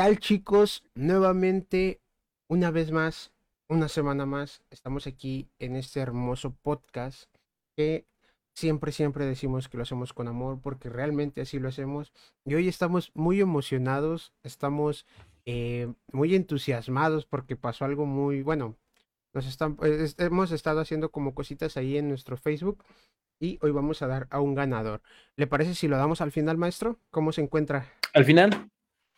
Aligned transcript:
¿Qué 0.00 0.06
tal 0.06 0.18
chicos? 0.18 0.82
Nuevamente, 0.94 2.00
una 2.48 2.70
vez 2.70 2.90
más, 2.90 3.32
una 3.68 3.86
semana 3.86 4.24
más, 4.24 4.62
estamos 4.70 5.06
aquí 5.06 5.50
en 5.58 5.76
este 5.76 6.00
hermoso 6.00 6.56
podcast 6.62 7.28
que 7.76 8.06
siempre, 8.54 8.92
siempre 8.92 9.26
decimos 9.26 9.68
que 9.68 9.76
lo 9.76 9.82
hacemos 9.82 10.14
con 10.14 10.26
amor 10.26 10.58
porque 10.62 10.88
realmente 10.88 11.42
así 11.42 11.58
lo 11.58 11.68
hacemos. 11.68 12.14
Y 12.46 12.54
hoy 12.54 12.66
estamos 12.66 13.10
muy 13.12 13.42
emocionados, 13.42 14.32
estamos 14.42 15.04
eh, 15.44 15.92
muy 16.12 16.34
entusiasmados 16.34 17.26
porque 17.26 17.56
pasó 17.56 17.84
algo 17.84 18.06
muy 18.06 18.40
bueno. 18.40 18.78
Nos 19.34 19.46
están, 19.46 19.76
hemos 20.16 20.50
estado 20.50 20.80
haciendo 20.80 21.10
como 21.10 21.34
cositas 21.34 21.76
ahí 21.76 21.98
en 21.98 22.08
nuestro 22.08 22.38
Facebook 22.38 22.84
y 23.38 23.58
hoy 23.60 23.70
vamos 23.70 24.00
a 24.00 24.06
dar 24.06 24.28
a 24.30 24.40
un 24.40 24.54
ganador. 24.54 25.02
¿Le 25.36 25.46
parece 25.46 25.74
si 25.74 25.88
lo 25.88 25.98
damos 25.98 26.22
al 26.22 26.32
final, 26.32 26.56
maestro? 26.56 26.98
¿Cómo 27.10 27.32
se 27.32 27.42
encuentra? 27.42 27.86
Al 28.14 28.24
final. 28.24 28.70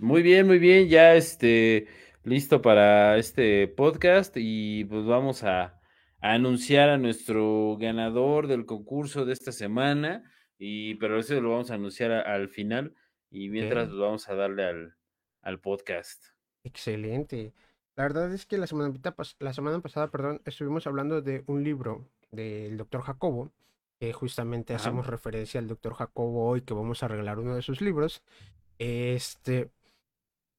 Muy 0.02 0.23
bien, 0.23 0.48
muy 0.48 0.59
bien. 0.59 0.88
Ya 0.88 1.15
este 1.15 1.87
listo 2.24 2.60
para 2.60 3.19
este 3.19 3.69
podcast 3.69 4.34
y 4.37 4.84
pues 4.87 5.06
vamos 5.06 5.45
a, 5.45 5.80
anunciar 6.20 6.88
a 6.88 6.98
nuestro 6.98 7.77
ganador 7.79 8.48
del 8.48 8.66
concurso 8.66 9.24
de 9.24 9.33
esta 9.33 9.52
semana. 9.52 10.24
Y 10.59 10.96
pero 10.96 11.20
eso 11.20 11.41
lo 11.41 11.51
vamos 11.51 11.70
a 11.70 11.74
anunciar 11.74 12.10
al 12.10 12.48
final 12.48 12.96
y 13.30 13.48
mientras 13.48 13.91
pues, 13.91 14.01
vamos 14.01 14.29
a 14.29 14.34
darle 14.34 14.65
al, 14.65 14.96
al, 15.41 15.60
podcast. 15.60 16.24
Excelente. 16.65 17.52
La 17.95 18.02
verdad 18.02 18.34
es 18.34 18.45
que 18.45 18.59
la 18.59 18.66
semana, 18.66 18.93
la 19.38 19.52
semana 19.52 19.79
pasada, 19.79 20.10
perdón, 20.10 20.43
estuvimos 20.45 20.84
hablando 20.88 21.23
de 21.23 21.45
un 21.46 21.62
libro 21.62 22.09
del 22.32 22.77
doctor 22.77 23.02
Jacobo, 23.02 23.52
que 24.01 24.12
justamente 24.12 24.74
hacemos 24.74 25.07
referencia 25.07 25.60
al 25.60 25.68
doctor 25.68 25.95
Jacobo 25.95 26.49
hoy, 26.49 26.62
que 26.62 26.74
vamos 26.74 27.05
a 27.05 27.09
regalar 27.09 27.38
uno 27.38 27.55
de 27.55 27.62
sus 27.62 27.80
libros. 27.80 28.24
Este, 28.79 29.71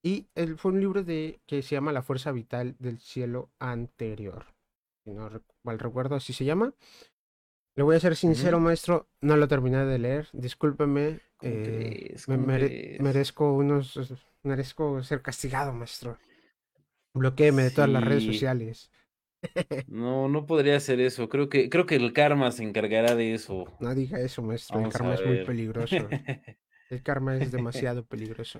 y 0.03 0.27
él 0.35 0.57
fue 0.57 0.73
un 0.73 0.81
libro 0.81 1.03
de, 1.03 1.39
que 1.47 1.61
se 1.61 1.75
llama 1.75 1.93
La 1.93 2.03
Fuerza 2.03 2.33
Vital 2.33 2.75
del 2.77 2.99
Cielo 2.99 3.49
Anterior. 3.57 4.47
Si 5.05 5.11
no 5.11 5.29
mal 5.63 5.79
recuerdo, 5.79 6.15
así 6.15 6.33
se 6.33 6.45
llama. 6.45 6.73
Le 7.75 7.83
voy 7.83 7.95
a 7.95 7.99
ser 7.99 8.15
sincero, 8.15 8.59
maestro, 8.59 9.07
no 9.21 9.37
lo 9.37 9.47
terminé 9.47 9.83
de 9.85 9.97
leer. 9.97 10.27
Discúlpeme. 10.33 11.21
Eh, 11.41 12.15
me 12.27 12.37
merezco 12.99 13.53
unos. 13.53 13.97
Merezco 14.43 15.01
ser 15.03 15.21
castigado, 15.21 15.73
maestro. 15.73 16.19
Bloquéeme 17.13 17.63
de 17.63 17.71
todas 17.71 17.89
las 17.89 18.03
redes 18.03 18.25
sociales. 18.25 18.91
No, 19.87 20.29
no 20.29 20.45
podría 20.45 20.77
hacer 20.77 21.01
eso. 21.01 21.27
Creo 21.27 21.49
que, 21.49 21.69
creo 21.69 21.85
que 21.85 21.97
el 21.97 22.13
karma 22.13 22.49
se 22.51 22.63
encargará 22.63 23.13
de 23.13 23.33
eso. 23.33 23.65
No 23.81 23.93
diga 23.93 24.21
eso, 24.21 24.41
maestro. 24.41 24.79
el 24.79 24.89
karma 24.89 25.15
es 25.15 25.25
muy 25.25 25.43
peligroso. 25.43 25.97
El 26.89 27.01
karma 27.01 27.35
es 27.37 27.51
demasiado 27.51 28.05
peligroso. 28.05 28.59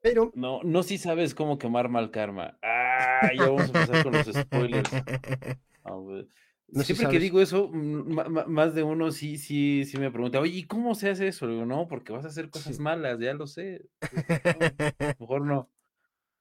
Pero. 0.00 0.32
No, 0.34 0.60
no 0.62 0.82
si 0.82 0.98
sabes 0.98 1.34
cómo 1.34 1.58
quemar 1.58 1.88
mal 1.88 2.10
karma. 2.10 2.58
Ah, 2.62 3.30
ya 3.36 3.44
vamos 3.44 3.62
a 3.62 3.66
empezar 3.66 4.02
con 4.02 4.12
los 4.12 4.26
spoilers. 4.26 4.90
Siempre 6.72 7.08
que 7.08 7.18
digo 7.18 7.40
eso, 7.40 7.68
más 7.68 8.74
de 8.74 8.82
uno 8.84 9.10
sí, 9.10 9.38
sí, 9.38 9.84
sí 9.84 9.98
me 9.98 10.10
pregunta, 10.10 10.38
oye, 10.38 10.58
¿y 10.58 10.66
cómo 10.66 10.94
se 10.94 11.10
hace 11.10 11.26
eso? 11.26 11.48
digo, 11.48 11.66
no, 11.66 11.88
porque 11.88 12.12
vas 12.12 12.24
a 12.24 12.28
hacer 12.28 12.48
cosas 12.48 12.78
malas, 12.78 13.18
ya 13.18 13.34
lo 13.34 13.46
sé. 13.46 13.86
mejor 15.18 15.44
no. 15.44 15.68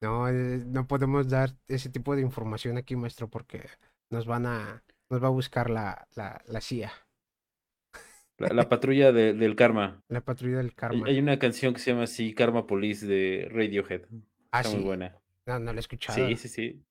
No, 0.01 0.29
eh, 0.29 0.63
no 0.65 0.87
podemos 0.87 1.27
dar 1.29 1.55
ese 1.67 1.89
tipo 1.89 2.15
de 2.15 2.21
información 2.21 2.77
aquí, 2.77 2.95
maestro, 2.95 3.27
porque 3.27 3.65
nos 4.11 4.27
van 4.27 4.45
a, 4.45 4.83
nos 5.09 5.21
va 5.21 5.27
a 5.27 5.31
buscar 5.31 5.69
la, 5.69 6.07
la, 6.15 6.41
la 6.45 6.61
CIA. 6.61 6.91
La, 8.39 8.69
patrulla 8.69 9.11
del 9.11 9.55
karma. 9.55 10.01
La 10.07 10.21
patrulla 10.21 10.57
del 10.57 10.73
karma. 10.73 11.07
Hay, 11.07 11.19
una 11.19 11.37
canción 11.39 11.73
que 11.73 11.79
se 11.79 11.91
llama 11.91 12.03
así, 12.03 12.33
Karma 12.33 12.65
Police 12.65 13.05
de 13.05 13.47
Radiohead. 13.51 14.03
Ah, 14.51 14.61
Está 14.61 14.75
muy 14.75 14.85
buena. 14.85 15.15
No, 15.45 15.59
no 15.59 15.73
la 15.73 15.77
he 15.77 15.81
escuchado. 15.81 16.27
Sí, 16.27 16.35
sí, 16.37 16.47
sí. 16.47 16.83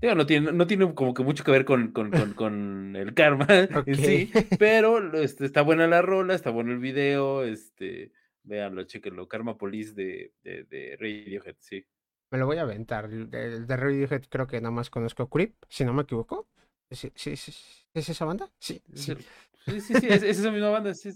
no 0.00 0.24
tiene, 0.24 0.52
no 0.52 0.66
tiene 0.66 0.94
como 0.94 1.12
que 1.12 1.22
mucho 1.22 1.44
que 1.44 1.50
ver 1.50 1.66
con, 1.66 1.92
con, 1.92 2.10
con, 2.32 2.96
el 2.96 3.12
karma 3.12 3.46
en 3.86 3.94
sí, 3.96 4.30
pero 4.58 5.12
este, 5.14 5.44
está 5.44 5.62
buena 5.62 5.86
la 5.86 6.00
rola, 6.00 6.34
está 6.34 6.50
bueno 6.50 6.72
el 6.72 6.78
video, 6.78 7.44
este, 7.44 8.12
véanlo, 8.44 8.84
chequenlo, 8.84 9.28
Karma 9.28 9.58
Police 9.58 9.92
de, 9.92 10.32
de, 10.42 10.96
Radiohead, 10.98 11.56
sí. 11.58 11.84
Me 12.30 12.38
lo 12.38 12.46
voy 12.46 12.58
a 12.58 12.62
aventar. 12.62 13.08
De, 13.08 13.60
de 13.60 13.76
Radiohead 13.76 14.24
creo 14.28 14.46
que 14.46 14.60
nada 14.60 14.70
más 14.70 14.90
conozco 14.90 15.28
Creep, 15.28 15.54
si 15.68 15.84
no 15.84 15.92
me 15.92 16.02
equivoco. 16.02 16.48
¿Sí, 16.90 17.12
sí, 17.14 17.36
sí, 17.36 17.52
¿Es 17.92 18.08
esa 18.08 18.24
banda? 18.24 18.50
Sí, 18.58 18.82
sí. 18.94 19.14
Sí, 19.14 19.26
sí, 19.66 19.80
sí, 19.80 19.94
es, 20.08 20.22
esa 20.22 20.50
misma 20.50 20.70
banda. 20.70 20.94
Sí, 20.94 21.10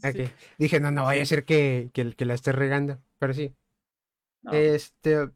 Dije, 0.59 0.81
no, 0.81 0.91
no 0.91 1.05
vaya 1.05 1.23
a 1.23 1.27
ser 1.27 1.45
que, 1.45 1.91
que, 1.93 2.13
que 2.15 2.25
la 2.25 2.35
esté 2.35 2.53
regando, 2.53 3.01
pero 3.19 3.35
sí. 3.35 3.55
Este, 4.51 5.31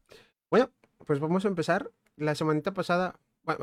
bueno, 0.50 0.72
pues 1.06 1.20
vamos 1.20 1.44
a 1.44 1.48
empezar. 1.48 1.90
La 2.16 2.34
semanita 2.34 2.72
pasada, 2.72 3.20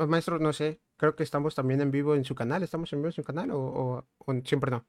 maestro, 0.08 0.38
no 0.38 0.52
sé, 0.52 0.80
creo 0.96 1.16
que 1.16 1.24
estamos 1.24 1.54
también 1.54 1.80
en 1.80 1.90
vivo 1.90 2.14
en 2.14 2.24
su 2.24 2.34
canal. 2.34 2.62
¿Estamos 2.62 2.92
en 2.92 3.00
vivo 3.00 3.08
en 3.08 3.12
su 3.12 3.24
canal 3.24 3.50
o, 3.52 4.06
siempre 4.44 4.70
no? 4.70 4.86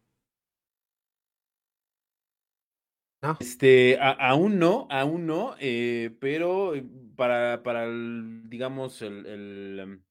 ¿No? 3.22 3.38
Este, 3.40 3.98
aún 4.00 4.60
no, 4.60 4.88
aún 4.92 5.26
no, 5.26 5.56
eh, 5.60 6.16
pero 6.20 6.74
para, 7.16 7.64
para 7.64 7.86
el, 7.86 8.44
digamos, 8.48 9.02
el, 9.02 9.80
em, 9.80 10.05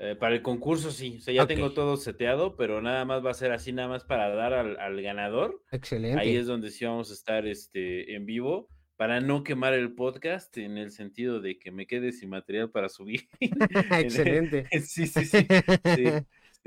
eh, 0.00 0.14
para 0.14 0.36
el 0.36 0.42
concurso 0.42 0.92
sí, 0.92 1.16
o 1.18 1.20
sea, 1.20 1.34
ya 1.34 1.46
tengo 1.48 1.72
todo 1.72 1.96
seteado, 1.96 2.54
pero 2.54 2.80
nada 2.80 3.04
más 3.04 3.24
va 3.24 3.32
a 3.32 3.34
ser 3.34 3.50
así, 3.50 3.72
nada 3.72 3.88
más 3.88 4.04
para 4.04 4.28
dar 4.28 4.52
al, 4.54 5.02
ganador. 5.02 5.60
Excelente. 5.72 6.20
Ahí 6.20 6.36
es 6.36 6.46
donde 6.46 6.70
sí 6.70 6.84
vamos 6.84 7.10
a 7.10 7.14
estar 7.14 7.46
este, 7.46 8.14
en 8.14 8.24
vivo, 8.24 8.68
para 8.96 9.20
no 9.20 9.42
quemar 9.42 9.74
el 9.74 9.94
podcast, 9.94 10.56
en 10.56 10.78
el 10.78 10.92
sentido 10.92 11.40
de 11.40 11.58
que 11.58 11.72
me 11.72 11.88
quede 11.88 12.12
sin 12.12 12.30
material 12.30 12.70
para 12.70 12.88
subir. 12.88 13.28
Excelente. 13.40 14.66
sí, 14.82 15.08
sí, 15.08 15.24
sí. 15.24 15.46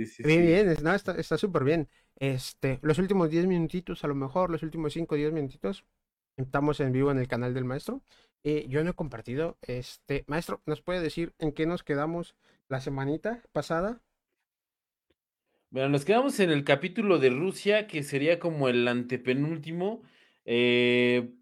sí. 0.05 0.23
bien, 0.23 0.45
bien, 0.45 0.75
no, 0.83 0.93
está 0.93 1.37
súper 1.37 1.63
bien. 1.63 1.87
Este, 2.17 2.79
los 2.81 2.99
últimos 2.99 3.29
10 3.29 3.47
minutitos, 3.47 4.03
a 4.03 4.07
lo 4.07 4.15
mejor, 4.15 4.49
los 4.49 4.61
últimos 4.61 4.91
5 4.91 5.15
o 5.15 5.17
10 5.17 5.31
minutitos, 5.31 5.85
estamos 6.37 6.81
en 6.81 6.91
vivo 6.91 7.11
en 7.11 7.17
el 7.17 7.29
canal 7.29 7.53
del 7.53 7.63
maestro. 7.63 8.03
Eh, 8.43 8.65
yo 8.67 8.83
no 8.83 8.91
he 8.91 8.93
compartido, 8.93 9.57
este, 9.61 10.25
maestro, 10.27 10.61
¿nos 10.65 10.81
puede 10.81 10.99
decir 10.99 11.33
en 11.39 11.51
qué 11.51 11.65
nos 11.65 11.83
quedamos 11.83 12.35
la 12.71 12.79
semanita 12.79 13.43
pasada. 13.51 14.01
Bueno, 15.69 15.89
nos 15.89 16.05
quedamos 16.05 16.39
en 16.39 16.51
el 16.51 16.63
capítulo 16.63 17.19
de 17.19 17.29
Rusia, 17.29 17.85
que 17.85 18.01
sería 18.01 18.39
como 18.39 18.69
el 18.69 18.87
antepenúltimo. 18.87 20.03
Eh, 20.45 21.33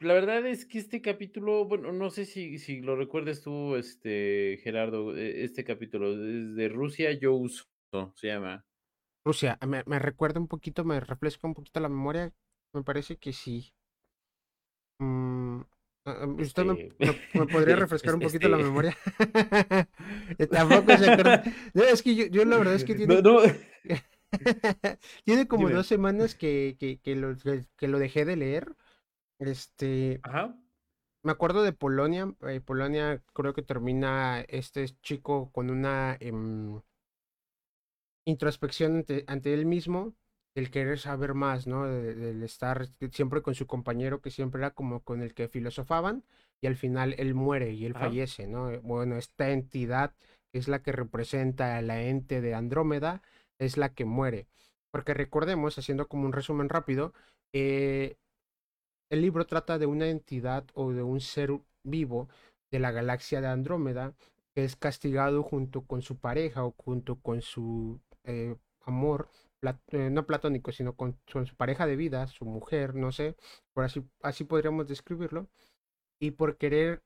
la 0.00 0.14
verdad 0.14 0.46
es 0.46 0.64
que 0.64 0.78
este 0.78 1.02
capítulo, 1.02 1.66
bueno, 1.66 1.92
no 1.92 2.08
sé 2.08 2.24
si, 2.24 2.58
si 2.58 2.80
lo 2.80 2.96
recuerdas 2.96 3.42
tú, 3.42 3.76
este, 3.76 4.60
Gerardo, 4.62 5.14
e, 5.14 5.44
este 5.44 5.62
capítulo 5.62 6.12
es 6.12 6.54
de 6.54 6.68
Rusia, 6.70 7.12
yo 7.12 7.34
uso, 7.34 7.66
se 8.14 8.28
llama. 8.28 8.64
Rusia, 9.26 9.58
me, 9.66 9.82
me 9.84 9.98
recuerda 9.98 10.40
un 10.40 10.48
poquito, 10.48 10.84
me 10.84 11.00
refresca 11.00 11.46
un 11.46 11.54
poquito 11.54 11.80
la 11.80 11.90
memoria, 11.90 12.32
me 12.72 12.82
parece 12.82 13.18
que 13.18 13.34
sí. 13.34 13.74
Mm, 15.00 15.60
Ah, 16.08 16.16
ah, 16.22 16.26
¿Usted 16.26 16.64
me, 16.64 16.90
este, 16.98 17.46
podría 17.52 17.76
refrescar 17.76 18.14
un 18.14 18.20
poquito 18.20 18.48
la 18.48 18.56
este 18.56 18.68
memoria? 18.68 18.96
Tampoco 20.50 20.96
se 20.96 21.10
acuerda. 21.10 21.42
es 21.74 22.02
que 22.02 22.30
yo, 22.30 22.44
la 22.46 22.56
verdad 22.56 22.74
es 22.74 22.84
que 22.84 22.94
tiene, 22.94 23.22
tiene 25.24 25.46
como 25.46 25.68
dos 25.68 25.86
semanas 25.86 26.34
que, 26.34 26.76
que, 26.80 26.98
que, 26.98 27.14
lo, 27.14 27.36
que 27.76 27.88
lo 27.88 27.98
dejé 27.98 28.24
de 28.24 28.36
leer. 28.36 28.74
Este. 29.38 30.20
Ajá. 30.22 30.56
Me 31.22 31.32
acuerdo 31.32 31.62
de 31.62 31.74
Polonia. 31.74 32.34
Eh, 32.48 32.62
Polonia 32.62 33.22
creo 33.34 33.52
que 33.52 33.62
termina 33.62 34.40
este 34.48 34.86
chico 35.02 35.52
con 35.52 35.68
una 35.68 36.16
em, 36.20 36.80
introspección 38.24 38.96
ante, 38.96 39.24
ante 39.26 39.52
él 39.52 39.66
mismo 39.66 40.14
el 40.54 40.70
querer 40.70 40.98
saber 40.98 41.34
más, 41.34 41.66
¿no? 41.66 41.86
Del 41.86 42.42
estar 42.42 42.88
siempre 43.12 43.42
con 43.42 43.54
su 43.54 43.66
compañero 43.66 44.20
que 44.20 44.30
siempre 44.30 44.60
era 44.60 44.72
como 44.72 45.00
con 45.00 45.22
el 45.22 45.34
que 45.34 45.48
filosofaban 45.48 46.24
y 46.60 46.66
al 46.66 46.76
final 46.76 47.14
él 47.18 47.34
muere 47.34 47.72
y 47.72 47.84
él 47.84 47.94
fallece, 47.94 48.46
¿no? 48.48 48.70
Eh, 48.70 48.78
bueno, 48.82 49.16
esta 49.16 49.50
entidad 49.50 50.14
que 50.52 50.58
es 50.58 50.68
la 50.68 50.82
que 50.82 50.92
representa 50.92 51.76
a 51.76 51.82
la 51.82 52.02
ente 52.02 52.40
de 52.40 52.54
Andrómeda 52.54 53.22
es 53.58 53.76
la 53.76 53.90
que 53.94 54.04
muere. 54.04 54.46
Porque 54.90 55.14
recordemos, 55.14 55.78
haciendo 55.78 56.08
como 56.08 56.26
un 56.26 56.32
resumen 56.32 56.68
rápido, 56.68 57.12
eh, 57.52 58.16
el 59.10 59.22
libro 59.22 59.46
trata 59.46 59.78
de 59.78 59.86
una 59.86 60.08
entidad 60.08 60.64
o 60.74 60.92
de 60.92 61.02
un 61.02 61.20
ser 61.20 61.50
vivo 61.84 62.28
de 62.70 62.78
la 62.78 62.90
galaxia 62.90 63.40
de 63.40 63.48
Andrómeda 63.48 64.14
que 64.54 64.64
es 64.64 64.76
castigado 64.76 65.42
junto 65.42 65.82
con 65.82 66.02
su 66.02 66.16
pareja 66.18 66.64
o 66.64 66.74
junto 66.76 67.16
con 67.16 67.42
su 67.42 68.00
eh, 68.24 68.56
amor 68.84 69.28
eh, 69.62 70.10
no 70.10 70.26
platónico, 70.26 70.72
sino 70.72 70.94
con, 70.94 71.18
su 71.26 71.56
pareja 71.56 71.86
de 71.86 71.96
vida, 71.96 72.26
su 72.28 72.44
mujer, 72.44 72.94
no 72.94 73.12
sé, 73.12 73.36
por 73.72 73.84
así, 73.84 74.04
así 74.22 74.44
podríamos 74.44 74.86
describirlo, 74.86 75.48
y 76.20 76.32
por 76.32 76.56
querer 76.58 77.02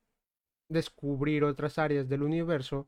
descubrir 0.69 1.45
otras 1.45 1.79
áreas 1.79 2.09
del 2.09 2.23
universo, 2.23 2.87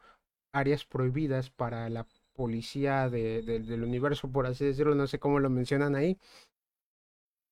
áreas 0.52 0.84
prohibidas 0.84 1.50
para 1.50 1.88
la 1.90 2.06
policía 2.34 3.08
del 3.10 3.84
universo, 3.84 4.30
por 4.30 4.46
así 4.46 4.64
decirlo, 4.64 4.94
no 4.94 5.06
sé 5.06 5.18
cómo 5.18 5.40
lo 5.40 5.50
mencionan 5.50 5.94
ahí, 5.94 6.18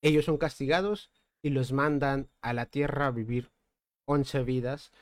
ellos 0.03 0.25
son 0.25 0.37
castigados 0.37 1.11
y 1.43 1.51
los 1.51 1.73
mandan 1.73 2.29
a 2.43 2.53
la 2.53 2.67
Tierra 2.67 3.07
a 3.07 3.11
vivir 3.11 3.51
11 4.07 4.43
vidas, 4.45 4.93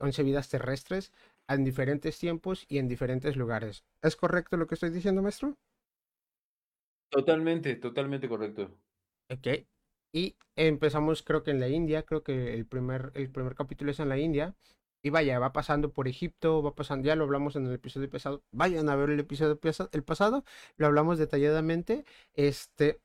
11 0.00 0.22
vidas 0.22 0.48
terrestres 0.48 1.12
en 1.48 1.64
diferentes 1.64 2.18
tiempos 2.18 2.66
y 2.68 2.78
en 2.78 2.88
diferentes 2.88 3.36
lugares. 3.36 3.84
¿Es 4.02 4.16
correcto 4.16 4.56
lo 4.56 4.66
que 4.66 4.74
estoy 4.74 4.90
diciendo, 4.90 5.22
maestro? 5.22 5.56
Totalmente, 7.10 7.76
totalmente 7.76 8.28
correcto. 8.28 8.70
Ok. 9.30 9.66
Y 10.12 10.36
empezamos 10.56 11.22
creo 11.22 11.42
que 11.42 11.50
en 11.50 11.60
la 11.60 11.68
India, 11.68 12.02
creo 12.02 12.22
que 12.22 12.54
el 12.54 12.66
primer, 12.66 13.12
el 13.14 13.30
primer 13.30 13.54
capítulo 13.54 13.90
es 13.90 14.00
en 14.00 14.08
la 14.08 14.18
India. 14.18 14.54
Y 15.02 15.10
vaya, 15.10 15.38
va 15.38 15.52
pasando 15.52 15.92
por 15.92 16.08
Egipto, 16.08 16.62
va 16.62 16.74
pasando, 16.74 17.06
ya 17.06 17.16
lo 17.16 17.24
hablamos 17.24 17.56
en 17.56 17.66
el 17.66 17.72
episodio 17.72 18.10
pasado. 18.10 18.42
Vayan 18.52 18.88
a 18.90 18.96
ver 18.96 19.10
el 19.10 19.20
episodio 19.20 19.58
el 19.92 20.02
pasado, 20.04 20.44
lo 20.76 20.86
hablamos 20.86 21.18
detalladamente. 21.18 22.04
Este, 22.34 23.00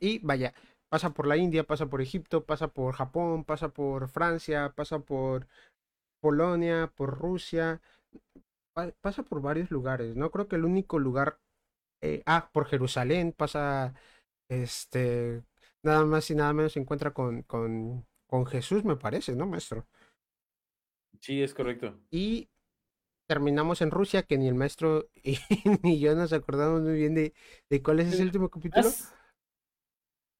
y 0.00 0.20
vaya, 0.20 0.54
pasa 0.88 1.10
por 1.10 1.26
la 1.26 1.36
India, 1.36 1.64
pasa 1.64 1.86
por 1.86 2.00
Egipto, 2.00 2.44
pasa 2.44 2.68
por 2.68 2.94
Japón, 2.94 3.44
pasa 3.44 3.70
por 3.70 4.08
Francia, 4.08 4.72
pasa 4.76 5.00
por 5.00 5.48
Polonia, 6.20 6.92
por 6.94 7.18
Rusia, 7.18 7.80
pasa 9.00 9.22
por 9.24 9.42
varios 9.42 9.70
lugares, 9.70 10.16
¿no? 10.16 10.30
Creo 10.30 10.48
que 10.48 10.56
el 10.56 10.64
único 10.64 10.98
lugar, 10.98 11.38
eh, 12.02 12.22
ah, 12.26 12.50
por 12.52 12.66
Jerusalén, 12.66 13.32
pasa, 13.32 13.94
este, 14.48 15.42
nada 15.82 16.04
más 16.04 16.30
y 16.30 16.34
nada 16.34 16.52
menos 16.52 16.72
se 16.72 16.80
encuentra 16.80 17.12
con, 17.12 17.42
con, 17.42 18.04
con 18.26 18.44
Jesús, 18.46 18.84
me 18.84 18.96
parece, 18.96 19.34
¿no, 19.36 19.46
maestro? 19.46 19.86
Sí, 21.20 21.42
es 21.42 21.54
correcto. 21.54 21.98
Y 22.10 22.48
terminamos 23.28 23.80
en 23.82 23.92
Rusia, 23.92 24.24
que 24.24 24.36
ni 24.36 24.48
el 24.48 24.54
maestro 24.56 25.08
ni 25.82 26.00
yo 26.00 26.14
nos 26.16 26.32
acordamos 26.32 26.82
muy 26.82 26.94
bien 26.94 27.14
de, 27.14 27.34
de 27.70 27.82
cuál 27.82 28.00
es 28.00 28.12
ese 28.12 28.24
último 28.24 28.48
capítulo. 28.48 28.88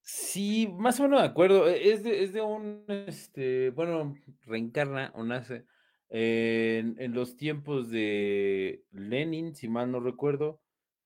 Sí, 0.01 0.69
más 0.77 0.99
o 0.99 1.05
menos 1.05 1.21
de 1.21 1.29
acuerdo. 1.29 1.69
E, 1.69 1.93
es 1.93 2.03
de, 2.03 2.25
es 2.25 2.33
de 2.33 2.41
un, 2.41 2.85
este, 2.89 3.71
bueno, 3.71 4.17
reencarna 4.47 5.13
o 5.15 5.23
nace 5.23 5.65
en, 6.09 6.97
en, 6.99 7.15
los 7.15 7.37
tiempos 7.37 7.89
de 7.89 8.85
Lenin, 8.91 9.55
si 9.55 9.69
mal 9.69 9.93
no 9.93 10.01
recuerdo, 10.01 10.62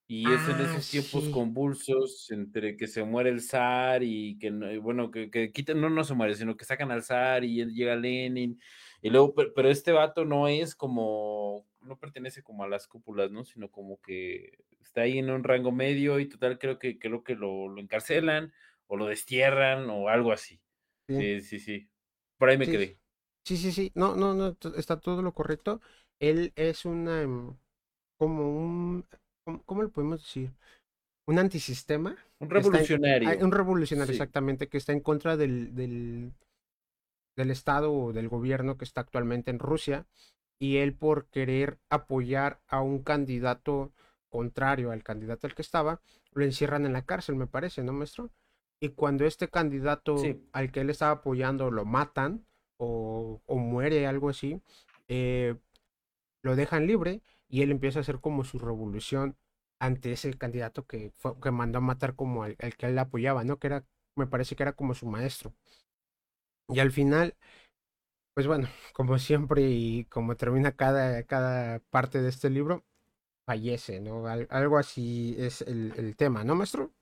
y 0.09 0.23
es 0.33 0.49
en 0.49 0.57
ah, 0.57 0.71
esos 0.71 0.91
tiempos 0.91 1.29
convulsos 1.31 2.31
entre 2.31 2.77
que 2.77 2.87
se 2.87 3.03
muere 3.03 3.31
el 3.31 3.41
zar 3.41 4.03
y 4.03 4.39
que, 4.39 4.51
bueno, 4.79 5.11
que, 5.11 5.31
que 5.31 5.51
quitan, 5.51 5.81
no, 5.81 5.91
no 5.91 6.05
se 6.05 6.15
muere, 6.15 6.35
sino 6.35 6.57
que 6.57 6.65
sacan 6.65 6.91
al 6.91 7.03
zar 7.03 7.45
y 7.45 7.65
llega 7.67 7.97
Lenin, 7.97 8.61
y 9.03 9.11
luego, 9.11 9.35
pero, 9.35 9.69
este 9.69 9.93
vato 9.93 10.25
no 10.25 10.49
es 10.49 10.75
como, 10.75 11.67
no 11.81 11.99
pertenece 11.99 12.43
como 12.43 12.65
a 12.65 12.69
las 12.69 12.89
cúpulas, 12.89 13.31
¿no? 13.31 13.45
Sino 13.45 13.71
como 13.71 14.01
que 14.01 14.59
está 14.81 15.03
ahí 15.03 15.19
en 15.19 15.31
un 15.31 15.45
rango 15.45 15.73
medio 15.73 16.19
y 16.19 16.29
total 16.29 16.59
creo 16.59 16.79
que, 16.79 16.99
creo 16.99 17.23
que 17.23 17.35
lo, 17.35 17.69
lo 17.69 17.81
encarcelan 17.81 18.53
o 18.87 18.97
lo 18.97 19.07
destierran 19.07 19.91
o 19.91 20.09
algo 20.09 20.33
así. 20.33 20.61
Sí, 21.09 21.41
sí, 21.41 21.61
sí. 21.61 21.89
Por 22.39 22.49
ahí 22.49 22.59
me 22.59 22.67
quedé. 22.67 22.99
Sí, 23.45 23.57
sí, 23.57 23.71
sí. 23.71 23.93
No, 23.95 24.17
no, 24.17 24.35
no, 24.35 24.57
está 24.77 24.99
todo 24.99 25.23
lo 25.23 25.33
correcto. 25.33 25.81
Él 26.19 26.53
es 26.57 26.85
una, 26.85 27.23
em, 27.23 27.57
como 28.17 28.51
un, 28.51 29.07
¿cómo, 29.65 29.83
le 29.83 29.89
podemos 29.89 30.23
decir? 30.23 30.53
Un 31.27 31.39
antisistema. 31.39 32.17
Un 32.39 32.51
revolucionario. 32.51 33.45
un 33.45 33.53
revolucionario, 33.53 34.13
exactamente, 34.13 34.69
que 34.69 34.79
está 34.79 34.93
en 34.93 35.01
contra 35.01 35.37
del, 35.37 35.75
del, 35.75 36.33
del 37.37 37.51
Estado 37.51 37.93
o 37.93 38.13
del 38.13 38.29
gobierno 38.29 38.77
que 38.77 38.85
está 38.85 39.01
actualmente 39.01 39.51
en 39.51 39.59
Rusia. 39.59 40.07
Y 40.59 40.79
él 40.79 40.95
por 40.95 41.27
querer 41.27 41.79
apoyar 41.91 42.61
a 42.67 42.81
un 42.81 43.03
candidato 43.03 43.93
contrario 44.29 44.91
al 44.91 45.03
candidato 45.03 45.47
al 45.47 45.55
que 45.55 45.63
estaba, 45.63 46.01
lo 46.33 46.45
encierran 46.45 46.85
en 46.85 46.93
la 46.93 47.05
cárcel, 47.05 47.37
me 47.37 47.47
parece, 47.47 47.83
¿no, 47.83 47.93
maestro? 47.93 48.31
Y 48.81 48.91
cuando 48.91 49.25
este 49.25 49.49
candidato 49.49 50.17
al 50.53 50.71
que 50.71 50.81
él 50.81 50.91
estaba 50.91 51.13
apoyando 51.13 51.71
lo 51.71 51.85
matan 51.85 52.45
o, 52.79 53.41
o 53.47 53.57
muere, 53.57 54.07
algo 54.07 54.29
así, 54.29 54.61
eh, 55.09 55.55
lo 56.43 56.57
dejan 56.57 56.87
libre 56.87 57.23
y 57.49 57.63
él 57.63 57.71
empieza 57.71 58.01
a 58.01 58.03
hacer 58.03 58.21
como 58.21 58.45
su 58.45 58.59
revolución 58.59 59.37
ante 59.81 60.13
ese 60.13 60.33
candidato 60.35 60.87
que, 60.87 61.13
que 61.43 61.51
mandó 61.51 61.79
a 61.79 61.83
matar 61.83 62.15
como 62.17 62.45
al, 62.45 62.57
que 62.57 62.87
él 62.87 62.99
apoyaba, 62.99 63.45
¿no? 63.45 63.59
Que 63.59 63.69
era, 63.69 63.85
me 64.17 64.27
parece 64.27 64.57
que 64.57 64.63
era 64.63 64.73
como 64.73 64.95
su 64.95 65.07
maestro. 65.07 65.55
Y 66.69 66.81
al 66.81 66.91
final, 66.91 67.37
pues 68.35 68.47
bueno, 68.47 68.69
como 68.95 69.19
siempre 69.19 69.63
y 69.71 70.05
como 70.07 70.37
termina 70.37 70.73
cada, 70.73 71.23
cada 71.25 71.81
parte 71.91 72.23
de 72.23 72.29
este 72.31 72.51
libro, 72.51 72.85
fallece, 73.47 74.01
¿no? 74.01 74.27
algo 74.27 74.79
así 74.79 75.37
es 75.39 75.63
el, 75.63 75.93
el 75.97 76.17
tema, 76.17 76.43
¿no, 76.45 76.57
maestro? 76.57 76.93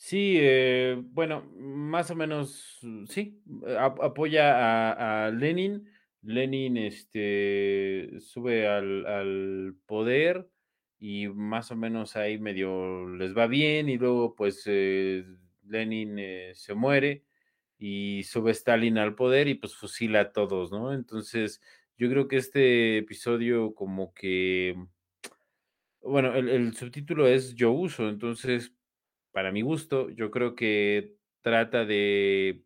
Sí, 0.00 0.38
eh, 0.40 0.96
bueno, 1.12 1.42
más 1.58 2.10
o 2.10 2.16
menos, 2.16 2.80
sí, 3.06 3.42
apoya 3.78 5.26
a, 5.26 5.30
Lenin. 5.30 5.86
Lenin 6.22 6.76
este, 6.76 8.20
sube 8.20 8.66
al, 8.68 9.76
poder 9.86 10.48
y 10.98 11.28
más 11.28 11.70
o 11.70 11.76
menos 11.76 12.16
ahí 12.16 12.38
medio 12.38 13.08
les 13.16 13.36
va 13.36 13.46
bien 13.46 13.88
y 13.88 13.96
luego 13.96 14.34
pues 14.34 14.62
eh, 14.66 15.24
Lenin 15.66 16.18
se 16.54 16.74
muere 16.74 17.24
y 17.78 18.22
sube 18.24 18.50
Stalin 18.52 18.98
al 18.98 19.14
poder 19.14 19.48
y 19.48 19.54
pues 19.54 19.74
fusila 19.74 20.20
a 20.20 20.32
todos, 20.32 20.70
¿no? 20.70 20.92
Entonces, 20.92 21.62
yo 21.96 22.10
creo 22.10 22.28
que 22.28 22.36
este 22.36 22.98
episodio 22.98 23.74
como 23.74 24.12
que, 24.12 24.76
bueno, 26.02 26.34
el 26.34 26.74
subtítulo 26.74 27.26
es 27.26 27.54
Yo 27.54 27.72
uso, 27.72 28.08
entonces 28.08 28.74
para 29.32 29.52
mi 29.52 29.62
gusto, 29.62 30.10
yo 30.10 30.30
creo 30.30 30.54
que 30.54 31.16
trata 31.42 31.84
de 31.84 32.64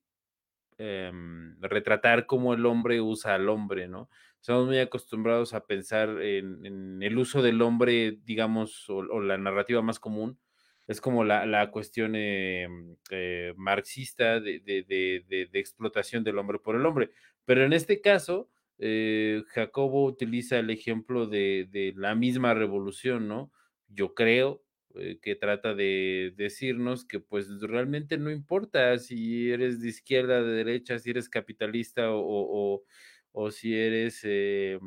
em, 0.78 1.60
retratar 1.60 2.26
cómo 2.26 2.54
el 2.54 2.66
hombre 2.66 3.00
usa 3.00 3.34
al 3.34 3.48
hombre, 3.48 3.88
¿no? 3.88 4.08
Estamos 4.40 4.66
muy 4.66 4.78
acostumbrados 4.78 5.54
a 5.54 5.66
pensar 5.66 6.20
en, 6.20 7.02
el 7.02 7.18
uso 7.18 7.40
del 7.40 7.62
hombre, 7.62 8.18
digamos, 8.24 8.88
o, 8.90 9.02
la 9.02 9.38
narrativa 9.38 9.80
más 9.80 9.98
común, 9.98 10.38
es 10.86 11.00
como 11.00 11.24
la, 11.24 11.70
cuestión 11.70 12.14
em, 12.14 12.96
eh, 13.10 13.54
marxista 13.56 14.40
de, 14.40 15.48
explotación 15.54 16.24
del 16.24 16.38
hombre 16.38 16.58
por 16.58 16.76
el 16.76 16.84
hombre. 16.84 17.10
Pero 17.46 17.64
en 17.64 17.72
este 17.72 18.00
caso, 18.02 18.50
eh, 18.78 19.42
Jacobo 19.48 20.04
utiliza 20.04 20.58
el 20.58 20.70
ejemplo 20.70 21.26
de, 21.26 21.94
la 21.96 22.14
misma 22.14 22.54
revolución, 22.54 23.28
¿no? 23.28 23.50
Yo 23.88 24.14
creo, 24.14 24.62
eh, 24.96 25.18
que 25.20 25.34
trata 25.34 25.74
de 25.74 26.34
decirnos 26.36 27.04
que 27.04 27.18
pues 27.18 27.48
realmente 27.60 28.16
no 28.16 28.30
importa 28.30 28.96
si 28.98 29.50
eres 29.50 29.80
de 29.80 29.88
izquierda, 29.88 30.40
de 30.40 30.52
derecha, 30.52 31.00
si 31.00 31.10
eres 31.10 31.28
capitalista 31.28 32.12
o, 32.12 32.84
o, 33.32 33.50
si 33.50 33.74
eres 33.76 34.20
eh, 34.22 34.78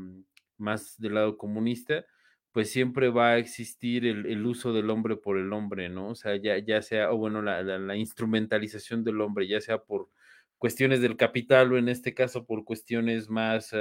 más 0.58 0.98
del 0.98 1.16
lado 1.16 1.38
comunista, 1.38 2.06
pues 2.54 2.72
siempre 2.72 3.10
va 3.10 3.32
a 3.32 3.38
existir 3.38 4.06
el, 4.06 4.46
uso 4.46 4.72
del 4.72 4.90
hombre 4.90 5.18
por 5.18 5.38
el 5.38 5.52
hombre, 5.52 5.90
¿no? 5.90 6.10
O 6.10 6.16
sea, 6.16 6.38
ya, 6.38 6.58
ya 6.58 6.82
sea, 6.82 7.12
o 7.12 7.18
bueno, 7.18 7.42
la, 7.42 7.62
la, 7.64 7.96
instrumentalización 7.98 9.04
del 9.04 9.20
hombre, 9.22 9.48
ya 9.48 9.60
sea 9.60 9.80
por 9.84 10.10
cuestiones 10.58 11.02
del 11.02 11.18
capital 11.18 11.74
o 11.74 11.78
en 11.78 11.90
este 11.90 12.14
caso 12.14 12.46
por 12.46 12.64
cuestiones 12.64 13.30
más... 13.30 13.74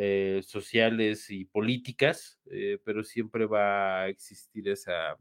Eh, 0.00 0.42
sociales 0.46 1.28
y 1.28 1.46
políticas, 1.46 2.38
pero 2.84 3.02
siempre 3.02 3.46
va 3.46 4.02
a 4.02 4.08
existir 4.08 4.68
esa, 4.68 5.16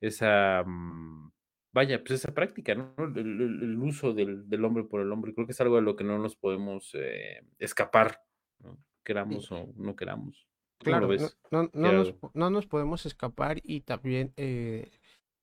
esa, 0.00 0.62
mm, 0.64 1.30
vaya, 1.72 2.00
pues 2.00 2.20
esa 2.20 2.34
práctica, 2.34 2.74
¿no? 2.74 2.94
El, 3.16 3.78
uso 3.78 4.12
del, 4.12 4.64
hombre 4.64 4.84
por 4.84 5.00
el 5.00 5.12
hombre. 5.12 5.34
Creo 5.34 5.46
que 5.46 5.52
es 5.52 5.60
algo 5.60 5.76
de 5.76 5.82
lo 5.82 5.96
que 5.96 6.04
no 6.04 6.18
nos 6.18 6.36
podemos 6.36 6.90
eh, 6.94 7.44
escapar, 7.58 8.22
¿no? 8.58 8.78
queramos 9.04 9.50
o 9.52 9.72
no 9.76 9.96
queramos. 9.96 10.46
Claro, 10.78 11.08
no, 11.50 11.68
nos, 11.72 12.14
no, 12.32 12.50
nos, 12.50 12.66
podemos 12.66 13.04
escapar 13.04 13.58
y 13.62 13.82
también 13.82 14.32
eh, 14.38 14.90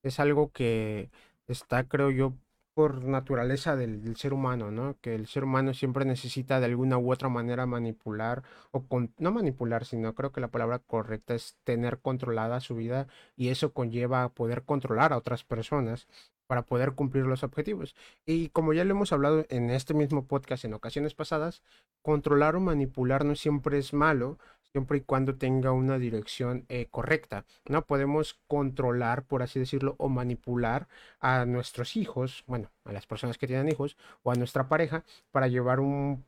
es 0.01 0.19
algo 0.19 0.51
que 0.51 1.11
está, 1.47 1.87
creo 1.87 2.09
yo, 2.09 2.33
por 2.77 3.05
naturaleza 3.05 3.75
del, 3.75 4.15
ser 4.17 4.33
humano, 4.33 4.69
¿no? 4.69 4.97
Que 5.01 5.15
el 5.15 5.25
ser 5.25 5.45
humano 5.45 5.73
siempre 5.73 6.05
necesita 6.05 6.59
de 6.59 6.67
alguna 6.67 6.99
u 6.99 7.11
otra 7.11 7.27
manera 7.27 7.65
manipular, 7.65 8.43
o 8.69 8.85
no 9.17 9.31
manipular, 9.31 9.83
sino 9.83 10.13
creo 10.13 10.31
que 10.31 10.41
la 10.41 10.49
palabra 10.49 10.77
correcta 10.77 11.33
es 11.33 11.57
tener 11.63 11.97
controlada 11.97 12.59
su 12.59 12.75
vida 12.75 13.07
y 13.35 13.49
eso 13.49 13.73
conlleva 13.73 14.29
poder 14.29 14.61
controlar 14.61 15.11
a 15.11 15.17
otras 15.17 15.43
personas 15.43 16.07
para 16.45 16.67
poder 16.67 16.93
cumplir 16.93 17.25
los 17.25 17.41
objetivos. 17.41 17.95
Y 18.27 18.49
como 18.49 18.73
ya 18.73 18.83
lo 18.83 18.91
hemos 18.91 19.11
hablado 19.11 19.47
en 19.49 19.71
este 19.71 19.95
mismo 19.95 20.27
podcast 20.27 20.63
en 20.63 20.75
ocasiones 20.75 21.15
pasadas, 21.15 21.63
controlar 22.03 22.55
o 22.55 22.59
manipular 22.59 23.25
no 23.25 23.33
siempre 23.33 23.79
es 23.79 23.91
malo, 23.91 24.37
siempre 24.71 24.99
y 24.99 25.01
cuando 25.01 25.37
tenga 25.37 25.71
una 25.71 25.97
dirección 25.97 26.65
eh, 26.69 26.87
correcta. 26.91 27.45
No 27.67 27.85
podemos 27.85 28.39
controlar, 28.47 29.25
por 29.25 29.43
así 29.43 29.59
decirlo, 29.59 29.95
o 29.97 30.09
manipular 30.09 30.87
a 31.19 31.45
nuestros 31.45 31.95
hijos, 31.95 32.43
bueno, 32.47 32.71
a 32.85 32.91
las 32.91 33.05
personas 33.07 33.37
que 33.37 33.47
tienen 33.47 33.69
hijos 33.69 33.97
o 34.23 34.31
a 34.31 34.35
nuestra 34.35 34.67
pareja 34.69 35.03
para 35.31 35.47
llevar 35.47 35.79
un 35.79 36.25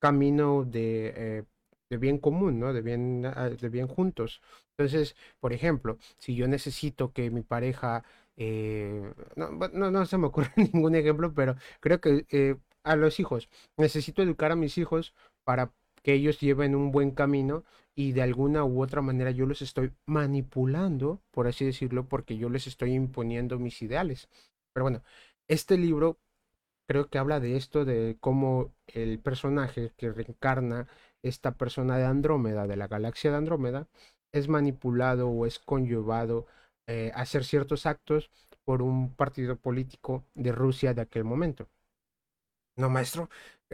camino 0.00 0.64
de, 0.64 1.12
eh, 1.16 1.44
de 1.90 1.96
bien 1.98 2.18
común, 2.18 2.58
¿no? 2.60 2.72
De 2.72 2.82
bien, 2.82 3.24
ah, 3.26 3.50
de 3.50 3.68
bien 3.68 3.86
juntos. 3.88 4.40
Entonces, 4.76 5.16
por 5.40 5.52
ejemplo, 5.52 5.98
si 6.18 6.34
yo 6.34 6.48
necesito 6.48 7.12
que 7.12 7.30
mi 7.30 7.42
pareja, 7.42 8.04
eh, 8.36 9.12
no, 9.36 9.50
no, 9.50 9.90
no, 9.90 10.06
se 10.06 10.18
me 10.18 10.26
ocurre 10.28 10.50
ningún 10.56 10.94
ejemplo, 10.94 11.32
pero 11.34 11.56
creo 11.80 12.00
que 12.00 12.58
a 12.84 12.96
los 12.96 13.20
hijos. 13.20 13.48
Necesito 13.76 14.22
educar 14.22 14.52
a 14.52 14.56
mis 14.56 14.78
hijos 14.78 15.14
para 15.44 15.72
que 16.02 16.14
ellos 16.14 16.40
lleven 16.40 16.74
un 16.74 16.92
buen 16.92 17.10
camino 17.12 17.64
y 17.94 18.12
de 18.12 18.22
alguna 18.22 18.64
u 18.64 18.82
otra 18.82 19.02
manera 19.02 19.30
yo 19.30 19.46
los 19.46 19.62
estoy 19.62 19.92
manipulando, 20.06 21.22
por 21.30 21.46
así 21.48 21.64
decirlo, 21.64 22.08
porque 22.08 22.36
yo 22.36 22.48
les 22.50 22.66
estoy 22.66 22.94
imponiendo 22.94 23.58
mis 23.58 23.82
ideales. 23.82 24.28
Pero 24.72 24.84
bueno, 24.84 25.02
este 25.48 25.76
libro 25.78 26.18
creo 26.86 27.08
que 27.08 27.18
habla 27.18 27.40
de 27.40 27.56
esto, 27.56 27.84
de 27.84 28.16
cómo 28.20 28.72
el 28.88 29.20
personaje 29.20 29.92
que 29.96 30.12
reencarna 30.12 30.88
esta 31.22 31.52
persona 31.56 31.96
de 31.98 32.04
Andrómeda, 32.04 32.66
de 32.66 32.76
la 32.76 32.88
galaxia 32.88 33.30
de 33.30 33.36
Andrómeda, 33.38 33.88
es 34.32 34.48
manipulado 34.48 35.28
o 35.28 35.46
es 35.46 35.58
conllevado 35.58 36.46
eh, 36.86 37.12
a 37.14 37.22
hacer 37.22 37.44
ciertos 37.44 37.86
actos 37.86 38.30
por 38.64 38.82
un 38.82 39.14
partido 39.14 39.56
político 39.56 40.24
de 40.34 40.52
Rusia 40.52 40.94
de 40.94 41.02
aquel 41.02 41.24
momento. 41.24 41.68
No, 42.76 42.88
maestro, 42.88 43.28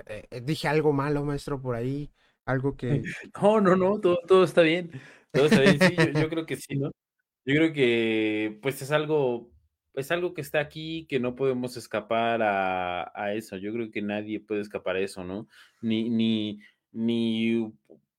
eh, 0.06 0.26
eh, 0.30 0.40
dije 0.40 0.68
algo 0.68 0.92
malo, 0.92 1.24
maestro, 1.24 1.60
por 1.60 1.74
ahí, 1.74 2.10
algo 2.44 2.76
que... 2.76 3.02
No, 3.42 3.60
no, 3.60 3.76
no, 3.76 4.00
todo, 4.00 4.18
todo 4.26 4.44
está 4.44 4.62
bien. 4.62 4.90
Todo 5.32 5.46
está 5.46 5.60
bien, 5.60 5.78
sí, 5.80 5.96
yo, 6.20 6.28
creo 6.28 6.46
que 6.46 6.56
sí, 6.56 6.76
¿no? 6.76 6.90
Yo 7.44 7.54
creo 7.54 7.72
que 7.72 8.58
pues 8.62 8.82
es 8.82 8.90
algo, 8.90 9.50
es 9.94 10.10
algo 10.10 10.34
que 10.34 10.40
está 10.40 10.60
aquí, 10.60 11.06
que 11.08 11.20
no 11.20 11.36
podemos 11.36 11.76
escapar 11.76 12.42
a, 12.42 13.12
a 13.14 13.34
eso. 13.34 13.56
Yo 13.56 13.72
creo 13.72 13.90
que 13.90 14.02
nadie 14.02 14.40
puede 14.40 14.62
escapar 14.62 14.96
a 14.96 15.00
eso, 15.00 15.24
¿no? 15.24 15.48
Ni, 15.80 16.08
ni, 16.08 16.60
ni, 16.92 17.72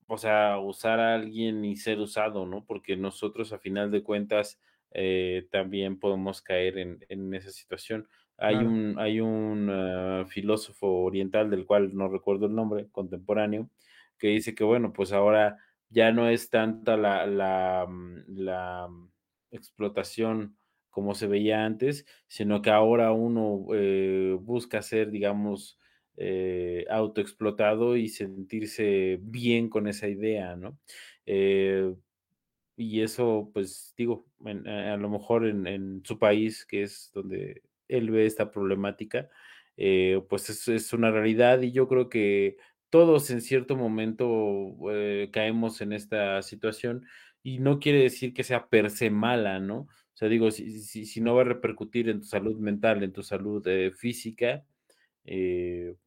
o 0.07 0.17
sea, 0.17 0.59
usar 0.59 0.99
a 0.99 1.15
alguien 1.15 1.65
y 1.65 1.75
ser 1.75 1.99
usado, 1.99 2.45
¿no? 2.45 2.65
Porque 2.65 2.95
nosotros 2.95 3.51
a 3.51 3.59
final 3.59 3.91
de 3.91 4.03
cuentas 4.03 4.59
eh, 4.91 5.47
también 5.51 5.99
podemos 5.99 6.41
caer 6.41 6.77
en, 6.77 7.05
en 7.09 7.33
esa 7.33 7.51
situación. 7.51 8.07
Hay 8.37 8.55
un, 8.55 8.99
hay 8.99 9.19
un 9.19 9.69
ah, 9.71 10.25
filósofo 10.27 10.87
oriental 10.87 11.49
del 11.49 11.65
cual 11.65 11.95
no 11.95 12.07
recuerdo 12.07 12.45
el 12.45 12.55
nombre, 12.55 12.87
contemporáneo, 12.91 13.69
que 14.17 14.27
dice 14.27 14.53
que, 14.55 14.63
bueno, 14.63 14.93
pues 14.93 15.11
ahora 15.11 15.57
ya 15.89 16.11
no 16.11 16.29
es 16.29 16.49
tanta 16.49 16.97
la, 16.97 17.25
la, 17.25 17.85
mm, 17.87 18.23
la 18.27 18.87
mm, 18.89 19.09
explotación 19.51 20.57
como 20.97 21.13
se 21.13 21.27
veía 21.27 21.63
antes, 21.63 22.05
sino 22.27 22.61
que 22.61 22.71
ahora 22.71 23.11
uno 23.11 23.67
eh, 23.75 24.35
busca 24.41 24.81
ser, 24.81 25.11
digamos, 25.11 25.77
eh, 26.17 26.85
autoexplotado 26.89 27.95
y 27.95 28.09
sentirse 28.09 29.19
bien 29.21 29.69
con 29.69 29.87
esa 29.87 30.07
idea, 30.07 30.55
¿no? 30.55 30.79
Eh, 31.27 31.93
y 32.75 33.01
eso, 33.01 33.51
pues 33.53 33.93
digo, 33.95 34.25
a 34.43 34.97
lo 34.97 35.09
mejor 35.09 35.45
en, 35.47 36.01
su 36.03 36.17
país, 36.17 36.65
que 36.65 36.83
es 36.83 37.11
donde 37.13 37.61
él 37.87 38.11
ve 38.11 38.25
esta 38.25 38.51
problemática, 38.51 39.29
eh, 39.77 40.21
pues 40.27 40.49
es, 40.67 40.93
una 40.93 41.11
realidad 41.11 41.61
y 41.61 41.71
yo 41.71 41.87
creo 41.87 42.09
que 42.09 42.57
todos 42.89 43.29
en 43.29 43.41
cierto 43.41 43.75
momento 43.77 44.75
eh, 44.91 45.29
caemos 45.31 45.81
en 45.81 45.93
esta 45.93 46.41
situación 46.41 47.05
y 47.43 47.59
no 47.59 47.79
quiere 47.79 48.01
decir 48.01 48.33
que 48.33 48.43
sea 48.43 48.69
per 48.69 48.89
se 48.89 49.11
mala, 49.11 49.59
¿no? 49.59 49.81
O 49.81 50.17
sea, 50.19 50.29
digo, 50.29 50.49
si, 50.51 51.21
no 51.21 51.35
va 51.35 51.41
a 51.41 51.45
repercutir 51.45 52.09
en 52.09 52.21
tu 52.21 52.25
salud 52.25 52.57
mental, 52.59 53.03
en 53.03 53.13
tu 53.13 53.21
salud 53.21 53.65
eh, 53.67 53.91
física, 53.91 54.65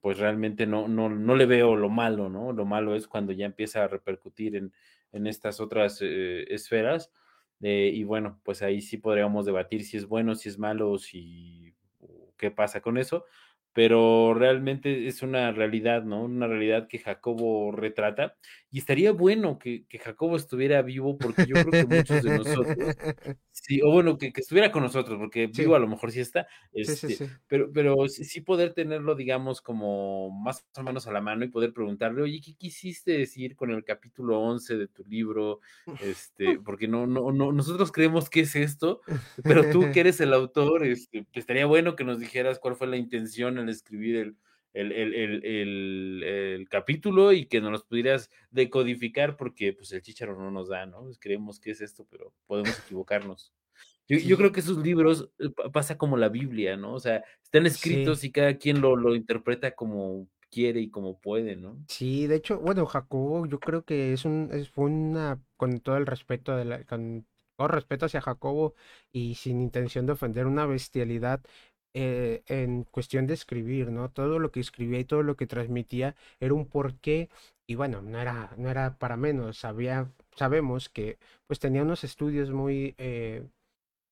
pues 0.00 0.18
realmente 0.18 0.66
no, 0.66 0.88
no, 0.88 1.10
no 1.10 1.36
le 1.36 1.46
veo 1.46 1.76
lo 1.76 1.90
malo, 1.90 2.28
¿no? 2.30 2.52
Lo 2.52 2.64
malo 2.64 2.96
es 2.96 3.06
cuando 3.06 3.32
ya 3.32 3.46
empieza 3.46 3.84
a 3.84 3.88
repercutir 3.88 4.56
en, 4.56 4.72
en 5.12 5.26
estas 5.26 5.60
otras 5.60 6.00
esferas. 6.02 7.12
y 7.60 8.02
bueno, 8.04 8.40
pues 8.44 8.62
ahí 8.62 8.80
sí 8.80 8.96
podríamos 8.96 9.46
debatir 9.46 9.84
si 9.84 9.96
es 9.98 10.06
bueno, 10.06 10.34
si 10.34 10.48
es 10.48 10.58
malo, 10.58 10.98
si 10.98 11.59
qué 12.40 12.50
pasa 12.50 12.80
con 12.80 12.98
eso, 12.98 13.26
pero 13.72 14.34
realmente 14.34 15.06
es 15.06 15.22
una 15.22 15.52
realidad, 15.52 16.02
¿no? 16.02 16.24
Una 16.24 16.46
realidad 16.48 16.88
que 16.88 16.98
Jacobo 16.98 17.72
retrata. 17.72 18.36
Y 18.72 18.78
estaría 18.78 19.10
bueno 19.10 19.58
que, 19.58 19.84
Jacobo 19.98 20.36
estuviera 20.36 20.80
vivo, 20.82 21.18
porque 21.18 21.44
yo 21.46 21.54
creo 21.54 21.70
que 21.70 21.96
muchos 21.96 22.22
de 22.22 22.38
nosotros, 22.38 22.76
sí, 23.50 23.80
o 23.82 23.90
bueno, 23.90 24.16
que, 24.16 24.32
estuviera 24.36 24.70
con 24.70 24.84
nosotros, 24.84 25.18
porque 25.18 25.48
vivo 25.48 25.74
a 25.74 25.80
lo 25.80 25.88
mejor 25.88 26.12
sí 26.12 26.20
está, 26.20 26.46
este, 26.72 27.28
pero, 27.48 27.72
pero 27.72 28.06
sí 28.06 28.40
poder 28.42 28.72
tenerlo, 28.72 29.16
digamos, 29.16 29.60
como 29.60 30.30
más 30.30 30.64
o 30.76 30.82
menos 30.84 31.08
a 31.08 31.12
la 31.12 31.20
mano 31.20 31.44
y 31.44 31.48
poder 31.48 31.72
preguntarle, 31.72 32.22
oye, 32.22 32.40
¿qué 32.40 32.54
quisiste 32.54 33.12
decir 33.12 33.56
con 33.56 33.72
el 33.72 33.84
capítulo 33.84 34.38
11 34.40 34.76
de 34.76 34.86
tu 34.86 35.04
libro? 35.04 35.60
Este, 36.00 36.60
porque 36.64 36.86
no, 36.86 37.08
no, 37.08 37.32
no, 37.32 37.50
nosotros 37.50 37.90
creemos 37.90 38.30
que 38.30 38.40
es 38.40 38.54
esto, 38.54 39.00
pero 39.42 39.68
tú 39.70 39.90
que 39.92 40.00
eres 40.00 40.20
el 40.20 40.32
autor, 40.32 40.86
este, 40.86 41.26
estaría 41.32 41.66
bueno 41.66 41.96
que 41.96 42.04
nos 42.04 42.20
dijeras 42.20 42.60
cuál 42.60 42.76
fue 42.76 42.86
la 42.86 42.96
intención 42.96 43.58
al 43.58 43.68
escribir 43.68 44.16
el, 44.16 44.36
el, 44.72 46.66
capítulo 46.70 47.32
y 47.32 47.46
que 47.46 47.60
nos 47.60 47.72
los 47.72 47.84
pudieras 47.84 48.30
decodificar 48.50 49.36
porque 49.36 49.72
pues 49.72 49.92
el 49.92 50.02
chicharo 50.02 50.36
no 50.38 50.50
nos 50.50 50.68
da, 50.68 50.86
¿no? 50.86 51.02
Pues, 51.02 51.18
creemos 51.18 51.58
que 51.60 51.72
es 51.72 51.80
esto, 51.80 52.06
pero 52.10 52.32
podemos 52.46 52.78
equivocarnos. 52.84 53.52
Yo, 54.08 54.36
creo 54.36 54.50
que 54.50 54.58
esos 54.58 54.78
libros 54.78 55.30
eh, 55.38 55.50
pasa 55.72 55.96
como 55.96 56.16
la 56.16 56.28
Biblia, 56.28 56.76
¿no? 56.76 56.94
O 56.94 57.00
sea, 57.00 57.22
están 57.44 57.64
escritos 57.66 58.24
y 58.24 58.32
cada 58.32 58.56
quien 58.56 58.80
lo, 58.80 58.96
lo 58.96 59.14
interpreta 59.14 59.76
como 59.76 60.26
quiere 60.50 60.80
y 60.80 60.90
como 60.90 61.20
puede, 61.20 61.56
¿no? 61.56 61.78
Sí, 61.88 62.26
de 62.26 62.36
hecho, 62.36 62.58
bueno, 62.58 62.84
Jacobo, 62.86 63.46
yo 63.46 63.60
creo 63.60 63.84
que 63.84 64.12
es 64.12 64.24
un, 64.24 64.50
es, 64.52 64.72
una, 64.76 65.40
con 65.56 65.80
todo 65.80 65.96
el 65.96 66.06
respeto 66.06 66.56
de 66.56 66.64
la, 66.64 66.84
con 66.84 67.26
todo 67.56 67.68
respeto 67.68 68.06
hacia 68.06 68.20
Jacobo 68.20 68.74
y 69.12 69.34
sin 69.36 69.60
intención 69.60 70.06
de 70.06 70.12
ofender 70.12 70.46
una 70.46 70.66
bestialidad, 70.66 71.40
eh, 71.94 72.42
en 72.46 72.84
cuestión 72.84 73.26
de 73.26 73.34
escribir, 73.34 73.90
¿no? 73.90 74.10
Todo 74.10 74.38
lo 74.38 74.50
que 74.52 74.60
escribía 74.60 75.00
y 75.00 75.04
todo 75.04 75.22
lo 75.22 75.36
que 75.36 75.46
transmitía 75.46 76.14
era 76.40 76.54
un 76.54 76.66
porqué 76.66 77.28
y 77.66 77.76
bueno, 77.76 78.02
no 78.02 78.20
era, 78.20 78.52
no 78.56 78.68
era 78.70 78.98
para 78.98 79.16
menos, 79.16 79.58
sabía, 79.58 80.10
sabemos 80.36 80.88
que 80.88 81.18
pues 81.46 81.60
tenía 81.60 81.82
unos 81.82 82.04
estudios 82.04 82.50
muy 82.50 82.94
eh, 82.98 83.46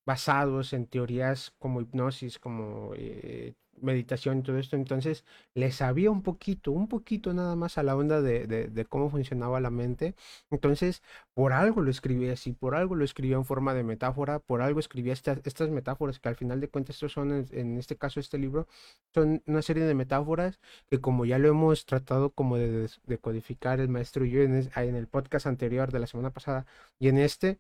basados 0.07 0.73
en 0.73 0.87
teorías 0.87 1.53
como 1.59 1.81
hipnosis, 1.81 2.39
como 2.39 2.93
eh, 2.97 3.55
meditación 3.83 4.39
y 4.39 4.43
todo 4.43 4.59
esto, 4.59 4.77
entonces 4.77 5.25
le 5.55 5.73
sabía 5.73 6.11
un 6.11 6.23
poquito, 6.23 6.73
un 6.73 6.89
poquito 6.89 7.33
nada 7.35 7.57
más 7.57 7.79
a 7.79 7.83
la 7.83 7.97
onda 7.97 8.21
de, 8.23 8.47
de, 8.47 8.85
cómo 8.87 9.11
funcionaba 9.11 9.61
la 9.61 9.71
mente. 9.71 10.15
Entonces, 10.51 11.03
por 11.35 11.53
algo 11.53 11.81
lo 11.81 11.91
escribía 11.91 12.33
así, 12.33 12.53
por 12.53 12.75
algo 12.75 12.95
lo 12.95 13.05
escribía 13.05 13.37
en 13.37 13.45
forma 13.45 13.75
de 13.75 13.85
metáfora, 13.85 14.39
por 14.41 14.63
algo 14.63 14.81
escribía 14.81 15.13
estas, 15.13 15.41
estas 15.45 15.71
metáforas 15.71 16.19
que 16.19 16.29
al 16.29 16.37
final 16.37 16.61
de 16.61 16.69
cuentas 16.69 16.97
estos 16.97 17.13
son, 17.13 17.47
en, 17.51 17.79
este 17.79 17.97
caso 17.97 18.21
este 18.21 18.39
libro, 18.39 18.69
son 19.15 19.43
una 19.47 19.63
serie 19.63 19.85
de 19.85 19.95
metáforas 19.95 20.61
que 20.89 21.01
como 21.01 21.25
ya 21.25 21.39
lo 21.39 21.49
hemos 21.49 21.87
tratado 21.87 22.31
como 22.31 22.57
de, 22.59 22.89
de 23.05 23.19
codificar 23.19 23.81
el 23.81 23.89
maestro 23.89 24.25
y 24.25 24.31
yo 24.31 24.43
en 24.43 24.55
el 24.77 25.07
podcast 25.09 25.47
anterior 25.47 25.93
de 25.93 25.99
la 26.01 26.07
semana 26.07 26.31
pasada 26.31 26.67
y 26.99 27.09
en 27.09 27.19
este, 27.19 27.59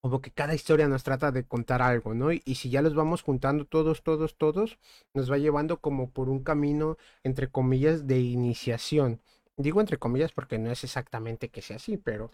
como 0.00 0.20
que 0.20 0.30
cada 0.30 0.54
historia 0.54 0.88
nos 0.88 1.02
trata 1.04 1.32
de 1.32 1.44
contar 1.44 1.82
algo, 1.82 2.14
¿no? 2.14 2.32
Y, 2.32 2.40
si 2.54 2.70
ya 2.70 2.82
los 2.82 2.94
vamos 2.94 3.22
juntando 3.22 3.64
todos, 3.66 4.02
todos, 4.02 4.36
todos, 4.36 4.78
nos 5.14 5.30
va 5.30 5.38
llevando 5.38 5.80
como 5.80 6.10
por 6.10 6.28
un 6.28 6.42
camino, 6.42 6.96
entre 7.24 7.50
comillas, 7.50 8.06
de 8.06 8.20
iniciación. 8.20 9.20
Digo 9.56 9.80
entre 9.80 9.98
comillas 9.98 10.30
porque 10.32 10.56
no 10.58 10.70
es 10.70 10.84
exactamente 10.84 11.48
que 11.50 11.62
sea 11.62 11.76
así, 11.76 11.96
pero 11.96 12.30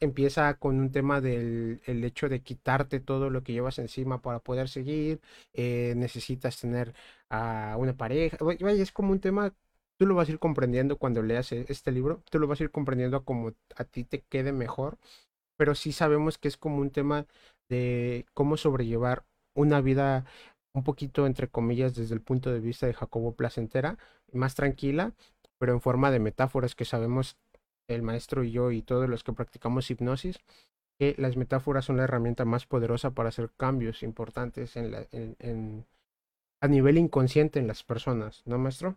empieza 0.00 0.54
con 0.54 0.78
un 0.80 0.90
tema 0.90 1.20
del 1.20 1.82
el 1.84 2.02
hecho 2.02 2.28
de 2.30 2.42
quitarte 2.42 2.98
todo 3.00 3.28
lo 3.28 3.42
que 3.42 3.52
llevas 3.52 3.78
encima 3.78 4.22
para 4.22 4.38
poder 4.40 4.68
seguir, 4.70 5.20
eh, 5.52 5.92
necesitas 5.96 6.58
tener 6.58 6.94
a 7.28 7.76
una 7.78 7.94
pareja, 7.96 8.38
es 8.70 8.92
como 8.92 9.12
un 9.12 9.20
tema, 9.20 9.54
tú 9.98 10.06
lo 10.06 10.14
vas 10.14 10.28
a 10.28 10.32
ir 10.32 10.38
comprendiendo 10.38 10.96
cuando 10.98 11.22
leas 11.22 11.52
e, 11.52 11.66
este 11.68 11.92
libro, 11.92 12.22
tú 12.30 12.38
lo 12.38 12.46
vas 12.46 12.60
a 12.60 12.64
ir 12.64 12.70
comprendiendo 12.70 13.22
como 13.24 13.52
a 13.76 13.84
ti 13.84 14.04
te 14.04 14.22
quede 14.22 14.52
mejor 14.52 14.98
pero 15.56 15.74
sí 15.74 15.92
sabemos 15.92 16.38
que 16.38 16.48
es 16.48 16.56
como 16.56 16.78
un 16.78 16.90
tema 16.90 17.26
de 17.68 18.26
cómo 18.34 18.56
sobrellevar 18.56 19.24
una 19.54 19.80
vida 19.80 20.24
un 20.74 20.84
poquito, 20.84 21.26
entre 21.26 21.48
comillas, 21.48 21.94
desde 21.94 22.14
el 22.14 22.20
punto 22.20 22.52
de 22.52 22.60
vista 22.60 22.86
de 22.86 22.94
Jacobo 22.94 23.34
placentera, 23.34 23.98
más 24.32 24.54
tranquila, 24.54 25.12
pero 25.58 25.72
en 25.72 25.80
forma 25.80 26.10
de 26.10 26.18
metáforas 26.18 26.74
que 26.74 26.84
sabemos 26.84 27.36
el 27.88 28.02
maestro 28.02 28.44
y 28.44 28.50
yo 28.52 28.70
y 28.70 28.82
todos 28.82 29.08
los 29.08 29.24
que 29.24 29.32
practicamos 29.32 29.90
hipnosis, 29.90 30.38
que 30.98 31.14
las 31.18 31.36
metáforas 31.36 31.84
son 31.84 31.96
la 31.96 32.04
herramienta 32.04 32.44
más 32.44 32.66
poderosa 32.66 33.10
para 33.12 33.30
hacer 33.30 33.50
cambios 33.56 34.02
importantes 34.02 34.76
en 34.76 34.90
la, 34.90 35.06
en, 35.12 35.86
a 36.60 36.68
nivel 36.68 36.98
inconsciente 36.98 37.58
en 37.58 37.66
las 37.66 37.82
personas, 37.82 38.42
¿no, 38.44 38.58
maestro? 38.58 38.96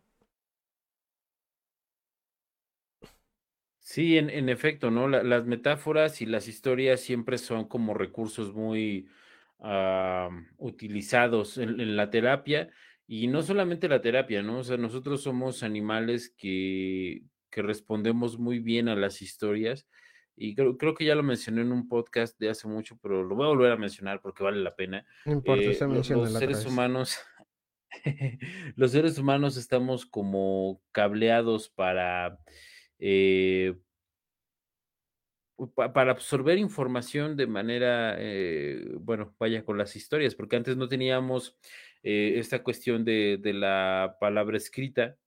Sí, 3.89 4.19
en, 4.19 4.49
efecto, 4.49 4.91
¿no? 4.91 5.07
las 5.07 5.47
metáforas 5.47 6.21
y 6.21 6.27
las 6.27 6.47
historias 6.47 6.99
siempre 7.01 7.39
son 7.39 7.67
como 7.67 7.95
recursos 7.95 8.53
muy 8.53 9.09
utilizados 10.57 11.57
en, 11.57 11.95
la 11.95 12.11
terapia 12.11 12.69
y 13.07 13.25
no 13.25 13.41
solamente 13.41 13.89
la 13.89 13.99
terapia, 13.99 14.43
¿no? 14.43 14.59
O 14.59 14.63
sea, 14.63 14.77
nosotros 14.77 15.23
somos 15.23 15.63
animales 15.63 16.31
que, 16.37 17.23
que 17.49 17.63
respondemos 17.63 18.37
muy 18.37 18.59
bien 18.59 18.89
a 18.89 18.95
las 18.95 19.23
historias 19.23 19.87
y 20.35 20.53
creo, 20.53 20.77
creo, 20.77 20.93
que 20.93 21.05
ya 21.05 21.15
lo 21.15 21.23
mencioné 21.23 21.61
en 21.61 21.71
un 21.71 21.87
podcast 21.87 22.39
de 22.39 22.51
hace 22.51 22.67
mucho, 22.67 22.95
pero 23.01 23.23
lo 23.23 23.35
voy 23.35 23.47
a 23.47 23.49
volver 23.49 23.71
a 23.71 23.77
mencionar 23.77 24.21
porque 24.21 24.43
vale 24.43 24.59
la 24.59 24.75
pena. 24.75 25.03
No 25.25 25.31
importa, 25.31 25.63
eh, 25.63 25.77
los, 25.87 26.33
seres 26.33 26.63
humanos 26.63 27.17
Los 28.75 28.91
seres 28.91 29.17
humanos 29.17 29.57
estamos 29.57 30.05
como 30.05 30.79
cableados 30.91 31.69
para, 31.69 32.37
eh 32.99 33.75
para 35.93 36.11
absorber 36.11 36.57
información 36.57 37.35
de 37.35 37.45
manera, 37.47 38.15
eh, 38.17 38.91
bueno, 39.01 39.35
vaya, 39.39 39.65
con 39.65 39.77
las 39.77 39.95
historias, 39.97 40.33
porque 40.35 40.55
antes 40.55 40.77
no 40.77 40.87
teníamos, 40.87 41.57
eh, 42.03 42.35
esta 42.37 42.63
cuestión 42.63 43.03
de 43.03 43.37
de 43.41 43.53
la 43.53 44.15
palabra 44.21 44.55
escrita, 44.57 45.17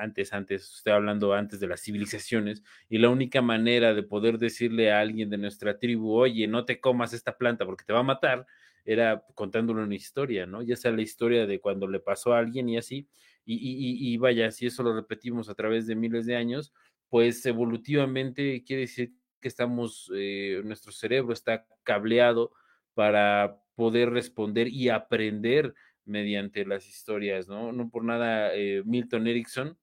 antes 0.00 0.32
antes, 0.32 0.74
estoy 0.76 0.92
hablando 0.94 1.34
antes 1.34 1.60
de 1.60 1.66
las 1.66 1.82
civilizaciones, 1.82 2.62
y 2.88 2.98
la 2.98 3.10
única 3.10 3.42
manera 3.42 3.92
de 3.94 4.02
poder 4.02 4.38
decirle 4.38 4.90
a 4.92 5.00
alguien 5.00 5.28
de 5.30 5.36
nuestra 5.38 5.78
tribu: 5.78 6.14
"Oye, 6.14 6.46
no 6.48 6.64
te 6.64 6.80
comas 6.80 7.12
esta 7.12 7.36
planta 7.36 7.66
porque 7.66 7.84
te 7.84 7.92
va 7.92 8.00
a 8.00 8.02
matar", 8.02 8.46
era 8.86 9.24
contándole 9.34 9.82
una 9.82 9.94
historia, 9.94 10.46
¿no? 10.46 10.62
Ya 10.62 10.76
sea 10.76 10.90
la 10.92 11.02
historia 11.02 11.46
de 11.46 11.60
cuando 11.60 11.86
le 11.88 12.00
pasó 12.00 12.32
a 12.34 12.38
alguien 12.38 12.68
y 12.70 12.78
así, 12.78 13.08
y 13.46 14.16
vaya, 14.18 14.50
si 14.50 14.66
eso 14.66 14.82
lo 14.82 14.94
repetimos 14.94 15.48
a 15.48 15.54
través 15.54 15.86
de 15.86 15.94
miles 15.96 16.26
de 16.26 16.36
años, 16.36 16.72
pues, 17.08 17.44
evolutivamente 17.46 18.64
quiere 18.64 18.82
decir 18.82 19.12
que 19.40 19.48
estamos, 19.48 20.10
eh, 20.16 20.62
nuestro 20.64 20.90
cerebro 20.92 21.32
está 21.32 21.66
cableado 21.84 22.52
para 22.94 23.60
poder 23.76 24.10
responder 24.10 24.68
y 24.68 24.88
aprender 24.88 25.74
mediante 26.04 26.64
las 26.66 26.88
historias, 26.88 27.48
¿no? 27.48 27.72
No 27.72 27.90
por 27.90 28.04
nada, 28.04 28.54
eh, 28.54 28.82
Milton 28.84 29.26
Erickson, 29.26 29.78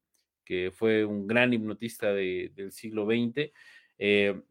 que 0.45 0.71
fue 0.71 1.05
un 1.05 1.27
gran 1.27 1.53
hipnotista 1.53 2.13
de 2.13 2.51
del 2.55 2.71
siglo 2.71 3.05
XX, 3.05 3.53
eh, 3.97 4.41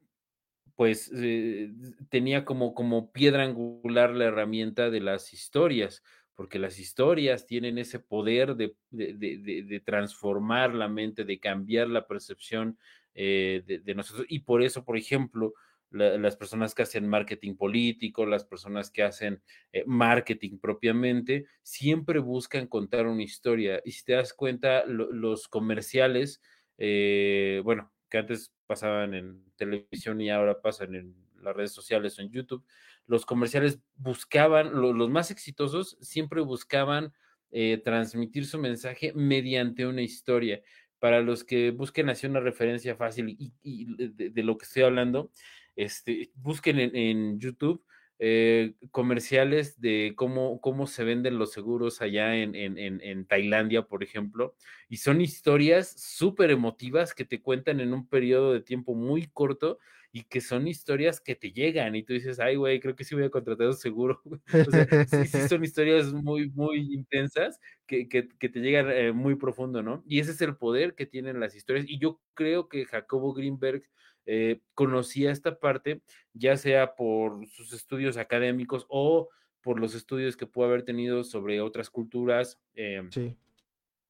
pues, 0.76 1.10
eh, 1.14 1.72
tenía 2.10 2.44
como 2.44 2.74
como 2.74 3.12
piedra 3.12 3.44
angular 3.44 4.10
la 4.12 4.26
herramienta 4.26 4.90
de 4.90 5.00
las 5.00 5.32
historias, 5.34 6.02
porque 6.40 6.58
las 6.58 6.78
historias 6.78 7.46
tienen 7.46 7.76
ese 7.76 7.98
poder 7.98 8.56
de 8.56 9.82
transformar 9.84 10.74
la 10.74 10.88
mente, 10.88 11.26
de 11.26 11.38
cambiar 11.38 11.86
la 11.86 12.06
percepción 12.06 12.78
eh, 13.14 13.62
de, 13.84 13.94
nosotros. 13.94 14.24
Y 14.26 14.38
por 14.38 14.62
eso, 14.62 14.82
por 14.82 14.96
ejemplo, 14.96 15.52
la, 15.90 16.16
las 16.16 16.38
personas 16.38 16.74
que 16.74 16.80
hacen 16.80 17.06
marketing 17.06 17.56
político, 17.56 18.24
las 18.24 18.46
personas 18.46 18.90
que 18.90 19.02
hacen 19.02 19.42
eh, 19.74 19.84
marketing 19.86 20.58
propiamente, 20.58 21.44
siempre 21.62 22.20
buscan 22.20 22.66
contar 22.68 23.06
una 23.06 23.22
historia. 23.22 23.82
Y 23.84 23.92
si 23.92 24.06
te 24.06 24.14
das 24.14 24.32
cuenta, 24.32 24.86
lo, 24.86 25.12
los 25.12 25.46
comerciales, 25.46 26.40
eh, 26.78 27.60
bueno, 27.64 27.92
que 28.08 28.16
antes 28.16 28.54
pasaban 28.66 29.12
en 29.12 29.44
televisión 29.56 30.22
y 30.22 30.30
ahora 30.30 30.62
pasan 30.62 30.94
en 30.94 31.14
las 31.42 31.54
redes 31.54 31.72
sociales 31.72 32.18
o 32.18 32.22
en 32.22 32.30
YouTube, 32.30 32.64
los 33.06 33.26
comerciales 33.26 33.80
buscaban, 33.96 34.80
lo, 34.80 34.92
los 34.92 35.10
más 35.10 35.30
exitosos 35.30 35.96
siempre 36.00 36.40
buscaban 36.40 37.12
eh, 37.50 37.80
transmitir 37.84 38.46
su 38.46 38.58
mensaje 38.58 39.12
mediante 39.14 39.86
una 39.86 40.02
historia. 40.02 40.62
Para 40.98 41.20
los 41.20 41.44
que 41.44 41.70
busquen 41.70 42.10
así 42.10 42.26
una 42.26 42.40
referencia 42.40 42.94
fácil 42.94 43.36
y, 43.38 43.86
de, 43.96 44.42
lo 44.42 44.58
que 44.58 44.66
estoy 44.66 44.82
hablando, 44.82 45.30
este, 45.74 46.30
busquen 46.34 46.78
en, 46.78 46.94
en 46.94 47.40
YouTube 47.40 47.82
eh, 48.22 48.74
comerciales 48.90 49.80
de 49.80 50.12
cómo, 50.14 50.60
cómo 50.60 50.86
se 50.86 51.04
venden 51.04 51.38
los 51.38 51.52
seguros 51.52 52.02
allá 52.02 52.36
en, 52.36 52.54
en, 52.54 52.76
en 52.76 53.24
Tailandia, 53.24 53.86
por 53.86 54.04
ejemplo, 54.04 54.54
y 54.90 54.98
son 54.98 55.22
historias 55.22 55.88
súper 55.98 56.50
emotivas 56.50 57.14
que 57.14 57.24
te 57.24 57.40
cuentan 57.40 57.80
en 57.80 57.94
un 57.94 58.06
periodo 58.06 58.52
de 58.52 58.60
tiempo 58.60 58.94
muy 58.94 59.26
corto 59.26 59.78
y 60.12 60.24
que 60.24 60.40
son 60.40 60.66
historias 60.66 61.20
que 61.20 61.36
te 61.36 61.52
llegan 61.52 61.94
y 61.94 62.02
tú 62.02 62.12
dices, 62.12 62.40
ay, 62.40 62.56
güey, 62.56 62.80
creo 62.80 62.96
que 62.96 63.04
sí 63.04 63.14
voy 63.14 63.24
a 63.24 63.30
contratar 63.30 63.68
un 63.68 63.76
seguro. 63.76 64.20
o 64.68 64.70
sea, 64.70 65.06
sí, 65.06 65.26
sí 65.26 65.48
son 65.48 65.64
historias 65.64 66.12
muy, 66.12 66.50
muy 66.50 66.92
intensas 66.92 67.60
que, 67.86 68.08
que, 68.08 68.28
que 68.28 68.48
te 68.48 68.60
llegan 68.60 68.90
eh, 68.90 69.12
muy 69.12 69.36
profundo, 69.36 69.82
¿no? 69.82 70.02
Y 70.06 70.18
ese 70.18 70.32
es 70.32 70.40
el 70.40 70.56
poder 70.56 70.94
que 70.94 71.06
tienen 71.06 71.38
las 71.38 71.54
historias. 71.54 71.86
Y 71.88 71.98
yo 71.98 72.20
creo 72.34 72.68
que 72.68 72.86
Jacobo 72.86 73.32
Greenberg 73.32 73.84
eh, 74.26 74.60
conocía 74.74 75.30
esta 75.30 75.58
parte, 75.60 76.02
ya 76.32 76.56
sea 76.56 76.94
por 76.96 77.46
sus 77.46 77.72
estudios 77.72 78.16
académicos 78.16 78.86
o 78.88 79.28
por 79.60 79.78
los 79.78 79.94
estudios 79.94 80.36
que 80.36 80.46
pudo 80.46 80.66
haber 80.66 80.82
tenido 80.82 81.22
sobre 81.22 81.60
otras 81.60 81.88
culturas. 81.88 82.58
Eh, 82.74 83.02
sí. 83.10 83.36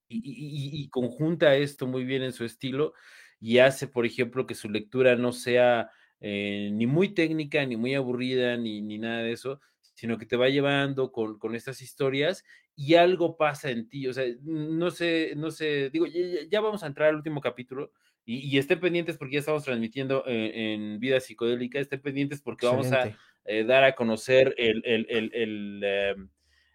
y, 0.09 0.17
y, 0.17 0.83
y, 0.83 0.89
conjunta 0.89 1.57
esto 1.57 1.87
muy 1.87 2.05
bien 2.05 2.23
en 2.23 2.33
su 2.33 2.45
estilo 2.45 2.95
y 3.41 3.59
hace, 3.59 3.89
por 3.89 4.07
ejemplo, 4.07 4.47
que 4.47 4.55
su 4.55 4.69
lectura 4.69 5.17
no 5.17 5.33
sea 5.33 5.91
eh, 6.21 6.71
ni 6.73 6.87
muy 6.87 7.15
técnica, 7.15 7.65
ni 7.65 7.77
muy 7.77 7.95
aburrida, 7.95 8.57
ni, 8.57 8.83
ni, 8.83 8.99
nada 8.99 9.23
de 9.23 9.33
eso, 9.33 9.61
sino 9.95 10.19
que 10.19 10.27
te 10.27 10.37
va 10.37 10.49
llevando 10.49 11.11
con, 11.11 11.39
con, 11.39 11.55
estas 11.55 11.81
historias 11.81 12.45
y 12.77 12.95
algo 12.95 13.37
pasa 13.37 13.71
en 13.71 13.89
ti. 13.89 14.07
O 14.07 14.13
sea, 14.13 14.27
no 14.43 14.91
sé, 14.91 15.33
no 15.37 15.51
sé, 15.51 15.89
digo, 15.91 16.07
ya, 16.07 16.47
ya 16.49 16.61
vamos 16.61 16.83
a 16.83 16.87
entrar 16.87 17.09
al 17.09 17.17
último 17.17 17.41
capítulo 17.41 17.93
y, 18.27 18.39
y, 18.47 18.59
estén 18.59 18.81
pendientes 18.81 19.17
porque 19.17 19.35
ya 19.35 19.41
estamos 19.41 19.65
transmitiendo 19.65 20.25
en, 20.27 20.83
en 20.93 21.01
Vida 21.01 21.21
Psicodélica, 21.21 21.81
estén 21.81 22.03
pendientes 22.03 22.43
porque 22.43 22.67
Excelente. 22.67 22.97
vamos 22.97 23.15
a 23.15 23.19
eh, 23.47 23.65
dar 23.65 23.85
a 23.85 23.95
conocer 23.95 24.55
el, 24.59 24.83
el, 24.85 25.07
el, 25.09 25.31
el 25.35 25.81
eh, 25.83 26.15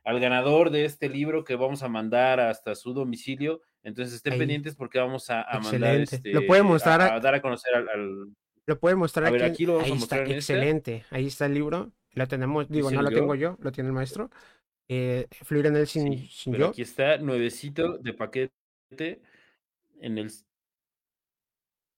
al 0.03 0.19
ganador 0.19 0.71
de 0.71 0.85
este 0.85 1.09
libro 1.09 1.43
que 1.43 1.55
vamos 1.55 1.83
a 1.83 1.89
mandar 1.89 2.39
hasta 2.39 2.75
su 2.75 2.93
domicilio 2.93 3.61
entonces 3.85 4.15
estén 4.15 4.33
Ahí. 4.33 4.39
pendientes 4.39 4.75
porque 4.75 4.99
vamos 4.99 5.29
a, 5.29 5.43
a 5.43 5.59
mandar 5.61 5.95
este, 6.01 6.33
lo 6.33 6.45
puede 6.45 6.63
mostrar 6.63 6.99
a, 7.01 7.15
a, 7.15 7.19
dar 7.21 7.35
a 7.35 7.41
conocer 7.41 7.73
al, 7.75 7.87
al... 7.87 8.35
lo 8.67 8.79
puede 8.79 8.95
mostrar 8.95 9.27
a 9.27 9.31
ver, 9.31 9.43
aquí, 9.43 9.51
aquí 9.53 9.65
lo 9.65 9.75
vamos 9.75 9.85
Ahí 9.85 9.91
a 9.91 9.95
mostrar 9.95 10.21
está, 10.21 10.31
en 10.31 10.35
excelente. 10.37 10.95
Este. 10.97 11.15
ahí 11.15 11.27
está 11.27 11.45
el 11.45 11.53
libro. 11.53 11.93
Lo 12.13 12.27
tenemos 12.27 12.67
digo 12.69 12.91
no 12.91 13.01
lo 13.01 13.09
yo? 13.09 13.15
tengo 13.15 13.35
yo 13.35 13.57
lo 13.61 13.71
tiene 13.71 13.87
el 13.89 13.93
maestro. 13.93 14.29
Eh, 14.89 15.27
fluir 15.43 15.65
en 15.67 15.77
él 15.77 15.87
sin, 15.87 16.17
Sí, 16.17 16.27
sin 16.31 16.51
pero 16.53 16.65
yo. 16.65 16.69
aquí 16.71 16.81
está 16.81 17.17
nuevecito 17.17 17.97
de 17.97 18.13
paquete 18.13 19.21
en 20.01 20.17
el 20.17 20.31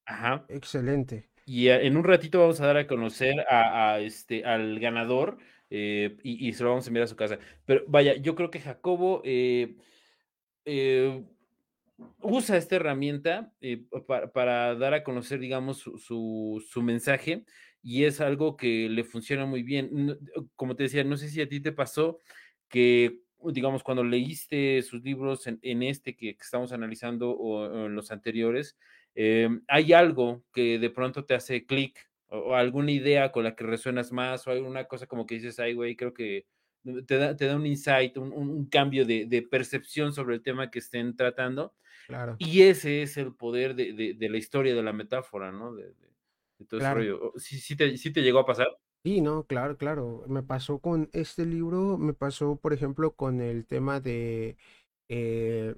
ajá. 0.06 0.46
Excelente. 0.50 1.30
Y 1.46 1.70
a, 1.70 1.82
en 1.82 1.96
un 1.98 2.04
ratito 2.04 2.40
vamos 2.40 2.60
a 2.62 2.66
dar 2.68 2.78
a 2.78 2.88
conocer 2.88 3.40
a, 3.50 3.94
a 3.94 4.00
este 4.02 4.44
al 4.46 4.80
ganador 4.80 5.38
eh, 5.70 6.18
y, 6.24 6.48
y, 6.48 6.54
se 6.54 6.64
lo 6.64 6.70
vamos 6.70 6.86
a 6.86 6.90
enviar 6.90 7.06
a 7.06 7.08
su 7.08 7.16
casa. 7.16 7.40
Pero 7.66 7.84
vaya 7.88 8.16
yo 8.16 8.36
creo 8.36 8.50
que 8.52 8.60
Jacobo 8.62 9.22
eh, 9.26 9.76
eh, 10.66 11.24
usa 12.22 12.58
esta 12.58 12.76
herramienta 12.76 13.52
eh, 13.62 13.84
para, 14.34 14.76
dar 14.76 14.94
a 14.94 15.04
conocer, 15.04 15.40
digamos, 15.40 15.80
su, 15.80 16.64
su, 16.68 16.82
mensaje 16.82 17.46
y 17.82 18.04
es 18.04 18.22
algo 18.22 18.58
que 18.58 18.90
le 18.90 19.04
funciona 19.04 19.46
muy 19.46 19.64
bien. 19.64 20.18
Como 20.56 20.76
te 20.76 20.84
decía, 20.84 21.04
no 21.04 21.18
sé 21.18 21.30
si 21.30 21.42
a 21.42 21.50
ti 21.50 21.60
te 21.60 21.72
pasó 21.72 22.22
que, 22.70 23.22
digamos, 23.52 23.84
cuando 23.84 24.04
leíste 24.04 24.82
sus 24.82 25.04
libros 25.04 25.48
en, 25.48 25.84
este 25.84 26.16
que, 26.16 26.36
estamos 26.40 26.72
analizando 26.72 27.32
o, 27.32 27.86
en 27.88 27.96
los 27.96 28.12
anteriores, 28.12 28.78
eh, 29.16 29.50
hay 29.68 29.94
algo 29.94 30.44
que 30.54 30.80
de 30.80 30.90
pronto 30.90 31.26
te 31.26 31.34
hace 31.34 31.66
clic 31.66 31.98
o, 32.28 32.56
alguna 32.56 32.92
idea 32.92 33.32
con 33.32 33.44
la 33.44 33.56
que 33.56 33.64
resuenas 33.64 34.12
más 34.12 34.48
o 34.48 34.52
alguna 34.52 34.86
cosa 34.86 35.08
como 35.08 35.26
que 35.26 35.36
dices, 35.36 35.60
ay, 35.60 35.74
güey, 35.74 35.96
creo 35.96 36.14
que 36.14 36.46
te 37.06 37.18
da, 37.18 37.36
te 37.36 37.46
da 37.46 37.56
un 37.56 37.66
insight, 37.66 38.18
un, 38.18 38.68
cambio 38.70 39.06
de, 39.06 39.48
percepción 39.50 40.14
sobre 40.14 40.36
el 40.36 40.42
tema 40.42 40.72
que 40.72 40.80
estén 40.80 41.16
tratando. 41.16 41.74
Claro. 42.08 42.38
Y 42.40 42.62
ese 42.62 43.02
es 43.02 43.18
el 43.18 43.36
poder 43.36 43.76
de, 43.76 43.92
de, 43.92 44.14
de 44.14 44.30
la 44.30 44.38
historia, 44.38 44.74
de 44.74 44.82
la 44.82 44.94
metáfora, 44.94 45.52
¿no? 45.52 45.74
De, 45.76 45.94
todo 46.68 46.80
claro. 46.80 47.02
ese 47.02 47.12
rollo. 47.12 47.34
¿Sí, 47.36 47.60
sí, 47.60 47.76
te, 47.76 47.98
¿Sí 47.98 48.12
te 48.12 48.22
llegó 48.22 48.40
a 48.40 48.46
pasar? 48.46 48.68
Sí, 49.04 49.22
no, 49.22 49.46
claro, 49.46 49.78
claro. 49.78 50.24
Me 50.28 50.42
pasó 50.42 50.80
con 50.80 51.10
este 51.12 51.46
libro, 51.46 51.98
me 51.98 52.14
pasó, 52.14 52.56
por 52.56 52.74
ejemplo, 52.74 53.14
con 53.14 53.42
el 53.42 53.66
tema 53.66 54.00
de... 54.00 54.58
Eh, 55.10 55.76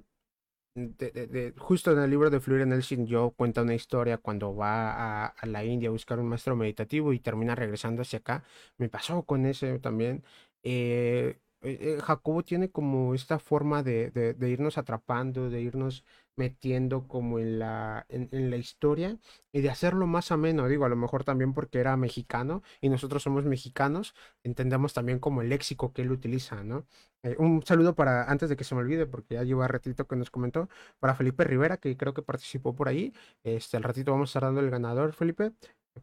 de, 0.76 1.10
de, 1.10 1.26
de, 1.26 1.54
justo 1.58 1.90
en 1.90 1.98
el 1.98 2.08
libro 2.08 2.30
de 2.30 2.38
Fluir 2.38 2.62
en 2.62 2.72
el 2.72 2.84
Sin, 2.84 3.06
yo 3.06 3.32
cuenta 3.36 3.62
una 3.62 3.74
historia 3.74 4.18
cuando 4.18 4.54
va 4.54 4.92
a, 4.92 5.26
a, 5.26 5.46
la 5.46 5.64
India 5.64 5.88
a 5.88 5.92
buscar 5.92 6.20
un 6.20 6.28
maestro 6.28 6.54
meditativo 6.54 7.12
y 7.12 7.18
termina 7.18 7.56
regresando 7.56 8.02
hacia 8.02 8.20
acá. 8.20 8.44
Me 8.78 8.88
pasó 8.88 9.24
con 9.24 9.46
ese 9.46 9.80
también. 9.80 10.22
Eh, 10.62 11.40
eh, 11.62 11.98
Jacobo 12.02 12.42
tiene 12.42 12.70
como 12.70 13.14
esta 13.14 13.38
forma 13.38 13.82
de, 13.82 14.10
de, 14.10 14.50
irnos 14.50 14.78
atrapando, 14.78 15.50
de 15.50 15.60
irnos 15.60 16.04
metiendo 16.36 17.06
como 17.06 17.38
en 17.38 17.58
la, 17.58 18.06
en, 18.08 18.50
la 18.50 18.56
historia 18.56 19.18
y 19.52 19.60
de 19.60 19.68
hacerlo 19.70 20.06
más 20.06 20.32
ameno, 20.32 20.68
digo, 20.68 20.86
a 20.86 20.88
lo 20.88 20.96
mejor 20.96 21.22
también 21.24 21.52
porque 21.52 21.78
era 21.80 21.96
mexicano 21.96 22.62
y 22.80 22.88
nosotros 22.88 23.22
somos 23.22 23.44
mexicanos, 23.44 24.14
entendemos 24.42 24.94
también 24.94 25.18
como 25.18 25.42
el 25.42 25.50
léxico 25.50 25.92
que 25.92 26.02
él 26.02 26.12
utiliza, 26.12 26.64
¿no? 26.64 26.86
Eh, 27.22 27.36
un 27.38 27.62
saludo 27.66 27.94
para, 27.94 28.24
antes 28.30 28.48
de 28.48 28.56
que 28.56 28.64
se 28.64 28.74
me 28.74 28.80
olvide, 28.80 29.06
porque 29.06 29.34
ya 29.34 29.42
lleva 29.44 29.68
ratito 29.68 30.06
que 30.06 30.16
nos 30.16 30.30
comentó, 30.30 30.68
para 30.98 31.14
Felipe 31.14 31.44
Rivera, 31.44 31.76
que 31.76 31.96
creo 31.96 32.14
que 32.14 32.22
participó 32.22 32.74
por 32.74 32.88
ahí, 32.88 33.12
este, 33.44 33.76
al 33.76 33.82
ratito 33.82 34.12
vamos 34.12 34.30
a 34.30 34.30
estar 34.30 34.42
dando 34.44 34.60
el 34.60 34.70
ganador, 34.70 35.12
Felipe, 35.12 35.52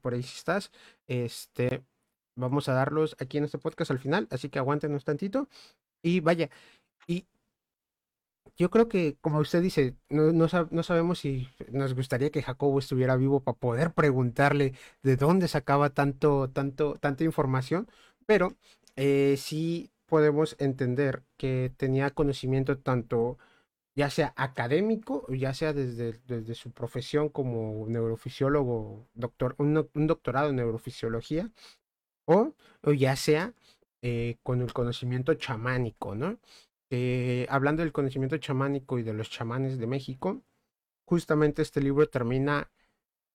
por 0.01 0.13
ahí 0.13 0.23
si 0.23 0.37
estás, 0.37 0.71
este, 1.07 1.83
vamos 2.37 2.69
a 2.69 2.73
darlos 2.73 3.15
aquí 3.19 3.37
en 3.37 3.45
este 3.45 3.57
podcast 3.57 3.91
al 3.91 3.99
final, 3.99 4.27
así 4.31 4.49
que 4.49 4.59
aguántenos 4.59 5.03
tantito. 5.05 5.49
Y 6.01 6.21
vaya, 6.21 6.49
y 7.07 7.25
yo 8.57 8.69
creo 8.71 8.87
que, 8.87 9.17
como 9.21 9.39
usted 9.39 9.61
dice, 9.61 9.95
no, 10.09 10.31
no, 10.31 10.47
no, 10.71 10.83
sabemos 10.83 11.19
si 11.19 11.49
nos 11.71 11.93
gustaría 11.93 12.31
que 12.31 12.41
Jacobo 12.41 12.79
estuviera 12.79 13.15
vivo 13.15 13.41
para 13.41 13.57
poder 13.57 13.93
preguntarle 13.93 14.73
de 15.03 15.17
dónde 15.17 15.47
sacaba 15.47 15.91
tanto, 15.91 16.49
tanto, 16.49 16.97
tanta 16.99 17.23
información, 17.23 17.87
pero 18.25 18.55
eh, 18.95 19.35
sí 19.37 19.91
podemos 20.07 20.55
entender 20.59 21.23
que 21.37 21.71
tenía 21.77 22.11
conocimiento 22.11 22.77
tanto 22.79 23.37
ya 23.97 24.11
sea 24.11 24.33
académico, 24.37 25.25
ya 25.33 25.55
sea 25.55 25.73
desde, 25.73 26.19
desde 26.27 26.53
su 26.53 26.71
profesión 26.71 27.29
como 27.29 27.85
neurofisiólogo, 27.87 29.07
doctor, 29.15 29.55
un, 29.57 29.73
doctorado 30.07 30.51
en 30.51 30.57
neurofisiología, 30.57 31.49
o, 32.27 32.53
o 32.83 32.91
ya 32.93 33.15
sea 33.15 33.53
eh, 34.01 34.37
con 34.43 34.61
el 34.61 34.73
conocimiento 34.73 35.33
chamánico, 35.35 36.15
¿no? 36.15 36.37
hablando 37.49 37.81
del 37.83 37.91
conocimiento 37.91 38.37
chamánico 38.37 38.97
y 38.97 39.03
de 39.03 39.13
los 39.13 39.29
chamanes 39.29 39.77
de 39.77 39.87
México, 39.87 40.41
justamente 41.05 41.61
este 41.61 41.81
libro 41.81 42.07
termina 42.07 42.71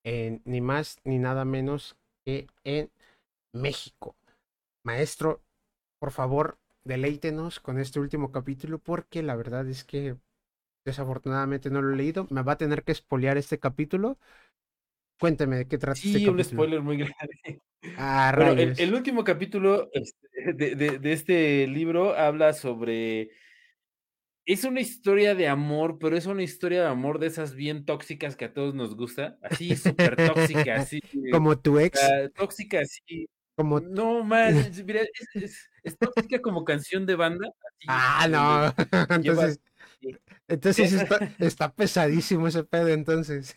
en 0.05 0.41
ni 0.47 0.63
más 0.63 1.01
ni 1.05 1.19
nada 1.19 1.45
menos 1.45 1.97
que 2.25 2.47
en 2.65 2.91
México. 3.55 4.17
Maestro, 4.85 5.43
por 6.01 6.13
favor, 6.13 6.57
deleítenos 6.85 7.61
con 7.61 7.79
este 7.79 8.01
último 8.01 8.33
capítulo 8.33 8.79
porque 8.79 9.23
la 9.23 9.37
verdad 9.37 9.69
es 9.69 9.85
que 9.85 10.17
Desafortunadamente 10.85 11.71
no 11.71 11.81
lo 11.81 11.93
he 11.93 11.97
leído. 11.97 12.27
Me 12.31 12.43
va 12.43 12.53
a 12.53 12.59
tener 12.59 12.83
que 12.83 12.93
espolear 12.93 13.37
este 13.37 13.59
capítulo. 13.59 14.19
Cuénteme 15.23 15.59
de 15.59 15.69
qué 15.69 15.79
trata 15.79 16.01
este 16.01 16.15
capítulo. 16.15 16.43
Sí, 16.43 16.49
un 16.49 16.53
spoiler 16.53 16.83
muy 16.83 16.97
grande. 17.17 17.61
Ah, 17.97 18.35
el, 18.57 18.93
último 18.93 19.23
capítulo 19.23 19.89
este, 19.93 20.53
de, 20.53 21.13
este 21.13 21.69
libro 21.69 22.19
habla 22.19 22.53
sobre. 22.53 23.31
Es 24.45 24.65
una 24.65 24.81
historia 24.81 25.37
de 25.37 25.47
amor, 25.47 26.01
pero 26.01 26.17
es 26.17 26.27
una 26.27 26.43
historia 26.43 26.81
de 26.81 26.89
amor 26.89 27.21
de 27.21 27.29
esas 27.29 27.55
bien 27.55 27.85
tóxicas 27.85 28.35
que 28.35 28.47
a 28.47 28.53
todos 28.53 28.75
nos 28.75 28.97
gusta. 28.97 29.39
Así, 29.43 29.77
súper 29.77 30.17
tóxica, 30.17 30.75
así. 30.75 30.99
Como 31.33 31.57
tu 31.57 31.79
ex. 31.79 32.01
tóxica, 32.35 32.81
así. 32.81 33.29
Como... 33.55 33.79
No, 33.79 34.25
mira, 34.85 35.03
es, 35.35 35.99
tóxica 35.99 36.43
como 36.43 36.65
canción 36.65 37.07
de 37.07 37.15
banda. 37.15 37.49
ah, 37.87 38.27
no. 38.29 39.15
Entonces, 39.15 39.61
entonces 40.49 41.07
está, 41.39 41.73
pesadísimo 41.73 42.49
ese 42.49 42.65
pedo, 42.65 42.89
entonces. 42.89 43.57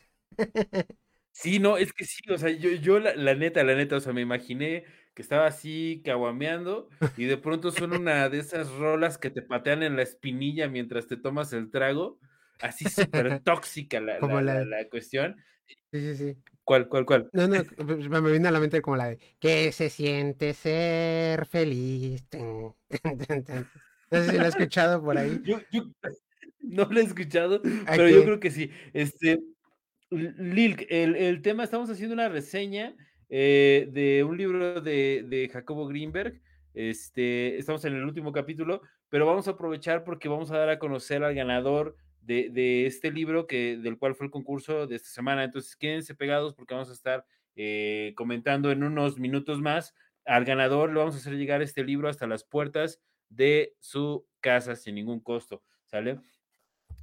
Sí, 1.35 1.59
no, 1.59 1.75
es 1.75 1.91
que 1.91 2.05
sí, 2.05 2.21
o 2.31 2.37
sea, 2.37 2.49
yo, 2.49 2.69
yo 2.71 2.97
la, 2.97 3.35
neta, 3.35 3.61
la 3.65 3.75
neta, 3.75 3.97
o 3.97 3.99
sea, 3.99 4.13
me 4.13 4.21
imaginé 4.21 4.85
que 5.13 5.21
estaba 5.21 5.47
así 5.47 6.01
caguameando 6.05 6.87
y 7.17 7.25
de 7.25 7.35
pronto 7.35 7.71
suena 7.71 7.97
una 7.99 8.29
de 8.29 8.39
esas 8.39 8.71
rolas 8.71 9.17
que 9.17 9.29
te 9.29 9.41
patean 9.41 9.83
en 9.83 9.97
la 9.97 10.03
espinilla 10.03 10.69
mientras 10.69 11.07
te 11.07 11.17
tomas 11.17 11.51
el 11.51 11.71
trago, 11.71 12.19
así 12.61 12.85
súper 12.85 13.39
tóxica 13.43 13.99
la, 13.99 14.17
la, 14.19 14.89
cuestión. 14.89 15.35
Sí, 15.91 15.99
sí, 15.99 16.15
sí. 16.15 16.37
¿Cuál, 16.63 16.87
cuál, 16.87 17.05
cuál? 17.05 17.29
No, 17.33 17.49
no, 17.49 17.61
pues, 17.85 18.07
me 18.07 18.31
viene 18.31 18.47
a 18.47 18.51
la 18.51 18.61
mente 18.61 18.81
como 18.81 18.95
la 18.95 19.09
de 19.09 19.19
que 19.37 19.73
se 19.73 19.89
siente 19.89 20.53
ser 20.53 21.45
feliz. 21.45 22.23
No 24.11 24.23
sé 24.23 24.31
si 24.31 24.37
lo 24.37 24.45
he 24.45 24.49
escuchado 24.49 25.03
por 25.03 25.17
ahí. 25.17 25.41
Yo, 25.43 25.59
yo, 25.71 25.81
no 26.61 26.85
lo 26.85 26.99
he 26.99 27.03
escuchado, 27.03 27.59
pero 27.87 28.07
yo 28.07 28.23
creo 28.23 28.39
que 28.39 28.51
sí. 28.51 28.69
Este, 28.93 29.39
Lil, 30.15 30.85
el, 30.89 31.15
el 31.15 31.41
tema, 31.41 31.63
estamos 31.63 31.89
haciendo 31.89 32.13
una 32.13 32.29
reseña 32.29 32.95
eh, 33.29 33.89
de 33.91 34.23
un 34.23 34.37
libro 34.37 34.81
de, 34.81 35.25
de, 35.27 35.49
Jacobo 35.49 35.87
Greenberg. 35.87 36.41
Este, 36.73 37.57
estamos 37.57 37.83
en 37.85 37.95
el 37.95 38.03
último 38.03 38.31
capítulo, 38.31 38.81
pero 39.09 39.25
vamos 39.25 39.47
a 39.47 39.51
aprovechar 39.51 40.03
porque 40.03 40.29
vamos 40.29 40.51
a 40.51 40.57
dar 40.57 40.69
a 40.69 40.79
conocer 40.79 41.23
al 41.23 41.35
ganador 41.35 41.95
de, 42.21 42.49
de 42.49 42.85
este 42.85 43.11
libro, 43.11 43.47
que, 43.47 43.77
del 43.77 43.97
cual 43.97 44.15
fue 44.15 44.27
el 44.27 44.31
concurso 44.31 44.87
de 44.87 44.95
esta 44.95 45.09
semana. 45.09 45.43
Entonces, 45.43 45.75
quédense 45.75 46.15
pegados 46.15 46.53
porque 46.53 46.73
vamos 46.73 46.89
a 46.89 46.93
estar 46.93 47.25
eh, 47.55 48.13
comentando 48.15 48.71
en 48.71 48.83
unos 48.83 49.19
minutos 49.19 49.59
más. 49.61 49.93
Al 50.25 50.45
ganador 50.45 50.89
le 50.89 50.99
vamos 50.99 51.15
a 51.15 51.17
hacer 51.19 51.33
llegar 51.33 51.61
este 51.61 51.83
libro 51.83 52.09
hasta 52.09 52.27
las 52.27 52.43
puertas 52.43 53.01
de 53.29 53.75
su 53.79 54.25
casa 54.39 54.75
sin 54.75 54.95
ningún 54.95 55.19
costo, 55.19 55.63
¿sale? 55.85 56.19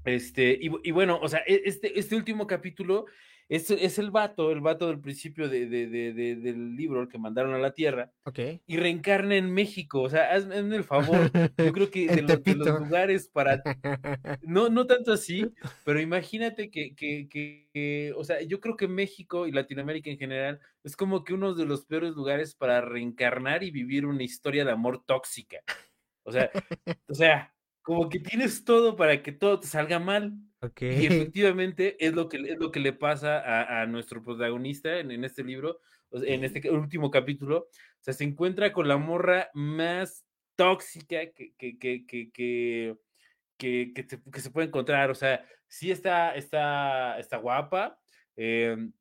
Este, 0.05 0.59
y, 0.61 0.91
bueno, 0.91 1.19
o 1.23 1.29
sea, 1.29 1.41
e, 1.47 1.63
este, 1.65 1.99
este 1.99 2.17
último 2.17 2.47
capítulo 2.47 3.07
es, 3.49 3.71
es 3.71 3.99
el 3.99 4.11
vato, 4.11 4.51
el 4.51 4.61
vato 4.61 4.89
del 4.89 5.01
principio 5.01 5.49
de, 5.49 5.67
del 5.67 6.75
libro, 6.75 7.03
el 7.03 7.09
que 7.09 7.19
mandaron 7.19 7.53
a 7.55 7.59
la 7.59 7.75
Tierra, 7.75 8.11
okay. 8.25 8.63
y 8.67 8.79
reencarna 8.79 9.37
en 9.37 9.53
México, 9.53 10.01
o 10.01 10.09
sea, 10.09 10.33
hazme, 10.33 10.57
el 10.75 10.85
favor, 10.85 11.31
yo 11.59 11.73
creo 11.73 11.91
que 11.91 12.07
de 12.07 12.23
los, 12.23 12.81
lugares 12.81 13.29
para, 13.29 13.63
no, 14.43 14.71
no 14.71 14.87
tanto 14.87 15.13
así, 15.13 15.47
pero 15.85 16.01
imagínate 16.01 16.71
que, 16.71 16.95
que, 16.95 17.29
que, 17.29 18.15
o 18.17 18.25
sea, 18.25 18.41
yo 18.41 18.59
creo 18.61 18.77
que 18.77 18.89
México 18.89 19.47
y 19.47 19.53
Latinoamérica 19.53 20.11
en 20.11 20.19
general 20.19 20.61
es 20.83 20.97
como 20.97 21.23
que 21.23 21.35
uno 21.35 21.55
de 21.55 21.67
los 21.67 21.85
peores 21.85 22.15
lugares 22.15 22.55
para 22.55 22.81
reencarnar 22.81 23.63
y 23.63 23.71
vivir 23.71 24.07
una 24.07 24.23
historia 24.23 24.65
de 24.65 24.73
amor 24.73 25.05
tóxica. 25.05 25.61
O 26.25 26.33
sea, 26.33 26.51
o 27.09 27.15
sea, 27.15 27.52
como 27.83 28.09
que 28.09 28.21
tienes 28.21 28.65
todo 28.65 28.97
para 28.97 29.23
que 29.23 29.33
todo 29.33 29.61
te 29.61 29.67
salga 29.67 29.99
mal. 29.99 30.33
Y 30.81 31.07
efectivamente 31.07 31.97
es 32.05 32.15
lo 32.15 32.29
que, 32.29 32.37
es 32.37 32.59
lo 32.59 32.71
que 32.71 32.79
le 32.79 32.93
pasa 32.93 33.81
a, 33.81 33.85
nuestro 33.87 34.23
protagonista 34.23 35.01
en, 35.01 35.25
este 35.25 35.43
libro, 35.43 35.81
en 36.13 36.45
este 36.45 36.71
último 36.71 37.11
capítulo. 37.11 37.69
O 37.69 38.03
sea, 38.03 38.15
se 38.15 38.23
encuentra 38.23 38.73
con 38.73 38.87
la 38.87 38.97
morra 38.97 39.51
más 39.55 40.25
tóxica 40.55 41.33
que, 41.33 41.55
que, 41.57 41.77
que, 41.79 42.07
que, 42.07 42.97
que, 43.93 44.41
se 44.41 44.51
puede 44.51 44.69
encontrar. 44.69 45.11
O 45.11 45.17
sea, 45.17 45.45
sí 45.67 45.91
está, 45.91 46.37
está, 46.37 47.19
está 47.19 47.39
guapa. 47.39 47.99
Em, 48.37 48.93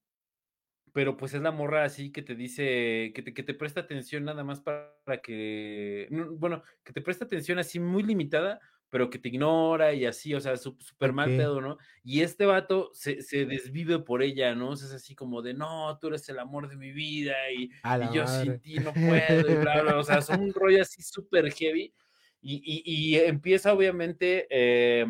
pero 0.93 1.17
pues 1.17 1.33
es 1.33 1.41
la 1.41 1.51
morra 1.51 1.83
así 1.83 2.11
que 2.11 2.21
te 2.21 2.35
dice, 2.35 3.11
que 3.15 3.21
te, 3.21 3.33
que 3.33 3.43
te 3.43 3.53
presta 3.53 3.81
atención 3.81 4.25
nada 4.25 4.43
más 4.43 4.59
para 4.59 5.21
que, 5.21 6.07
bueno, 6.37 6.63
que 6.83 6.93
te 6.93 7.01
presta 7.01 7.25
atención 7.25 7.59
así 7.59 7.79
muy 7.79 8.03
limitada, 8.03 8.59
pero 8.89 9.09
que 9.09 9.17
te 9.19 9.29
ignora 9.29 9.93
y 9.93 10.05
así, 10.05 10.33
o 10.33 10.41
sea, 10.41 10.57
súper 10.57 11.13
mal 11.13 11.29
pedo, 11.29 11.61
¿no? 11.61 11.77
Y 12.03 12.21
este 12.21 12.45
vato 12.45 12.91
se, 12.93 13.21
se, 13.21 13.45
desvive 13.45 13.99
por 13.99 14.21
ella, 14.21 14.53
¿no? 14.53 14.71
O 14.71 14.75
sea, 14.75 14.89
es 14.89 14.93
así 14.93 15.15
como 15.15 15.41
de, 15.41 15.53
no, 15.53 15.97
tú 15.99 16.07
eres 16.07 16.27
el 16.27 16.39
amor 16.39 16.67
de 16.67 16.75
mi 16.75 16.91
vida 16.91 17.35
y, 17.57 17.71
yo 18.13 18.27
sin 18.27 18.59
ti 18.59 18.75
no 18.75 18.91
puedo, 18.93 19.49
y 19.49 19.55
bla, 19.55 19.81
bla, 19.81 19.97
o 19.97 20.03
sea, 20.03 20.21
son 20.21 20.41
un 20.41 20.53
rollo 20.53 20.81
así 20.81 21.01
súper 21.01 21.51
heavy. 21.53 21.93
Y, 22.41 22.55
y, 22.65 22.83
y, 22.85 23.15
empieza 23.19 23.73
obviamente... 23.73 24.47
Eh, 24.49 25.05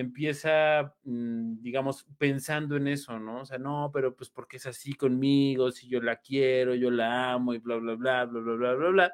empieza, 0.00 0.94
mm, 1.04 1.60
digamos, 1.60 2.06
pensando 2.18 2.76
en 2.76 2.88
eso, 2.88 3.18
¿no? 3.18 3.42
O 3.42 3.44
sea, 3.44 3.58
no, 3.58 3.90
pero 3.92 4.14
pues 4.14 4.30
porque 4.30 4.58
es 4.58 4.66
así 4.66 4.94
conmigo, 4.94 5.70
si 5.70 5.88
yo 5.88 6.00
la 6.00 6.16
quiero, 6.16 6.74
yo 6.74 6.90
la 6.90 7.32
amo 7.32 7.54
y 7.54 7.58
bla, 7.58 7.76
bla, 7.76 7.94
bla, 7.94 8.24
bla, 8.24 8.40
bla, 8.40 8.54
bla, 8.54 8.74
bla, 8.74 8.88
bla. 8.90 9.12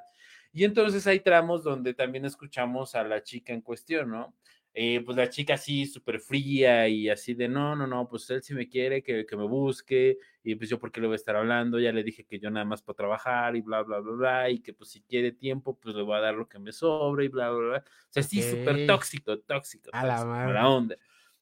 Y 0.53 0.65
entonces 0.65 1.07
hay 1.07 1.21
tramos 1.21 1.65
donde 1.65 1.95
también 1.95 2.25
escuchamos 2.25 2.95
a 2.95 3.05
la 3.05 3.23
chica 3.23 3.53
en 3.53 3.61
cuestión, 3.61 4.11
¿no? 4.11 4.35
Eh, 4.77 5.03
pues 5.05 5.17
la 5.17 5.31
chica 5.31 5.55
así 5.55 5.87
súper 5.87 6.19
fría 6.19 6.89
y 6.89 7.09
así 7.09 7.35
de 7.35 7.47
no, 7.47 7.77
no, 7.77 7.87
no, 7.87 8.09
pues 8.09 8.29
él 8.31 8.43
si 8.43 8.55
me 8.55 8.69
quiere 8.69 9.05
que, 9.05 9.25
que, 9.25 9.37
me 9.37 9.45
busque 9.45 10.19
y 10.43 10.57
pues 10.57 10.69
yo 10.69 10.81
por 10.81 10.91
qué 10.91 11.01
le 11.01 11.07
voy 11.07 11.15
a 11.15 11.17
estar 11.17 11.37
hablando, 11.37 11.79
ya 11.79 11.93
le 11.93 12.03
dije 12.03 12.25
que 12.25 12.41
yo 12.41 12.51
nada 12.51 12.67
más 12.67 12.83
para 12.83 12.97
trabajar 12.97 13.55
y 13.55 13.61
bla, 13.61 13.83
bla, 13.83 14.01
bla, 14.01 14.13
bla, 14.15 14.51
y 14.51 14.59
que 14.59 14.73
pues 14.73 14.91
si 14.91 15.01
quiere 15.03 15.31
tiempo, 15.31 15.79
pues 15.79 15.95
le 15.95 16.03
voy 16.03 16.17
a 16.17 16.23
dar 16.23 16.35
lo 16.35 16.49
que 16.49 16.59
me 16.59 16.73
sobre 16.73 17.27
y 17.27 17.29
bla, 17.29 17.51
bla, 17.51 17.69
bla. 17.69 17.79
O 17.79 18.09
sea, 18.11 18.25
sí, 18.25 18.43
súper 18.43 18.85
tóxico, 18.85 19.39
tóxico, 19.39 19.91
a 19.93 20.05
la, 20.05 20.69
onda. 20.69 20.97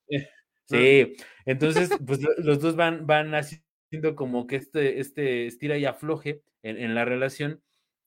sí, 0.66 1.14
entonces 1.47 1.88
pues 2.07 2.21
los 2.37 2.61
dos 2.61 2.77
van, 2.77 3.07
van 3.07 3.35
haciendo 3.35 4.14
como 4.14 4.47
que 4.47 4.57
este, 4.57 5.01
este 5.01 5.47
estira 5.47 5.79
y 5.79 5.87
afloje 5.87 6.42
en, 6.62 6.77
en 6.77 6.95
la 6.95 7.07
relación 7.07 7.62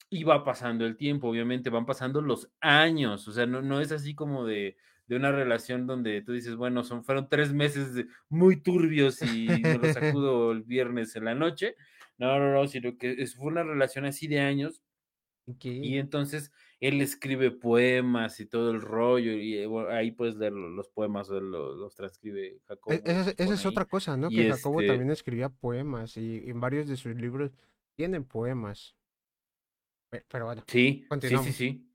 y 0.08 0.22
va 0.22 0.44
pasando 0.44 0.86
el 0.86 0.96
tiempo, 0.96 1.28
obviamente 1.28 1.68
van 1.68 1.84
pasando 1.84 2.20
los 2.20 2.48
años, 2.60 3.26
o 3.26 3.32
sea, 3.32 3.44
no, 3.46 3.60
no 3.60 3.80
es 3.80 3.90
así 3.90 4.14
como 4.14 4.46
de 4.46 4.76
de 5.06 5.16
una 5.16 5.32
relación 5.32 5.86
donde 5.86 6.22
tú 6.22 6.32
dices, 6.32 6.56
bueno, 6.56 6.82
son, 6.84 7.04
fueron 7.04 7.28
tres 7.28 7.52
meses 7.52 8.06
muy 8.28 8.56
turbios 8.56 9.22
y 9.22 9.46
me 9.46 9.78
los 9.78 9.94
sacudo 9.94 10.52
el 10.52 10.62
viernes 10.62 11.14
en 11.16 11.24
la 11.24 11.34
noche. 11.34 11.76
No, 12.18 12.38
no, 12.38 12.52
no, 12.52 12.66
sino 12.66 12.96
que 12.96 13.12
es, 13.18 13.36
fue 13.36 13.48
una 13.48 13.62
relación 13.62 14.04
así 14.04 14.26
de 14.26 14.40
años. 14.40 14.82
Y 15.62 15.98
entonces 15.98 16.50
él 16.80 17.00
escribe 17.00 17.52
poemas 17.52 18.40
y 18.40 18.46
todo 18.46 18.72
el 18.72 18.80
rollo, 18.80 19.32
y 19.32 19.58
eh, 19.58 19.68
ahí 19.90 20.10
puedes 20.10 20.34
leer 20.34 20.52
los 20.52 20.88
poemas, 20.88 21.28
los, 21.28 21.76
los 21.76 21.94
transcribe 21.94 22.48
e, 22.48 22.60
Jacobo. 22.66 22.96
Esa, 23.04 23.30
es 23.30 23.64
otra 23.64 23.84
cosa, 23.84 24.16
¿no? 24.16 24.28
que 24.28 24.50
Jacobo 24.50 24.80
este 24.80 24.92
también 24.92 25.12
escribía 25.12 25.48
poemas 25.48 26.16
y 26.16 26.42
en 26.50 26.60
varios 26.60 26.88
de 26.88 26.96
sus 26.96 27.14
libros 27.14 27.52
tienen 27.94 28.24
poemas. 28.24 28.96
Pero 30.28 30.46
bueno, 30.46 30.64
sí, 30.66 31.06
sí, 31.20 31.36
sí, 31.38 31.52
sí. 31.52 31.85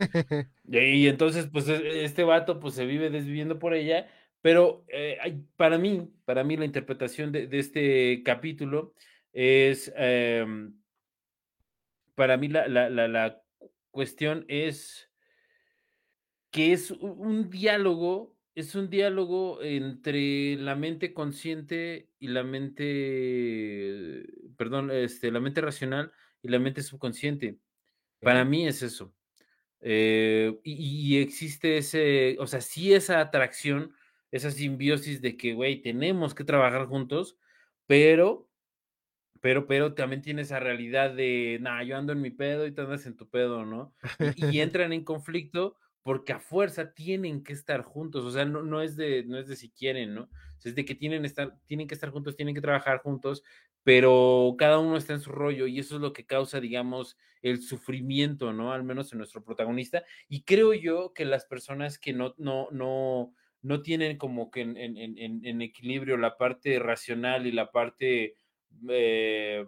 y 0.64 1.08
entonces, 1.08 1.48
pues 1.52 1.68
e, 1.68 2.04
este 2.04 2.24
vato 2.24 2.60
pues 2.60 2.74
se 2.74 2.86
vive 2.86 3.10
desviviendo 3.10 3.58
por 3.58 3.74
ella, 3.74 4.08
pero 4.40 4.84
eh, 4.88 5.18
para 5.56 5.78
mí, 5.78 6.10
para 6.24 6.44
mí 6.44 6.56
la 6.56 6.64
interpretación 6.64 7.32
de, 7.32 7.48
este 7.52 8.22
capítulo 8.24 8.94
es, 9.32 9.92
em, 9.96 10.74
para 12.14 12.36
mí 12.36 12.48
la, 12.48 12.68
la, 12.68 12.88
la, 12.88 13.42
cuestión 13.90 14.44
es 14.48 15.10
que 16.50 16.72
es 16.72 16.90
un 16.92 17.50
diálogo, 17.50 18.36
es 18.54 18.74
un 18.74 18.88
diálogo 18.88 19.62
entre 19.62 20.56
la 20.56 20.74
mente 20.76 21.12
consciente 21.12 22.10
y 22.18 22.28
la 22.28 22.44
mente, 22.44 24.26
perdón, 24.56 24.90
este, 24.90 25.30
la 25.30 25.40
mente 25.40 25.60
racional 25.60 26.12
y 26.42 26.48
la 26.48 26.58
mente 26.58 26.82
subconsciente. 26.82 27.58
Para 28.20 28.44
mí 28.44 28.66
es 28.66 28.82
eso. 28.82 29.14
Eh, 29.82 30.58
y, 30.62 31.18
existe 31.20 31.78
ese, 31.78 32.36
o 32.38 32.46
sea, 32.46 32.60
sí 32.60 32.92
esa 32.92 33.20
atracción, 33.20 33.94
esa 34.30 34.50
simbiosis 34.50 35.22
de 35.22 35.36
que, 35.36 35.54
güey, 35.54 35.80
tenemos 35.82 36.34
que 36.34 36.44
trabajar 36.44 36.86
juntos, 36.86 37.38
pero, 37.86 38.48
pero, 39.40 39.66
pero 39.66 39.94
también 39.94 40.22
tiene 40.22 40.42
esa 40.42 40.60
realidad 40.60 41.12
de, 41.14 41.58
nah, 41.60 41.82
yo 41.82 41.96
ando 41.96 42.12
en 42.12 42.20
mi 42.20 42.30
pedo 42.30 42.66
y 42.66 42.72
tú 42.72 42.82
andas 42.82 43.06
en 43.06 43.16
tu 43.16 43.28
pedo, 43.28 43.64
¿no? 43.64 43.94
Y, 44.36 44.60
entran 44.60 44.92
en 44.92 45.04
conflicto 45.04 45.76
porque 46.02 46.32
a 46.32 46.38
fuerza 46.38 46.92
tienen 46.92 47.42
que 47.42 47.52
estar 47.52 47.82
juntos, 47.82 48.24
o 48.24 48.30
sea, 48.30 48.44
no, 48.44 48.62
no, 48.62 48.80
es, 48.80 48.96
de, 48.96 49.24
no 49.24 49.38
es 49.38 49.48
de 49.48 49.56
si 49.56 49.70
quieren, 49.70 50.14
¿no? 50.14 50.28
es 50.64 50.74
de 50.74 50.84
que 50.84 50.94
tienen, 50.94 51.24
estar, 51.24 51.56
tienen 51.66 51.88
que 51.88 51.94
estar 51.94 52.10
juntos, 52.10 52.36
tienen 52.36 52.54
que 52.54 52.60
trabajar 52.60 52.98
juntos, 52.98 53.42
pero 53.82 54.54
cada 54.58 54.78
uno 54.78 54.96
está 54.96 55.14
en 55.14 55.20
su 55.20 55.30
rollo 55.30 55.66
y 55.66 55.78
eso 55.78 55.96
es 55.96 56.00
lo 56.00 56.12
que 56.12 56.26
causa, 56.26 56.60
digamos, 56.60 57.16
el 57.40 57.62
sufrimiento, 57.62 58.52
¿no? 58.52 58.72
Al 58.72 58.84
menos 58.84 59.10
en 59.12 59.18
nuestro 59.18 59.42
protagonista. 59.42 60.04
Y 60.28 60.42
creo 60.42 60.74
yo 60.74 61.14
que 61.14 61.24
las 61.24 61.46
personas 61.46 61.98
que 61.98 62.12
no, 62.12 62.34
no, 62.36 62.68
no, 62.72 63.34
no 63.62 63.82
tienen 63.82 64.18
como 64.18 64.50
que 64.50 64.60
en, 64.60 64.76
en, 64.76 64.96
en, 65.18 65.62
equilibrio 65.62 66.18
la 66.18 66.36
parte 66.36 66.78
racional 66.78 67.46
y 67.46 67.52
la 67.52 67.70
parte, 67.70 68.36
eh, 68.88 69.66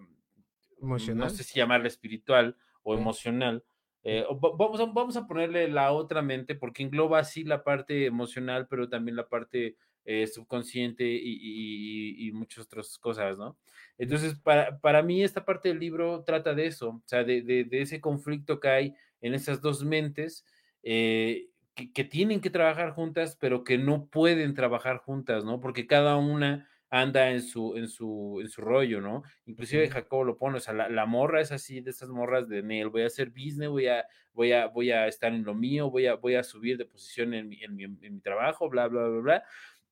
emocional. 0.80 1.28
no 1.28 1.30
sé 1.30 1.42
si 1.42 1.58
llamarla 1.58 1.88
espiritual 1.88 2.56
o 2.82 2.94
emocional, 2.94 3.64
eh, 4.04 4.24
vamos, 4.58 4.80
a, 4.80 4.86
vamos 4.86 5.16
a 5.16 5.26
ponerle 5.26 5.68
la 5.68 5.92
otra 5.92 6.22
mente 6.22 6.54
porque 6.54 6.82
engloba 6.82 7.20
así 7.20 7.44
la 7.44 7.62
parte 7.62 8.06
emocional, 8.06 8.66
pero 8.68 8.88
también 8.88 9.16
la 9.16 9.28
parte 9.28 9.76
eh, 10.04 10.26
subconsciente 10.26 11.04
y, 11.04 12.30
muchas 12.32 12.64
otras 12.64 12.98
cosas, 12.98 13.38
¿no? 13.38 13.56
Entonces, 13.98 14.34
para, 14.34 14.78
para, 14.80 15.02
mí 15.02 15.22
esta 15.22 15.44
parte 15.44 15.68
del 15.68 15.78
libro 15.78 16.24
trata 16.24 16.54
de 16.54 16.66
eso, 16.66 16.88
o 16.88 17.02
sea, 17.06 17.22
de, 17.22 17.68
ese 17.70 18.00
conflicto 18.00 18.58
que 18.58 18.68
hay 18.68 18.94
en 19.20 19.34
esas 19.34 19.60
dos 19.60 19.84
mentes 19.84 20.44
eh, 20.82 21.50
que, 21.74 22.04
tienen 22.04 22.40
que 22.40 22.50
trabajar 22.50 22.90
juntas, 22.90 23.36
pero 23.40 23.62
que 23.62 23.78
no 23.78 24.06
pueden 24.06 24.54
trabajar 24.54 24.98
juntas, 24.98 25.44
¿no? 25.44 25.60
Porque 25.60 25.86
cada 25.86 26.16
una 26.16 26.68
anda 26.92 27.30
en 27.30 27.40
su, 27.40 27.74
en 27.74 27.88
su, 27.88 28.38
en 28.42 28.48
su 28.50 28.60
rollo, 28.60 29.00
¿no? 29.00 29.22
Inclusive 29.46 29.88
Jacobo 29.88 30.24
lo 30.24 30.36
pone, 30.36 30.58
o 30.58 30.60
sea, 30.60 30.74
la, 30.74 31.06
morra 31.06 31.40
es 31.40 31.50
así, 31.50 31.80
de 31.80 31.90
esas 31.90 32.10
morras 32.10 32.50
de 32.50 32.62
Nel, 32.62 32.90
voy 32.90 33.00
a 33.00 33.06
hacer 33.06 33.30
business, 33.30 33.70
voy 33.70 33.86
a, 33.86 34.06
voy 34.34 34.52
a, 34.52 34.66
voy 34.66 34.90
a 34.90 35.06
estar 35.06 35.32
en 35.32 35.42
lo 35.42 35.54
mío, 35.54 35.90
voy 35.90 36.06
a, 36.06 36.16
voy 36.16 36.34
a 36.34 36.44
subir 36.44 36.76
de 36.76 36.84
posición 36.84 37.32
en 37.32 37.48
mi, 37.48 37.62
en 37.62 37.74
mi, 37.74 37.84
en 37.84 37.98
mi 37.98 38.20
trabajo, 38.20 38.68
bla, 38.68 38.88
bla, 38.88 39.08
bla, 39.08 39.20
bla. 39.20 39.44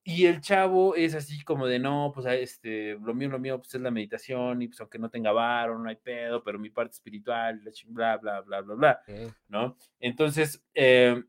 Y 0.05 0.27
el 0.27 0.43
chavo 0.43 0.95
es 0.95 1.15
así 1.15 1.43
como 1.43 1.67
de, 1.67 1.79
no, 1.79 2.13
pues 2.15 2.27
este, 2.27 2.99
lo 3.03 3.15
mío, 3.15 3.31
lo 3.31 3.39
mío, 3.39 3.57
pues 3.57 3.75
es 3.75 3.81
la 3.81 3.91
meditación, 3.91 4.61
y 4.61 4.69
pues 4.69 4.79
aunque 4.83 4.99
no 4.99 5.09
tenga 5.09 5.33
varo, 5.33 5.79
no 5.79 5.89
hay 5.89 5.97
pedo, 5.97 6.45
pero 6.45 6.59
mi 6.59 6.69
parte 6.69 6.93
espiritual, 6.93 7.63
bla, 7.87 8.19
bla, 8.19 8.43
bla, 8.43 8.61
bla, 8.61 8.75
bla, 8.75 9.01
¿no? 9.49 9.75
Entonces, 10.01 10.63
eh, 10.75 11.23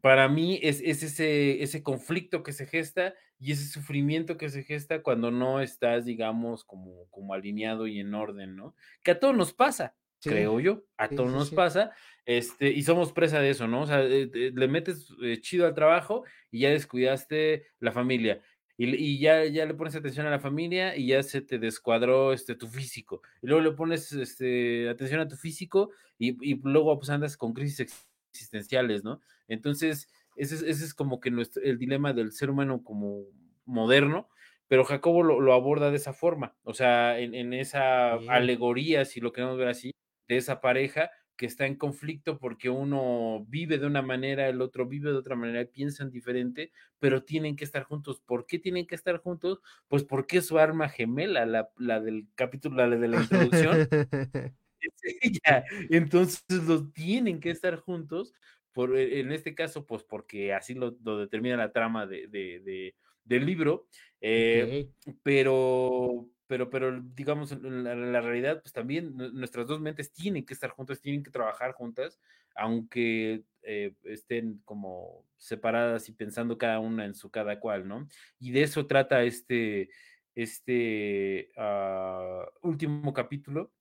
para 0.00 0.26
mí 0.26 0.58
es, 0.62 0.80
es, 0.80 1.02
ese, 1.02 1.62
ese 1.62 1.82
conflicto 1.82 2.42
que 2.42 2.54
se 2.54 2.64
gesta 2.64 3.12
y 3.38 3.52
ese 3.52 3.66
sufrimiento 3.66 4.36
que 4.36 4.48
se 4.48 4.62
gesta 4.62 5.02
cuando 5.02 5.30
no 5.30 5.60
estás, 5.60 6.04
digamos, 6.04 6.64
como, 6.64 7.06
como 7.10 7.34
alineado 7.34 7.86
y 7.86 8.00
en 8.00 8.14
orden, 8.14 8.56
¿no? 8.56 8.74
Que 9.02 9.12
a 9.12 9.20
todos 9.20 9.36
nos 9.36 9.52
pasa, 9.52 9.94
creo 10.20 10.60
yo, 10.60 10.84
a 10.96 11.08
todos 11.08 11.30
nos 11.30 11.50
pasa, 11.50 11.92
este, 12.24 12.70
y 12.70 12.82
somos 12.82 13.12
presa 13.12 13.40
de 13.40 13.50
eso, 13.50 13.68
¿no? 13.68 13.82
O 13.82 13.86
sea, 13.86 14.02
eh, 14.02 14.30
le 14.54 14.68
metes 14.68 15.12
eh, 15.22 15.40
chido 15.40 15.66
al 15.66 15.74
trabajo 15.74 16.24
y 16.50 16.60
ya 16.60 16.70
descuidaste 16.70 17.66
la 17.80 17.92
familia. 17.92 18.40
Y, 18.76 19.20
ya, 19.20 19.44
ya 19.44 19.66
le 19.66 19.74
pones 19.74 19.94
atención 19.94 20.26
a 20.26 20.30
la 20.30 20.40
familia 20.40 20.96
y 20.96 21.06
ya 21.08 21.22
se 21.22 21.40
te 21.40 21.60
descuadró 21.60 22.32
este, 22.32 22.56
tu 22.56 22.66
físico. 22.66 23.22
Y 23.40 23.46
luego 23.46 23.62
le 23.62 23.70
pones 23.70 24.10
este, 24.10 24.88
atención 24.88 25.20
a 25.20 25.28
tu 25.28 25.36
físico 25.36 25.90
y, 26.18 26.56
luego 26.62 26.98
pues 26.98 27.08
andas 27.10 27.36
con 27.36 27.52
crisis 27.52 27.86
existenciales, 28.32 29.04
¿no? 29.04 29.20
Entonces, 29.46 30.08
ese 30.36 30.56
es, 30.56 30.62
ese 30.62 30.84
es 30.84 30.94
como 30.94 31.20
que 31.20 31.30
nuestro, 31.30 31.62
el 31.62 31.78
dilema 31.78 32.12
del 32.12 32.32
ser 32.32 32.50
humano 32.50 32.82
como 32.82 33.24
moderno, 33.64 34.28
pero 34.68 34.84
Jacobo 34.84 35.22
lo, 35.22 35.52
aborda 35.52 35.90
de 35.90 35.96
esa 35.96 36.12
forma, 36.12 36.56
o 36.62 36.74
sea, 36.74 37.18
en, 37.18 37.34
en 37.34 37.52
esa 37.52 38.14
alegoría, 38.14 39.04
si 39.04 39.20
lo 39.20 39.32
queremos 39.32 39.58
ver 39.58 39.68
así, 39.68 39.92
de 40.28 40.36
esa 40.36 40.60
pareja 40.60 41.10
que 41.36 41.46
está 41.46 41.66
en 41.66 41.76
conflicto 41.76 42.38
porque 42.38 42.70
uno 42.70 43.44
vive 43.48 43.78
de 43.78 43.86
una 43.86 44.02
manera, 44.02 44.48
el 44.48 44.60
otro 44.60 44.86
vive 44.86 45.10
de 45.10 45.16
otra 45.16 45.36
manera, 45.36 45.64
piensan 45.64 46.10
diferente, 46.10 46.72
pero 46.98 47.24
tienen 47.24 47.56
que 47.56 47.64
estar 47.64 47.82
juntos. 47.82 48.20
¿Por 48.24 48.46
qué 48.46 48.58
tienen 48.58 48.86
que 48.86 48.94
estar 48.94 49.18
juntos? 49.18 49.60
Pues 49.88 50.04
porque 50.04 50.38
es 50.38 50.46
su 50.46 50.58
arma 50.58 50.88
gemela, 50.88 51.44
la, 51.46 51.70
la 51.76 52.00
del 52.00 52.28
capítulo, 52.34 52.76
la 52.76 52.96
de 52.96 53.08
la 53.08 53.20
introducción. 53.20 53.88
Entonces 55.90 56.44
los 56.66 56.92
tienen 56.92 57.40
que 57.40 57.50
estar 57.50 57.76
juntos, 57.76 58.32
por, 58.74 58.98
e, 58.98 59.20
en 59.20 59.32
este 59.32 59.54
caso, 59.54 59.86
pues 59.86 60.02
porque 60.02 60.52
así 60.52 60.74
lo, 60.74 60.90
determina 60.90 61.56
la 61.56 61.72
trama 61.72 62.06
de, 62.06 62.28
de, 62.28 62.94
del 63.24 63.46
libro, 63.46 63.86
eh, 64.20 64.90
pero 65.22 66.28
pero, 66.46 66.68
pero 66.68 67.00
digamos, 67.00 67.52
en 67.52 67.84
la, 67.84 68.20
realidad, 68.20 68.60
pues 68.60 68.72
también 68.72 69.16
nuestras 69.16 69.66
dos 69.66 69.80
mentes 69.80 70.12
tienen 70.12 70.44
que 70.44 70.52
estar 70.52 70.70
juntas, 70.70 71.00
tienen 71.00 71.22
que 71.22 71.30
trabajar 71.30 71.72
juntas, 71.72 72.20
aunque 72.54 73.44
eh, 73.62 73.94
estén 74.04 74.60
como 74.64 75.24
separadas 75.38 76.08
y 76.08 76.12
pensando 76.12 76.58
cada 76.58 76.80
una 76.80 77.06
en 77.06 77.14
su 77.14 77.30
cada 77.30 77.58
cual, 77.60 77.88
¿no? 77.88 78.06
Y 78.38 78.52
de 78.52 78.62
eso 78.62 78.86
trata 78.86 79.22
este, 79.22 79.88
este 80.34 81.50
ah, 81.56 82.46
último 82.62 83.12
capítulo. 83.14 83.72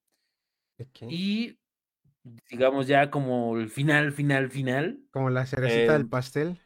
Y 1.08 1.60
digamos 2.49 2.88
ya 2.88 3.09
como 3.09 3.57
el 3.57 3.69
final, 3.69 4.12
final, 4.12 4.49
final. 4.49 4.99
Como 5.12 5.29
la 5.29 5.45
cerecita 5.45 5.93
del 5.93 6.03
em 6.03 6.09
pastel. 6.09 6.59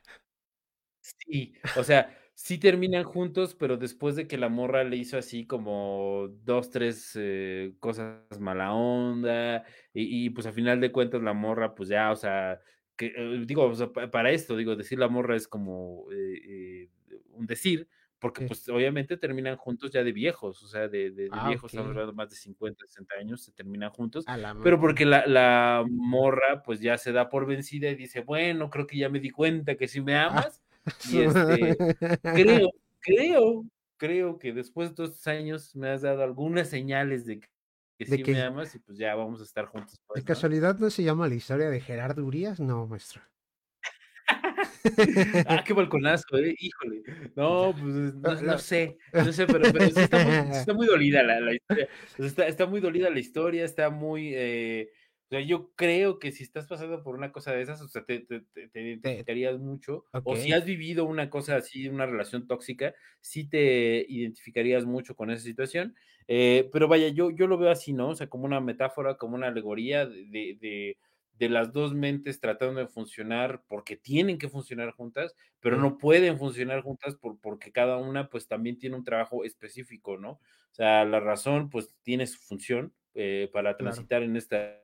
Sí, 1.02 1.54
o 1.78 1.84
sea, 1.84 2.16
sí 2.34 2.58
terminan 2.58 3.04
juntos, 3.04 3.56
pero 3.56 3.78
después 3.78 4.16
de 4.16 4.28
que 4.28 4.38
la 4.38 4.50
morra 4.50 4.84
le 4.84 4.98
hizo 4.98 5.18
así 5.18 5.46
como 5.46 6.28
dos, 6.44 6.70
tres 6.70 7.14
eh, 7.16 7.74
cosas 7.80 8.40
mala 8.40 8.74
onda, 8.74 9.64
y, 9.94 10.30
pues 10.32 10.46
a 10.48 10.52
final 10.52 10.80
de 10.80 10.92
cuentas 10.92 11.22
la 11.22 11.34
morra, 11.34 11.74
pues 11.74 11.90
ya, 11.90 12.12
o 12.12 12.16
sea, 12.16 12.60
que, 12.96 13.14
eh, 13.16 13.44
digo, 13.46 13.72
para 14.12 14.32
esto, 14.32 14.56
digo, 14.56 14.76
decir 14.76 15.00
la 15.00 15.08
morra 15.08 15.36
es 15.36 15.48
como 15.48 16.06
eh, 16.12 16.90
un 17.32 17.48
decir, 17.48 17.88
porque 18.20 18.48
pues 18.48 18.68
obviamente 18.70 19.18
terminan 19.18 19.58
juntos 19.58 19.92
ya 19.92 20.04
de 20.04 20.12
viejos, 20.12 20.64
o 20.64 20.68
sea, 20.68 20.88
de, 20.88 21.12
de, 21.12 21.30
ah, 21.32 21.48
viejos, 21.48 21.72
estamos 21.72 21.92
hablando 21.92 22.14
más 22.14 22.30
de 22.30 22.36
50, 22.36 22.86
60 22.86 23.16
años, 23.16 23.44
se 23.44 23.52
terminan 23.52 23.92
juntos, 23.92 24.26
pero 24.64 24.80
porque 24.80 25.06
la, 25.06 25.26
la, 25.28 25.86
morra 25.88 26.64
pues 26.64 26.80
ya 26.80 26.98
se 26.98 27.12
da 27.12 27.30
por 27.30 27.46
vencida 27.46 27.90
y 27.90 27.96
dice, 27.96 28.22
bueno, 28.22 28.70
creo 28.70 28.88
que 28.88 28.98
ya 28.98 29.10
me 29.10 29.20
di 29.20 29.30
cuenta 29.30 29.76
que 29.76 29.88
si 29.88 30.02
me 30.02 30.16
ah. 30.16 30.28
amas. 30.28 30.62
Y 31.12 31.20
este, 31.20 31.76
creo, 32.24 32.70
creo, 33.02 33.66
creo 33.98 34.40
que 34.40 34.54
después 34.54 34.96
de 34.96 35.04
estos 35.04 35.28
años 35.28 35.76
me 35.76 35.90
has 35.90 36.02
dado 36.02 36.24
algunas 36.24 36.70
señales 36.70 37.26
de 37.26 37.42
que, 37.42 38.06
sí 38.06 38.24
me 38.24 38.42
amas 38.42 38.74
y 38.74 38.80
pues 38.80 38.98
ya 38.98 39.14
vamos 39.14 39.42
a 39.42 39.44
estar 39.44 39.66
juntos. 39.66 39.92
¿De 39.92 40.00
pues, 40.08 40.24
casualidad 40.24 40.80
no 40.80 40.90
se 40.90 41.04
llama 41.04 41.28
la 41.28 41.36
historia 41.36 41.70
de 41.70 41.82
Gerardo 41.82 42.24
Urias? 42.24 42.62
No, 42.62 42.88
maestro. 42.88 43.22
ah, 45.48 45.64
qué 45.66 45.74
balconazo, 45.74 46.38
eh, 46.38 46.56
híjole. 46.60 47.04
No, 47.36 47.74
pues 47.80 48.42
no, 48.42 48.58
sé, 48.58 48.98
no 49.14 49.32
sé, 49.32 49.48
pero, 49.48 49.68
está, 49.68 50.74
muy, 50.74 50.88
dolida 50.88 51.24
la, 51.24 51.54
historia. 51.54 51.90
Está, 52.18 52.48
está, 52.48 52.66
muy 52.66 52.80
dolida 52.82 53.10
la 53.10 53.20
historia, 53.20 53.66
está 53.66 53.90
muy, 53.90 54.32
eh, 54.34 54.90
o 55.28 55.30
sea, 55.30 55.42
yo 55.42 55.72
creo 55.76 56.20
que 56.20 56.32
si 56.32 56.44
estás 56.44 56.68
pasando 56.68 57.04
por 57.04 57.14
una 57.14 57.34
cosa 57.34 57.52
de 57.52 57.62
esas, 57.62 57.82
o 57.82 57.88
sea, 57.90 58.06
te, 58.06 58.26
identificarías 58.74 59.60
mucho. 59.60 60.06
O 60.24 60.38
si 60.38 60.54
has 60.54 60.64
vivido 60.64 61.04
una 61.04 61.30
cosa 61.30 61.58
así, 61.58 61.90
una 61.90 62.06
relación 62.06 62.48
tóxica, 62.48 62.96
sí 63.20 63.50
te 63.50 64.06
identificarías 64.08 64.86
mucho 64.86 65.18
con 65.18 65.30
esa 65.30 65.44
situación. 65.44 65.96
Eh, 66.30 66.70
pero 66.72 66.88
vaya, 66.88 67.10
yo, 67.10 67.30
yo 67.32 67.46
lo 67.48 67.58
veo 67.58 67.72
así, 67.72 67.92
¿no? 67.92 68.10
O 68.10 68.16
sea, 68.16 68.28
como 68.28 68.46
una 68.46 68.62
metáfora, 68.62 69.18
como 69.18 69.36
una 69.36 69.48
alegoría 69.48 70.06
de, 70.06 70.58
de, 70.62 70.98
las 71.40 71.72
dos 71.72 71.94
mentes 71.94 72.40
tratando 72.40 72.80
de 72.80 72.88
funcionar 72.88 73.64
porque 73.68 73.96
tienen 73.96 74.38
que 74.38 74.50
funcionar 74.50 74.92
juntas, 74.92 75.36
pero 75.60 75.78
no 75.78 75.98
pueden 75.98 76.38
funcionar 76.38 76.82
juntas 76.82 77.16
por, 77.16 77.40
porque 77.40 77.72
cada 77.72 77.98
una 77.98 78.30
pues 78.30 78.48
también 78.48 78.78
tiene 78.78 78.96
un 78.96 79.04
trabajo 79.04 79.44
específico, 79.44 80.18
¿no? 80.18 80.32
O 80.32 80.74
sea, 80.74 81.06
la 81.06 81.20
razón 81.20 81.70
pues 81.70 81.94
tiene 82.04 82.28
su 82.28 82.40
función 82.40 82.94
eh, 83.14 83.50
para 83.52 83.78
transitar 83.78 84.24
en 84.24 84.36
esta 84.36 84.80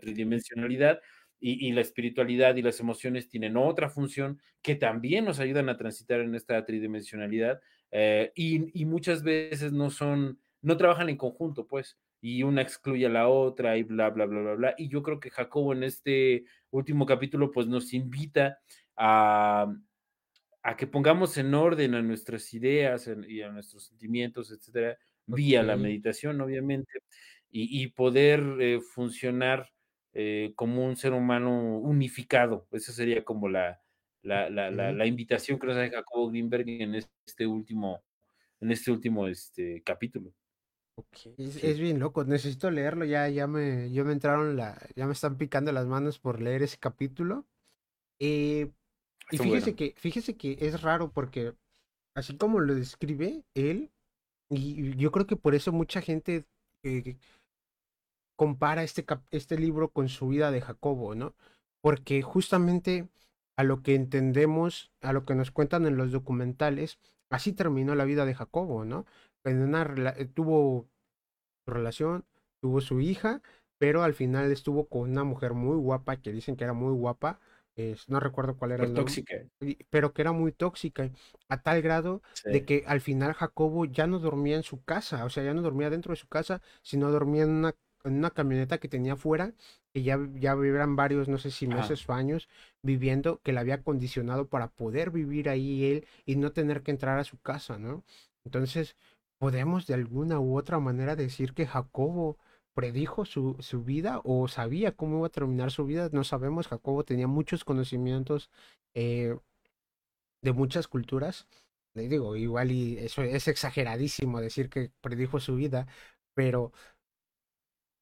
tridimensionalidad 0.00 1.00
y, 1.40 1.72
la 1.72 1.82
espiritualidad 1.82 2.56
y 2.56 2.62
las 2.62 2.80
emociones 2.80 3.28
tienen 3.28 3.56
otra 3.56 3.88
función 3.88 4.40
que 4.60 4.74
también 4.74 5.24
nos 5.24 5.38
ayudan 5.38 5.68
a 5.68 5.76
transitar 5.76 6.20
en 6.20 6.34
esta 6.34 6.64
tridimensionalidad 6.64 7.60
eh, 7.92 8.32
y, 8.34 8.84
muchas 8.84 9.22
veces 9.22 9.72
no 9.72 9.90
son, 9.90 10.40
no 10.62 10.76
trabajan 10.76 11.08
en 11.08 11.16
conjunto, 11.16 11.66
pues, 11.66 11.96
y 12.20 12.42
una 12.42 12.62
excluye 12.62 13.06
a 13.06 13.10
la 13.10 13.28
otra 13.28 13.76
y 13.76 13.82
bla, 13.82 14.10
bla, 14.10 14.26
bla, 14.26 14.40
bla, 14.40 14.54
bla. 14.54 14.74
Y 14.78 14.88
yo 14.88 15.02
creo 15.02 15.20
que 15.20 15.30
Jacobo 15.30 15.72
en 15.72 15.84
este 15.84 16.44
último 16.70 17.06
capítulo, 17.06 17.50
pues, 17.50 17.66
nos 17.66 17.92
invita 17.94 18.58
a, 18.96 19.72
a 20.62 20.76
que 20.76 20.86
pongamos 20.86 21.36
en 21.38 21.54
orden 21.54 21.94
a 21.94 22.02
nuestras 22.02 22.52
ideas 22.54 23.08
y 23.28 23.42
a 23.42 23.50
nuestros 23.50 23.86
sentimientos, 23.86 24.50
etcétera, 24.50 24.98
vía 25.26 25.62
la 25.62 25.76
meditación, 25.76 26.40
obviamente, 26.40 27.02
y, 27.50 27.86
poder 27.88 28.42
eh, 28.60 28.80
funcionar 28.80 29.70
eh, 30.12 30.52
como 30.56 30.84
un 30.84 30.96
ser 30.96 31.12
humano 31.12 31.78
unificado. 31.78 32.66
Esa 32.72 32.92
sería 32.92 33.24
como 33.24 33.48
la, 33.48 33.80
la, 34.22 34.50
la, 34.50 34.70
la, 34.70 35.06
invitación 35.06 35.58
que 35.58 35.66
nos 35.66 35.76
hace 35.76 35.90
Jacobo 35.90 36.28
Greenberg 36.28 36.68
en 36.68 36.94
este 36.94 37.46
último, 37.46 38.02
en 38.60 38.70
este 38.72 38.90
último 38.90 39.26
este, 39.28 39.82
capítulo. 39.82 40.32
Es, 41.36 41.78
bien 41.78 41.98
loco, 41.98 42.24
necesito 42.24 42.70
leerlo, 42.70 43.04
ya, 43.04 43.28
ya 43.28 43.46
me, 43.46 43.88
me 43.88 44.12
entraron 44.12 44.56
la, 44.56 44.78
ya 44.96 45.06
me 45.06 45.12
están 45.12 45.36
picando 45.36 45.72
las 45.72 45.86
manos 45.86 46.18
por 46.18 46.40
leer 46.40 46.62
ese 46.62 46.78
capítulo. 46.78 47.46
Eh, 48.20 48.70
y 49.30 49.38
fíjese 49.38 49.74
que, 49.74 49.94
fíjese 49.96 50.36
que 50.36 50.56
es 50.60 50.82
raro 50.82 51.12
porque 51.12 51.54
así 52.14 52.36
como 52.36 52.60
lo 52.60 52.74
describe 52.74 53.44
él, 53.54 53.90
y 54.50 54.96
yo 54.96 55.12
creo 55.12 55.26
que 55.26 55.36
por 55.36 55.54
eso 55.54 55.72
mucha 55.72 56.00
gente 56.00 56.46
eh, 56.82 57.16
compara 58.36 58.82
este, 58.82 59.04
este 59.30 59.58
libro 59.58 59.90
con 59.90 60.08
su 60.08 60.28
vida 60.28 60.50
de 60.50 60.60
Jacobo, 60.60 61.14
¿no? 61.14 61.34
Porque 61.80 62.22
justamente 62.22 63.08
a 63.56 63.64
lo 63.64 63.82
que 63.82 63.94
entendemos, 63.94 64.92
a 65.02 65.12
lo 65.12 65.24
que 65.24 65.34
nos 65.34 65.50
cuentan 65.50 65.86
en 65.86 65.96
los 65.96 66.12
documentales, 66.12 66.98
así 67.30 67.52
terminó 67.52 67.94
la 67.94 68.04
vida 68.04 68.24
de 68.24 68.34
Jacobo, 68.34 68.84
¿no? 68.84 69.04
En 69.44 69.62
una 69.62 69.82
eh, 70.16 70.26
tuvo 70.26 70.88
su 71.64 71.72
relación, 71.72 72.24
tuvo 72.60 72.80
su 72.80 73.00
hija, 73.00 73.42
pero 73.78 74.02
al 74.02 74.14
final 74.14 74.50
estuvo 74.50 74.88
con 74.88 75.10
una 75.10 75.24
mujer 75.24 75.54
muy 75.54 75.76
guapa, 75.76 76.16
que 76.16 76.32
dicen 76.32 76.56
que 76.56 76.64
era 76.64 76.72
muy 76.72 76.92
guapa, 76.92 77.40
no 78.08 78.20
recuerdo 78.20 78.56
cuál 78.56 78.72
era 78.72 78.84
el 78.84 78.92
nombre, 78.92 79.04
tóxica. 79.04 79.36
pero 79.90 80.12
que 80.12 80.22
era 80.22 80.32
muy 80.32 80.52
tóxica, 80.52 81.10
a 81.48 81.62
tal 81.62 81.80
grado 81.82 82.22
de 82.44 82.64
que 82.64 82.84
al 82.86 83.00
final 83.00 83.34
Jacobo 83.34 83.84
ya 83.84 84.06
no 84.06 84.18
dormía 84.18 84.56
en 84.56 84.62
su 84.62 84.82
casa, 84.82 85.24
o 85.24 85.30
sea, 85.30 85.44
ya 85.44 85.54
no 85.54 85.62
dormía 85.62 85.90
dentro 85.90 86.12
de 86.12 86.16
su 86.16 86.26
casa, 86.28 86.60
sino 86.82 87.10
dormía 87.10 87.44
en 87.44 87.50
una, 87.50 87.74
en 88.04 88.14
una 88.14 88.30
camioneta 88.30 88.78
que 88.78 88.88
tenía 88.88 89.12
afuera, 89.12 89.54
que 89.92 90.02
ya, 90.02 90.18
ya 90.34 90.54
vivían 90.54 90.96
varios, 90.96 91.28
no 91.28 91.38
sé 91.38 91.50
si 91.50 91.66
meses 91.68 92.08
o 92.08 92.12
años, 92.12 92.48
viviendo, 92.82 93.40
que 93.42 93.52
la 93.52 93.60
había 93.60 93.74
acondicionado 93.76 94.48
para 94.48 94.68
poder 94.68 95.10
vivir 95.10 95.48
ahí 95.48 95.84
él 95.84 96.06
y 96.26 96.36
no 96.36 96.52
tener 96.52 96.82
que 96.82 96.90
entrar 96.90 97.18
a 97.18 97.24
su 97.24 97.38
casa, 97.38 97.78
¿no? 97.78 98.04
Entonces, 98.44 98.96
podemos 99.38 99.86
de 99.86 99.94
alguna 99.94 100.40
u 100.40 100.56
otra 100.58 100.78
manera 100.78 101.16
decir 101.16 101.54
que 101.54 101.66
Jacobo 101.66 102.38
predijo 102.74 103.24
su, 103.24 103.56
su, 103.60 103.82
vida 103.82 104.20
o 104.24 104.46
sabía 104.48 104.92
cómo 104.92 105.18
iba 105.18 105.26
a 105.26 105.30
terminar 105.30 105.70
su 105.72 105.84
vida, 105.84 106.10
no 106.12 106.24
sabemos. 106.24 106.68
Jacobo 106.68 107.04
tenía 107.04 107.26
muchos 107.26 107.64
conocimientos 107.64 108.50
eh, 108.94 109.36
de 110.42 110.52
muchas 110.52 110.88
culturas. 110.88 111.48
Le 111.94 112.08
digo, 112.08 112.36
igual 112.36 112.70
y 112.70 112.98
eso 112.98 113.22
es 113.22 113.48
exageradísimo 113.48 114.40
decir 114.40 114.70
que 114.70 114.92
predijo 115.00 115.40
su 115.40 115.56
vida, 115.56 115.88
pero 116.34 116.72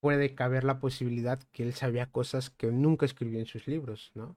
puede 0.01 0.35
caber 0.35 0.65
la 0.65 0.79
posibilidad 0.79 1.43
que 1.53 1.63
él 1.63 1.73
sabía 1.73 2.11
cosas 2.11 2.51
que 2.51 2.67
nunca 2.69 3.07
escribió 3.07 3.39
en 3.41 3.47
sus 3.47 3.67
libros, 3.67 4.13
¿no? 4.15 4.37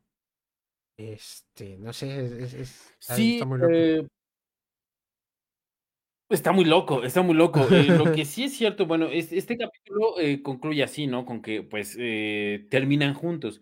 Este, 0.98 1.78
no 1.78 1.94
sé, 1.94 2.44
es, 2.44 2.94
sí, 3.00 3.42
eh, 3.70 4.08
Está 6.30 6.52
muy 6.52 6.66
loco, 6.66 7.04
está 7.04 7.24
muy 7.24 7.34
loco. 7.34 7.62
Eh, 7.72 7.86
lo 7.86 8.12
que 8.12 8.24
sí 8.26 8.44
es 8.44 8.54
cierto, 8.56 8.86
bueno, 8.86 9.08
este 9.08 9.58
capítulo 9.58 10.20
eh, 10.20 10.44
concluye 10.44 10.84
así, 10.84 11.08
¿no? 11.08 11.26
Con 11.26 11.42
que, 11.42 11.64
pues, 11.64 11.96
eh, 12.00 12.68
terminan 12.70 13.16
juntos. 13.16 13.62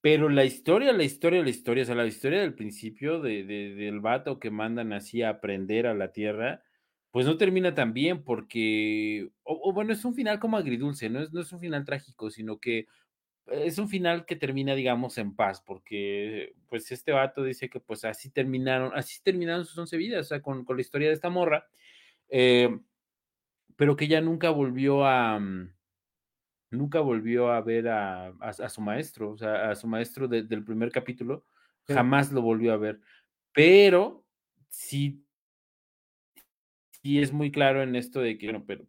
Pero 0.00 0.28
la 0.30 0.44
historia, 0.44 0.92
la 0.92 1.04
historia, 1.04 1.42
la 1.42 1.50
historia, 1.50 1.82
o 1.82 1.86
sea, 1.86 1.94
la 1.94 2.06
historia 2.06 2.40
del 2.40 2.54
principio 2.54 3.20
de, 3.20 3.44
del 3.44 4.00
vato 4.00 4.38
que 4.40 4.50
mandan 4.50 4.92
así 4.92 5.22
a 5.22 5.30
aprender 5.30 5.86
a 5.86 5.94
la 5.94 6.12
tierra, 6.12 6.62
pues 7.10 7.26
no 7.26 7.36
termina 7.36 7.74
tan 7.74 7.92
bien 7.94 8.24
porque, 8.24 9.30
o, 9.42 9.72
bueno, 9.74 9.92
es 9.92 10.04
un 10.04 10.14
final 10.14 10.38
como 10.38 10.56
agridulce, 10.56 11.10
¿no? 11.10 11.20
Es, 11.22 11.32
no 11.32 11.40
es 11.42 11.52
un 11.52 11.60
final 11.60 11.84
trágico, 11.84 12.30
sino 12.30 12.58
que 12.58 12.86
es 13.46 13.78
un 13.78 13.88
final 13.88 14.26
que 14.26 14.36
termina, 14.36 14.74
digamos, 14.74 15.18
en 15.18 15.34
paz, 15.34 15.62
porque, 15.62 16.54
pues, 16.68 16.90
este 16.92 17.12
vato 17.12 17.42
dice 17.44 17.68
que, 17.70 17.80
pues, 17.80 18.04
así 18.04 18.30
terminaron, 18.30 18.92
así 18.94 19.22
terminaron 19.22 19.64
sus 19.66 19.78
once 19.78 19.96
vidas, 19.96 20.26
o 20.26 20.28
sea, 20.28 20.42
con, 20.42 20.64
con 20.64 20.76
la 20.76 20.82
historia 20.82 21.08
de 21.08 21.14
esta 21.14 21.30
morra 21.30 21.66
eh, 22.28 22.78
pero 23.76 23.96
que 23.96 24.06
ella 24.06 24.20
nunca 24.20 24.50
volvió 24.50 25.04
a, 25.04 25.38
mm, 25.38 25.72
nunca 26.70 27.00
volvió 27.00 27.50
a 27.50 27.60
ver 27.60 27.88
a, 27.88 28.32
su 28.68 28.80
maestro, 28.80 29.30
o 29.30 29.38
sea, 29.38 29.70
a 29.70 29.74
su 29.74 29.86
maestro 29.86 30.28
del 30.28 30.64
primer 30.64 30.90
capítulo, 30.90 31.46
jamás 31.86 32.32
lo 32.32 32.42
volvió 32.42 32.72
a 32.72 32.76
ver. 32.76 33.00
Pero 33.52 34.24
sí, 34.68 35.24
sí 37.02 37.20
es 37.20 37.32
muy 37.32 37.50
claro 37.50 37.82
en 37.82 37.96
esto 37.96 38.20
de 38.20 38.36
que, 38.36 38.46
bueno, 38.46 38.64
pero, 38.66 38.86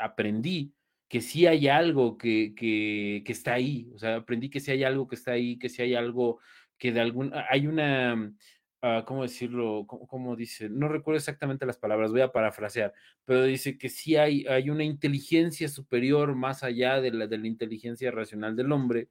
aprendí 0.00 0.74
que 1.08 1.20
sí 1.20 1.46
hay 1.46 1.68
algo 1.68 2.18
que, 2.18 2.54
que, 2.56 3.22
que, 3.24 3.32
está 3.32 3.54
ahí, 3.54 3.88
o 3.94 3.98
sea, 3.98 4.16
aprendí 4.16 4.50
que 4.50 4.58
sí 4.60 4.72
hay 4.72 4.82
algo 4.82 5.06
que 5.06 5.14
está 5.14 5.32
ahí, 5.32 5.58
que 5.58 5.68
sí 5.68 5.82
hay 5.82 5.94
algo 5.94 6.40
que 6.78 6.92
de 6.92 7.00
algún, 7.00 7.32
hay 7.48 7.66
una, 7.68 8.32
Ah, 8.82 9.04
¿cómo 9.06 9.22
decirlo? 9.22 9.86
¿Cómo, 9.86 10.36
dice? 10.36 10.68
No 10.68 10.88
recuerdo 10.88 11.16
exactamente 11.16 11.64
las 11.64 11.78
palabras, 11.78 12.12
voy 12.12 12.20
a 12.20 12.30
parafrasear, 12.30 12.92
pero 13.24 13.42
dice 13.44 13.78
que 13.78 13.88
sí 13.88 14.16
hay, 14.16 14.46
hay 14.46 14.68
una 14.68 14.84
inteligencia 14.84 15.68
superior 15.68 16.34
más 16.34 16.62
allá 16.62 17.00
de 17.00 17.10
la, 17.10 17.26
de 17.26 17.38
la 17.38 17.46
inteligencia 17.46 18.10
racional 18.10 18.54
del 18.54 18.70
hombre 18.72 19.08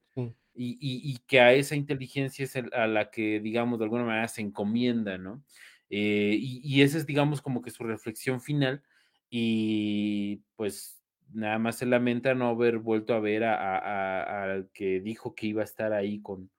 y, 0.54 1.18
que 1.26 1.40
a 1.40 1.52
esa 1.52 1.74
inteligencia 1.74 2.44
es 2.44 2.56
a 2.56 2.86
la 2.86 3.10
que, 3.10 3.40
digamos, 3.40 3.78
de 3.78 3.84
alguna 3.84 4.04
manera 4.04 4.28
se 4.28 4.40
encomienda, 4.40 5.18
¿no? 5.18 5.42
Eh, 5.90 6.36
y, 6.40 6.82
esa 6.82 6.98
es, 6.98 7.06
digamos, 7.06 7.42
como 7.42 7.60
que 7.60 7.70
su 7.70 7.84
reflexión 7.84 8.40
final 8.40 8.82
y 9.28 10.42
pues 10.54 11.02
nada 11.32 11.58
más 11.58 11.76
se 11.76 11.86
lamenta 11.86 12.34
no 12.34 12.48
haber 12.48 12.78
vuelto 12.78 13.14
a 13.14 13.20
ver 13.20 13.44
al 13.44 14.70
que 14.72 15.00
dijo 15.00 15.34
que 15.34 15.48
iba 15.48 15.62
a 15.62 15.64
estar 15.64 15.92
ahí 15.92 16.20
con, 16.20 16.50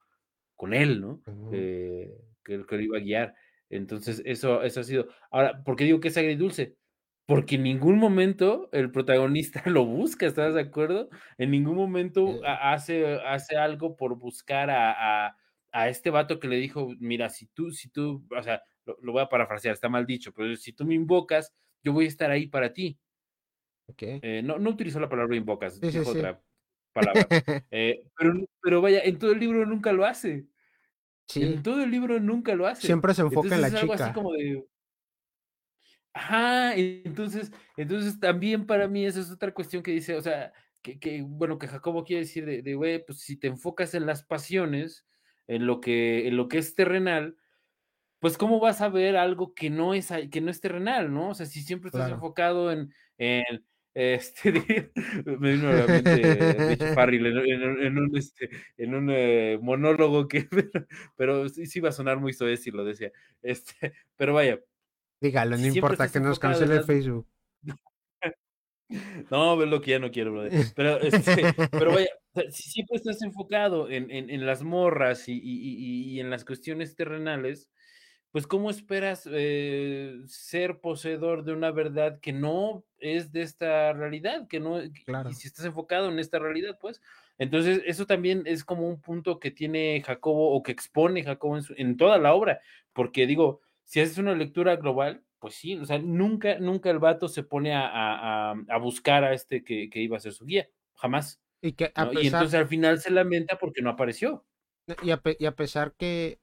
con 0.56 0.74
él, 0.74 1.02
¿no? 1.02 1.22
Que, 2.48 2.66
que 2.66 2.76
lo 2.78 2.82
iba 2.82 2.98
a 2.98 3.02
guiar. 3.02 3.36
Entonces, 3.70 4.22
eso, 4.26 4.64
eso 4.64 4.80
ha 4.80 4.84
sido. 4.84 5.08
Ahora, 5.30 5.62
¿por 5.64 5.76
qué 5.76 5.84
digo 5.84 6.00
que 6.00 6.08
es 6.08 6.18
agridulce? 6.18 6.78
Porque 7.26 7.56
en 7.56 7.64
ningún 7.64 7.98
momento 7.98 8.70
el 8.72 8.90
protagonista 8.90 9.62
lo 9.70 9.86
busca, 9.86 10.26
¿estás 10.26 10.54
de 10.54 10.62
acuerdo? 10.62 11.10
En 11.38 11.52
ningún 11.52 11.76
momento 11.76 12.40
hace, 12.46 13.20
hace 13.26 13.58
algo 13.58 13.98
por 13.98 14.18
buscar 14.18 14.70
a, 14.70 15.36
a, 15.72 15.90
este 15.90 16.10
vato 16.10 16.40
que 16.40 16.48
le 16.48 16.56
dijo, 16.56 16.94
mira, 17.00 17.30
si 17.30 17.48
tú, 17.48 17.72
si 17.72 17.90
tú, 17.90 18.26
o 18.36 18.42
sea, 18.42 18.64
lo, 18.86 19.12
voy 19.12 19.22
a 19.22 19.30
parafrasear, 19.30 19.74
está 19.74 19.90
mal 19.90 20.06
dicho, 20.06 20.34
pero 20.34 20.56
si 20.56 20.72
tú 20.72 20.86
me 20.86 20.96
invocas, 20.96 21.54
yo 21.84 21.92
voy 21.92 22.06
a 22.06 22.08
estar 22.08 22.32
ahí 22.32 22.48
para 22.48 22.74
ti. 22.74 22.98
Okay. 23.90 24.20
Eh, 24.22 24.42
no, 24.44 24.58
no 24.58 24.70
utilizó 24.70 25.00
la 25.00 25.10
palabra 25.10 25.36
invocas, 25.36 25.80
dijo 25.80 26.10
otra 26.10 26.42
palabra. 26.94 27.28
Eh, 27.72 28.04
pero, 28.18 28.34
pero 28.62 28.82
vaya, 28.82 29.02
en 29.02 29.20
todo 29.20 29.32
el 29.32 29.40
libro 29.40 29.66
nunca 29.66 29.92
lo 29.92 30.06
hace. 30.06 30.48
En 31.36 31.63
todo 31.63 31.84
el 31.84 31.92
libro 31.92 32.20
nunca 32.20 32.56
lo 32.56 32.68
hace. 32.68 32.88
Siempre 32.88 33.13
se 33.13 33.22
enfoca 33.22 33.56
en 33.56 33.62
la 33.62 33.72
chica. 33.72 33.94
Así 33.94 34.13
como 34.13 34.34
de... 34.34 34.66
Ajá, 36.13 36.76
entonces, 36.76 37.52
entonces 37.76 38.20
también 38.20 38.66
para 38.66 38.88
mí 38.88 39.06
esa 39.06 39.20
es 39.20 39.30
otra 39.30 39.54
cuestión 39.54 39.84
que 39.84 39.92
dice, 39.92 40.16
o 40.16 40.22
sea, 40.22 40.52
que, 40.82 41.00
que 41.00 41.22
bueno, 41.22 41.60
que 41.60 41.68
Jacobo 41.68 42.04
quiere 42.04 42.22
decir 42.22 42.46
de, 42.46 42.74
güey, 42.74 43.06
pues 43.06 43.20
si 43.20 43.38
te 43.38 43.48
enfocas 43.48 43.94
en 43.94 44.08
las 44.08 44.24
pasiones, 44.24 45.06
en 45.46 45.68
lo 45.68 45.80
que, 45.80 46.28
en 46.28 46.36
lo 46.36 46.48
que 46.48 46.58
es 46.58 46.74
terrenal, 46.74 47.38
pues 48.20 48.36
cómo 48.38 48.60
vas 48.60 48.82
a 48.82 48.90
ver 48.90 49.16
algo 49.16 49.54
que 49.54 49.70
no 49.70 49.94
es, 49.94 50.10
que 50.32 50.42
no 50.42 50.50
es 50.50 50.60
terrenal, 50.60 51.13
¿no? 51.13 51.30
O 51.30 51.34
sea, 51.36 51.46
si 51.46 51.62
siempre 51.62 51.90
estás 51.90 52.10
enfocado 52.10 52.72
en, 52.72 52.92
en 53.20 53.63
este, 53.93 54.91
me 55.26 55.54
vino 55.54 55.69
a 55.69 55.73
la 55.73 55.88
mente 55.88 56.78
Farrell 56.95 57.26
en, 57.26 57.97
un, 57.97 58.17
este, 58.17 58.50
en 58.78 58.95
un 58.95 59.09
eh, 59.12 59.57
monólogo 59.62 60.28
que, 60.28 60.47
pero, 61.18 61.49
sí, 61.49 61.66
sí, 61.66 61.80
iba 61.80 61.89
a 61.89 61.93
sonar 61.93 62.20
muy 62.20 62.34
soez 62.34 62.62
si 62.62 62.72
lo 62.72 62.86
decía. 62.86 63.12
Este, 63.41 63.93
pero 64.16 64.34
vaya. 64.34 64.59
Dígalo, 65.20 65.57
no 65.57 65.66
importa 65.66 66.12
que 66.12 66.20
nos 66.20 66.39
cancele 66.39 66.84
Facebook. 66.84 67.28
No, 69.30 69.62
es 69.62 69.70
lo 69.70 69.82
que 69.82 69.91
ya 69.91 69.99
no 69.99 70.12
quiero, 70.12 70.32
brother. 70.32 70.66
Pero, 70.76 71.01
este, 71.01 71.53
pero 71.72 71.93
vaya, 71.93 72.09
si 72.51 72.70
siempre 72.70 72.97
estás 72.97 73.22
enfocado 73.22 73.89
en, 73.89 74.09
en, 74.12 74.30
en 74.30 74.45
las 74.45 74.64
morras 74.64 75.28
y, 75.28 75.34
y, 75.34 76.14
y, 76.14 76.20
en 76.20 76.30
las 76.30 76.45
cuestiones 76.45 76.95
terrenales, 76.95 77.70
pues 78.32 78.45
¿cómo 78.45 78.69
esperas 78.69 79.28
eh, 79.32 80.19
ser 80.25 80.80
poseedor 80.80 81.43
de 81.43 81.53
una 81.53 81.71
verdad 81.71 82.19
que 82.19 82.34
no 82.34 82.84
es 82.99 83.32
de 83.32 83.41
esta 83.41 83.93
realidad, 83.93 84.47
que 84.47 84.59
no, 84.59 84.80
claro. 85.05 85.30
y 85.30 85.34
si 85.34 85.47
estás 85.47 85.65
enfocado 85.65 86.09
en 86.09 86.19
esta 86.19 86.39
realidad, 86.39 86.78
pues, 86.80 87.01
entonces 87.38 87.82
eso 87.86 88.05
también 88.05 88.43
es 88.45 88.65
como 88.65 88.88
un 88.89 88.99
punto 88.99 89.39
que 89.39 89.51
tiene 89.51 90.01
Jacobo 90.05 90.51
o 90.51 90.63
que 90.63 90.71
expone 90.71 91.23
Jacobo 91.23 91.59
en, 91.75 91.97
toda 91.97 92.17
la 92.17 92.34
obra, 92.34 92.59
porque 92.93 93.28
digo, 93.28 93.61
si 93.84 94.01
haces 94.01 94.17
una 94.17 94.36
lectura 94.36 94.75
global, 94.75 95.23
pues 95.39 95.55
sí, 95.55 95.78
o 95.78 95.86
sea, 95.86 95.99
nunca, 95.99 96.57
nunca 96.59 96.89
el 96.89 96.99
vato 96.99 97.28
se 97.28 97.43
pone 97.43 97.73
a, 97.75 98.53
buscar 98.82 99.23
a 99.23 99.34
este 99.34 99.63
que, 99.63 99.89
iba 99.93 100.17
a 100.17 100.21
ser 100.21 100.34
su 100.34 100.45
guía, 100.45 100.67
jamás. 100.95 101.41
Y, 101.61 101.73
que 101.73 101.91
y 102.21 102.28
entonces 102.28 102.53
al 102.53 102.67
final 102.67 102.99
se 102.99 103.11
lamenta 103.11 103.57
porque 103.57 103.82
no 103.82 103.91
apareció. 103.91 104.45
Y 105.03 105.11
y 105.39 105.45
a 105.45 105.55
pesar 105.55 105.93
que 105.97 106.39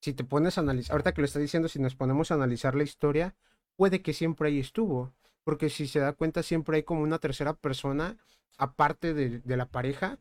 si 0.00 0.14
te 0.14 0.24
pones 0.24 0.58
a 0.58 0.62
analizar, 0.62 0.92
ahorita 0.92 1.12
que 1.12 1.20
lo 1.20 1.26
está 1.26 1.38
diciendo, 1.38 1.68
si 1.68 1.78
nos 1.78 1.94
ponemos 1.94 2.30
a 2.30 2.34
analizar 2.34 2.74
la 2.74 2.82
historia, 2.82 3.34
puede 3.76 4.02
que 4.02 4.12
siempre 4.12 4.48
ahí 4.48 4.58
estuvo, 4.58 5.12
porque 5.44 5.70
si 5.70 5.86
se 5.86 6.00
da 6.00 6.12
cuenta 6.12 6.42
siempre 6.42 6.76
hay 6.76 6.82
como 6.82 7.02
una 7.02 7.18
tercera 7.18 7.54
persona, 7.54 8.16
aparte 8.58 9.14
de, 9.14 9.56
la 9.56 9.66
pareja, 9.66 10.18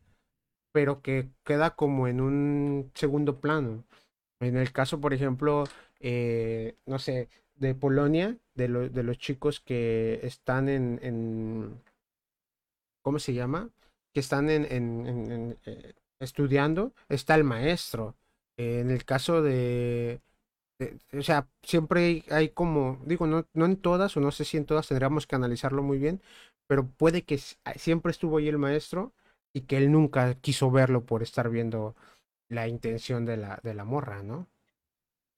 pero 0.71 1.01
que 1.01 1.29
queda 1.43 1.75
como 1.75 2.07
en 2.07 2.21
un 2.21 2.91
segundo 2.93 3.39
plano. 3.39 3.83
En 4.39 4.57
el 4.57 4.71
caso, 4.71 5.01
por 5.01 5.13
ejemplo, 5.13 5.65
eh, 5.99 6.75
no 6.85 6.99
sé, 6.99 7.29
de 7.55 7.75
Polonia, 7.75 8.37
de, 8.55 8.69
los 8.69 9.17
chicos 9.17 9.59
que 9.59 10.19
están 10.23 10.69
en, 10.69 10.99
en, 11.01 11.81
¿cómo 13.01 13.19
se 13.19 13.33
llama? 13.33 13.69
Que 14.13 14.21
están 14.21 14.49
en, 14.49 14.65
en 14.71 15.57
eh, 15.65 15.93
estudiando, 16.19 16.93
está 17.09 17.35
el 17.35 17.43
maestro. 17.43 18.15
En 18.59 18.91
el 18.91 19.05
caso 19.05 19.41
de, 19.41 20.21
o 21.17 21.21
sea, 21.21 21.47
siempre 21.63 22.23
hay, 22.29 22.49
como, 22.49 23.01
digo, 23.05 23.27
no, 23.27 23.47
no 23.53 23.65
en 23.65 23.77
todas, 23.77 24.15
o 24.17 24.21
no 24.21 24.31
sé 24.31 24.45
si 24.45 24.57
en 24.57 24.65
todas 24.65 24.87
tendríamos 24.87 25.27
que 25.27 25.35
analizarlo 25.35 25.83
muy 25.83 25.97
bien, 25.99 26.21
pero 26.67 26.87
puede 26.87 27.23
que 27.23 27.39
siempre 27.77 28.11
estuvo 28.11 28.37
ahí 28.37 28.47
el 28.47 28.57
maestro 28.57 29.13
y 29.53 29.61
que 29.61 29.77
él 29.77 29.91
nunca 29.91 30.35
quiso 30.35 30.71
verlo 30.71 31.05
por 31.05 31.23
estar 31.23 31.49
viendo 31.49 31.95
la 32.49 32.67
intención 32.67 33.25
de 33.25 33.37
la, 33.37 33.59
de 33.63 33.73
la 33.75 33.85
morra, 33.85 34.23
¿no? 34.23 34.47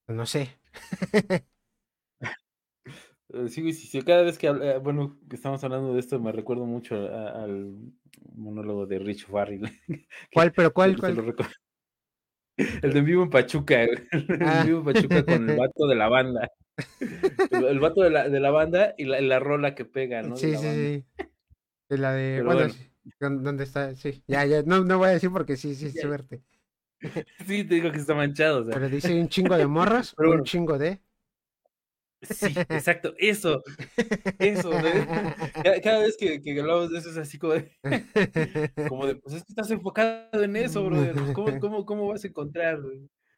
No 0.07 0.25
sé. 0.25 0.59
Eh, 3.29 3.47
sí, 3.49 3.71
sí, 3.73 3.87
sí, 3.87 4.01
cada 4.01 4.23
vez 4.23 4.37
que, 4.37 4.47
eh, 4.47 4.77
bueno, 4.79 5.17
que 5.29 5.35
estamos 5.35 5.63
hablando 5.63 5.93
de 5.93 5.99
esto, 5.99 6.19
me 6.19 6.31
recuerdo 6.31 6.65
mucho 6.65 6.95
al 6.95 7.75
monólogo 8.35 8.85
de 8.85 8.99
Rich 8.99 9.27
Farrell. 9.27 9.61
¿Cuál, 10.33 10.51
pero 10.53 10.73
cuál, 10.73 10.97
cuál? 10.97 11.23
El 12.57 12.93
de 12.93 13.01
vivo 13.01 13.23
en 13.23 13.29
Pachuca, 13.29 13.83
el 13.83 14.07
de 14.09 14.63
vivo 14.65 14.79
en 14.79 14.85
Pachuca 14.85 15.25
con 15.25 15.49
el 15.49 15.57
vato 15.57 15.87
de 15.87 15.95
la 15.95 16.09
banda. 16.09 16.51
El, 17.51 17.79
vato 17.79 18.01
de 18.01 18.09
la, 18.09 18.29
de 18.29 18.39
la, 18.39 18.51
banda 18.51 18.93
y 18.97 19.05
la, 19.05 19.21
la, 19.21 19.39
rola 19.39 19.75
que 19.75 19.85
pega, 19.85 20.21
¿no? 20.21 20.35
Sí, 20.35 20.55
sí, 20.55 21.05
sí. 21.15 21.25
De 21.89 21.97
la 21.97 22.13
de. 22.13 22.41
bueno, 22.41 22.67
¿dónde 23.19 23.63
está? 23.63 23.95
Sí, 23.95 24.23
ya, 24.27 24.45
ya, 24.45 24.63
no, 24.63 24.83
no 24.83 24.97
voy 24.97 25.09
a 25.09 25.11
decir 25.11 25.31
porque 25.31 25.57
sí, 25.57 25.75
sí, 25.75 25.91
suerte. 25.91 26.41
Sí, 27.47 27.63
te 27.63 27.75
digo 27.75 27.91
que 27.91 27.97
está 27.97 28.13
manchado. 28.13 28.61
O 28.61 28.63
sea. 28.63 28.73
Pero 28.75 28.87
dice 28.87 29.19
un 29.19 29.27
chingo 29.27 29.57
de 29.57 29.65
morras, 29.65 30.13
Pero 30.17 30.33
un 30.33 30.43
chingo 30.43 30.77
de. 30.77 31.01
Sí, 32.21 32.53
exacto, 32.69 33.13
eso, 33.17 33.63
eso, 34.37 34.69
cada, 35.83 35.99
vez 35.99 36.15
que, 36.17 36.41
que, 36.41 36.59
hablamos 36.59 36.91
de 36.91 36.99
eso 36.99 37.09
es 37.09 37.17
así 37.17 37.39
como 37.39 37.53
de, 37.53 37.71
como 38.89 39.07
de, 39.07 39.15
pues 39.15 39.35
es 39.35 39.43
que 39.43 39.51
estás 39.51 39.71
enfocado 39.71 40.43
en 40.43 40.55
eso, 40.55 40.85
brother, 40.85 41.13
pues, 41.13 41.31
¿cómo, 41.33 41.59
cómo, 41.59 41.85
cómo 41.85 42.07
vas 42.07 42.23
a 42.23 42.27
encontrar? 42.27 42.79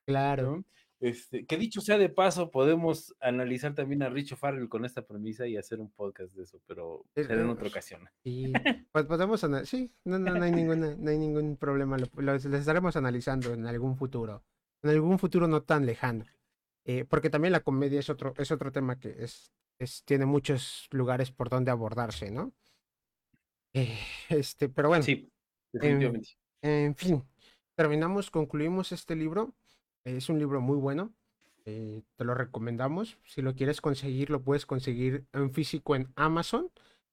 Claro. 0.06 0.66
Este, 1.04 1.46
que 1.46 1.58
dicho 1.58 1.82
sea 1.82 1.98
de 1.98 2.08
paso, 2.08 2.50
podemos 2.50 3.14
analizar 3.20 3.76
también 3.76 4.04
a 4.04 4.10
Richo 4.10 4.38
Farrell 4.38 4.70
con 4.70 4.86
esta 4.86 5.02
premisa 5.02 5.46
y 5.46 5.58
hacer 5.58 5.82
un 5.82 5.92
podcast 5.92 6.34
de 6.34 6.44
eso, 6.44 6.62
pero 6.66 7.04
será 7.14 7.42
en 7.42 7.50
otra 7.50 7.68
ocasión. 7.68 8.08
Sí, 8.24 8.54
pues 8.92 9.06
podemos 9.06 9.46
sí, 9.66 9.92
no, 10.06 10.18
no, 10.18 10.34
no, 10.34 10.42
hay 10.42 10.54
ninguna, 10.54 10.96
no 10.96 11.12
hay 11.12 11.18
ningún 11.18 11.58
problema, 11.58 11.98
lo, 11.98 12.08
lo, 12.22 12.36
estaremos 12.36 12.96
analizando 12.96 13.54
en 13.54 13.68
algún 13.68 13.98
futuro, 13.98 14.46
en 14.82 14.92
algún 14.92 15.20
futuro 15.20 15.46
no 15.46 15.64
tan 15.64 15.86
lejano. 15.86 16.24
Eh, 16.86 17.06
porque 17.06 17.30
también 17.30 17.54
la 17.54 17.62
comedia 17.62 18.00
es 18.00 18.10
otro, 18.10 18.34
es 18.38 18.52
otro 18.52 18.72
tema 18.72 19.00
que 19.00 19.16
es, 19.24 19.54
es, 19.80 20.04
tiene 20.04 20.26
muchos 20.26 20.88
lugares 20.92 21.32
por 21.32 21.50
donde 21.50 21.72
abordarse, 21.72 22.32
¿no? 22.32 22.54
Eh, 23.74 23.98
este, 24.30 24.70
pero 24.70 24.90
bueno. 24.90 25.04
Sí, 25.04 25.32
definitivamente. 25.72 26.30
En, 26.62 26.96
fin, 26.96 27.24
terminamos, 27.76 28.32
concluimos 28.32 28.92
este 28.92 29.16
libro. 29.16 29.54
Es 30.04 30.30
un 30.30 30.40
libro 30.40 30.60
muy 30.62 30.78
bueno. 30.78 31.14
Eh, 31.66 32.02
te 32.18 32.26
lo 32.26 32.36
recomendamos. 32.36 33.18
Si 33.24 33.42
lo 33.42 33.56
quieres 33.56 33.80
conseguir, 33.80 34.30
lo 34.30 34.42
puedes 34.42 34.66
conseguir 34.66 35.26
en 35.32 35.54
físico 35.54 35.96
en 35.96 36.12
Amazon. 36.16 36.70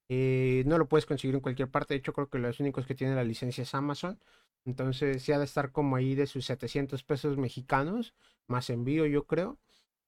no 0.09 0.79
lo 0.79 0.89
puedes 0.89 1.07
conseguir 1.07 1.37
en 1.37 1.41
cualquier 1.41 1.71
parte. 1.71 1.95
De 1.95 1.99
hecho, 1.99 2.13
creo 2.13 2.29
que 2.29 2.39
los 2.39 2.59
únicos 2.59 2.87
que 2.87 2.97
tienen 2.97 3.17
la 3.17 3.25
licencia 3.25 3.63
es 3.63 3.75
Amazon. 3.75 4.19
Entonces, 4.65 5.23
sí 5.23 5.33
ha 5.33 5.39
de 5.39 5.45
estar 5.45 5.73
como 5.73 5.97
ahí 5.97 6.15
de 6.15 6.27
sus 6.27 6.45
700 6.47 7.03
pesos 7.05 7.37
mexicanos, 7.39 8.15
más 8.47 8.71
envío, 8.71 9.07
yo 9.07 9.27
creo. 9.27 9.59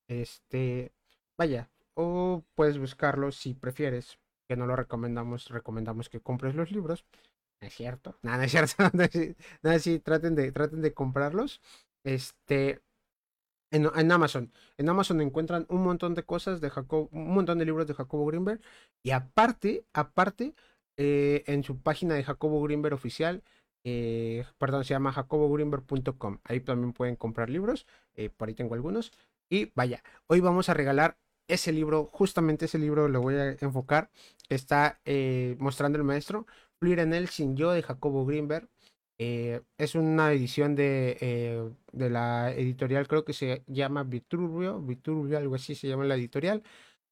Este, 0.09 0.93
vaya, 1.39 1.71
o 1.95 2.45
puedes 2.55 2.79
buscarlo 2.79 3.33
si 3.33 3.55
prefieres, 3.55 4.19
que 4.49 4.57
no 4.57 4.67
lo 4.67 4.77
recomendamos, 4.77 5.49
recomendamos 5.49 6.09
que 6.09 6.21
compres 6.21 6.55
los 6.55 6.71
libros. 6.71 7.07
¿No 7.61 7.69
es 7.69 7.75
cierto? 7.75 8.19
Nada, 8.23 8.39
no 8.39 8.43
es 8.45 8.51
cierto. 8.51 8.75
Nada, 9.63 9.79
sí, 9.79 9.99
traten 10.01 10.35
de, 10.35 10.53
traten 10.53 10.83
de 10.83 10.93
comprarlos. 10.93 11.61
Este, 12.05 12.83
en, 13.71 13.89
en, 13.95 14.13
Amazon. 14.13 14.53
En 14.77 14.89
Amazon 14.89 15.21
encuentran 15.21 15.67
un 15.69 15.83
montón 15.83 16.15
de 16.15 16.25
cosas 16.25 16.61
de 16.61 16.71
Jacob, 16.71 17.09
un 17.13 17.33
montón 17.33 17.59
de 17.59 17.65
libros 17.65 17.87
de 17.87 17.95
Jacobo 17.95 18.27
Greenberg. 18.27 18.61
Y 19.03 19.13
aparte, 19.13 19.87
aparte, 19.93 20.55
eh, 20.97 21.43
en 21.47 21.65
su 21.65 21.81
página 21.81 22.15
de 22.15 22.25
Jacobo 22.25 22.63
Greenberg 22.63 22.95
oficial, 22.95 23.43
eh, 23.85 24.45
perdón, 24.59 24.85
se 24.85 24.95
llama 24.95 25.13
jacobogreenberg.com. 25.13 26.39
Ahí 26.45 26.61
también 26.61 26.93
pueden 26.93 27.17
comprar 27.17 27.51
libros. 27.51 27.87
Eh, 28.15 28.31
por 28.31 28.49
ahí 28.49 28.55
tengo 28.55 28.75
algunos. 28.75 29.13
Y 29.49 29.73
vaya, 29.75 30.03
hoy 30.27 30.41
vamos 30.41 30.69
a 30.69 30.75
regalar 30.75 31.19
ese 31.49 31.73
libro, 31.73 32.09
justamente 32.13 32.67
ese 32.67 32.79
libro 32.79 33.09
lo 33.09 33.21
voy 33.21 33.35
a 33.35 33.51
enfocar. 33.61 34.11
Está 34.49 35.01
eh, 35.05 35.57
mostrando 35.59 35.99
el 35.99 36.05
maestro, 36.05 36.47
Fluir 36.79 37.01
en 37.01 37.13
él 37.15 37.29
sin 37.29 37.57
yo 37.57 37.73
de 37.73 37.83
Jacobo 37.83 38.27
Greenberg. 38.27 38.69
es 39.19 39.95
una 39.95 40.33
edición 40.33 40.75
de, 40.75 41.73
de, 41.93 42.11
la 42.11 42.53
editorial, 42.53 43.07
creo 43.07 43.25
que 43.25 43.33
se 43.33 43.63
llama 43.67 44.03
Viturbio, 44.05 44.81
Viturbio, 44.81 45.39
algo 45.39 45.55
así 45.55 45.75
se 45.75 45.89
llama 45.89 46.05
la 46.05 46.17
editorial. 46.17 46.63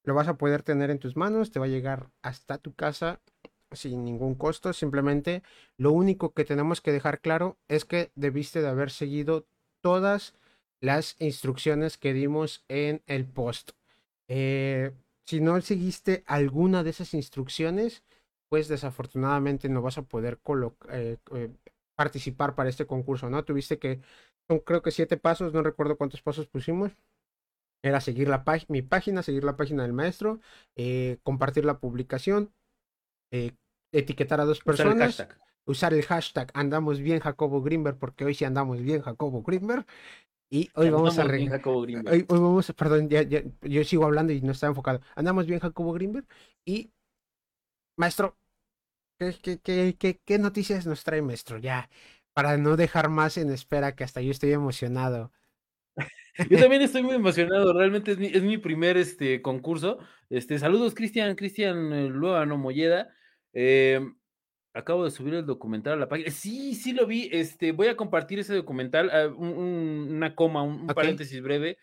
Lo 0.03 0.15
vas 0.15 0.27
a 0.27 0.37
poder 0.37 0.63
tener 0.63 0.89
en 0.91 0.99
tus 0.99 1.15
manos, 1.15 1.51
te 1.51 1.59
va 1.59 1.67
a 1.67 1.69
llegar 1.69 2.09
hasta 2.21 2.57
tu 2.57 2.73
casa 2.73 3.21
sin 3.71 4.03
ningún 4.03 4.35
costo. 4.35 4.73
Simplemente 4.73 5.43
lo 5.77 5.91
único 5.91 6.33
que 6.33 6.45
tenemos 6.45 6.81
que 6.81 6.91
dejar 6.91 7.21
claro 7.21 7.57
es 7.67 7.85
que 7.85 8.11
debiste 8.15 8.61
de 8.61 8.69
haber 8.69 8.91
seguido 8.91 9.45
todas 9.81 10.35
las 10.81 11.15
instrucciones 11.19 11.97
que 11.97 12.13
dimos 12.13 12.65
en 12.67 13.01
el 13.07 13.25
post. 13.25 13.71
Eh, 14.27 14.91
si 15.25 15.39
no 15.39 15.59
seguiste 15.61 16.23
alguna 16.25 16.83
de 16.83 16.89
esas 16.89 17.13
instrucciones, 17.13 18.03
pues 18.49 18.67
desafortunadamente 18.67 19.69
no 19.69 19.81
vas 19.81 19.97
a 19.97 20.03
poder 20.03 20.39
eh, 20.89 21.17
eh, 21.33 21.49
participar 21.95 22.55
para 22.55 22.69
este 22.69 22.85
concurso, 22.85 23.29
¿no? 23.29 23.45
Tuviste 23.45 23.79
que, 23.79 24.01
son 24.47 24.59
creo 24.59 24.81
que 24.81 24.91
siete 24.91 25.17
pasos, 25.17 25.53
no 25.53 25.63
recuerdo 25.63 25.97
cuántos 25.97 26.21
pasos 26.21 26.47
pusimos. 26.47 26.91
Era 27.83 28.01
seguir 28.01 28.27
la 28.27 28.43
mi 28.67 28.81
página, 28.83 29.23
seguir 29.23 29.43
la 29.43 29.57
página 29.57 29.83
del 29.83 29.93
maestro, 29.93 30.39
compartir 31.23 31.65
la 31.65 31.79
publicación, 31.79 32.51
etiquetar 33.91 34.41
a 34.41 34.45
dos 34.45 34.59
personas, 34.59 35.27
usar 35.65 35.93
el, 35.93 36.03
hashtag 36.03 36.51
andamos 36.53 36.99
bien 36.99 37.19
Jacobo 37.19 37.61
Greenberg, 37.61 37.97
porque 37.97 38.25
hoy 38.25 38.33
sí 38.35 38.45
andamos 38.45 38.81
bien 38.81 39.01
Jacobo 39.01 39.41
Greenberg. 39.41 39.85
Y 40.53 40.69
hoy 40.75 40.89
vamos 40.89 41.17
a 41.17 41.23
hoy, 41.23 41.49
hoy, 42.09 42.25
vamos, 42.27 42.73
perdón, 42.75 43.07
ya, 43.07 43.23
yo 43.23 43.83
sigo 43.85 44.03
hablando 44.03 44.33
y 44.33 44.41
no 44.41 44.51
estaba 44.51 44.71
enfocado. 44.71 44.99
Andamos 45.15 45.45
bien 45.45 45.61
Jacobo 45.61 45.93
Greenberg. 45.93 46.25
Y 46.65 46.91
maestro, 47.95 48.37
¿qué, 49.17 49.59
qué, 49.63 49.95
qué, 49.97 50.19
qué 50.25 50.39
noticias 50.39 50.85
nos 50.85 51.05
trae 51.05 51.21
maestro? 51.21 51.57
Ya, 51.57 51.89
para 52.33 52.57
no 52.57 52.75
dejar 52.75 53.07
más 53.07 53.37
en 53.37 53.49
espera, 53.49 53.95
que 53.95 54.03
hasta 54.03 54.21
yo 54.21 54.31
estoy 54.31 54.51
emocionado. 54.51 55.31
Yo 56.49 56.57
también 56.59 56.81
estoy 56.81 57.03
muy 57.03 57.15
emocionado, 57.15 57.73
realmente 57.73 58.13
es 58.13 58.17
mi, 58.17 58.27
es 58.27 58.41
mi 58.41 58.57
primer 58.57 58.95
este, 58.95 59.41
concurso. 59.41 59.99
Este, 60.29 60.57
saludos, 60.57 60.95
Cristian, 60.95 61.35
Cristian 61.35 61.91
eh, 61.91 62.09
no 62.09 62.57
Molleda. 62.57 63.13
Em, 63.53 64.15
acabo 64.73 65.03
de 65.03 65.11
subir 65.11 65.33
el 65.33 65.45
documental 65.45 65.93
a 65.93 65.97
la 65.97 66.09
página. 66.09 66.31
Sí, 66.31 66.75
sí 66.75 66.93
lo 66.93 67.05
vi. 67.05 67.29
Este, 67.31 67.71
voy 67.71 67.87
a 67.87 67.97
compartir 67.97 68.39
ese 68.39 68.55
documental, 68.55 69.09
ah, 69.11 69.27
una 69.27 70.35
coma, 70.35 70.63
un, 70.63 70.87
paréntesis 70.87 71.41
breve. 71.41 71.77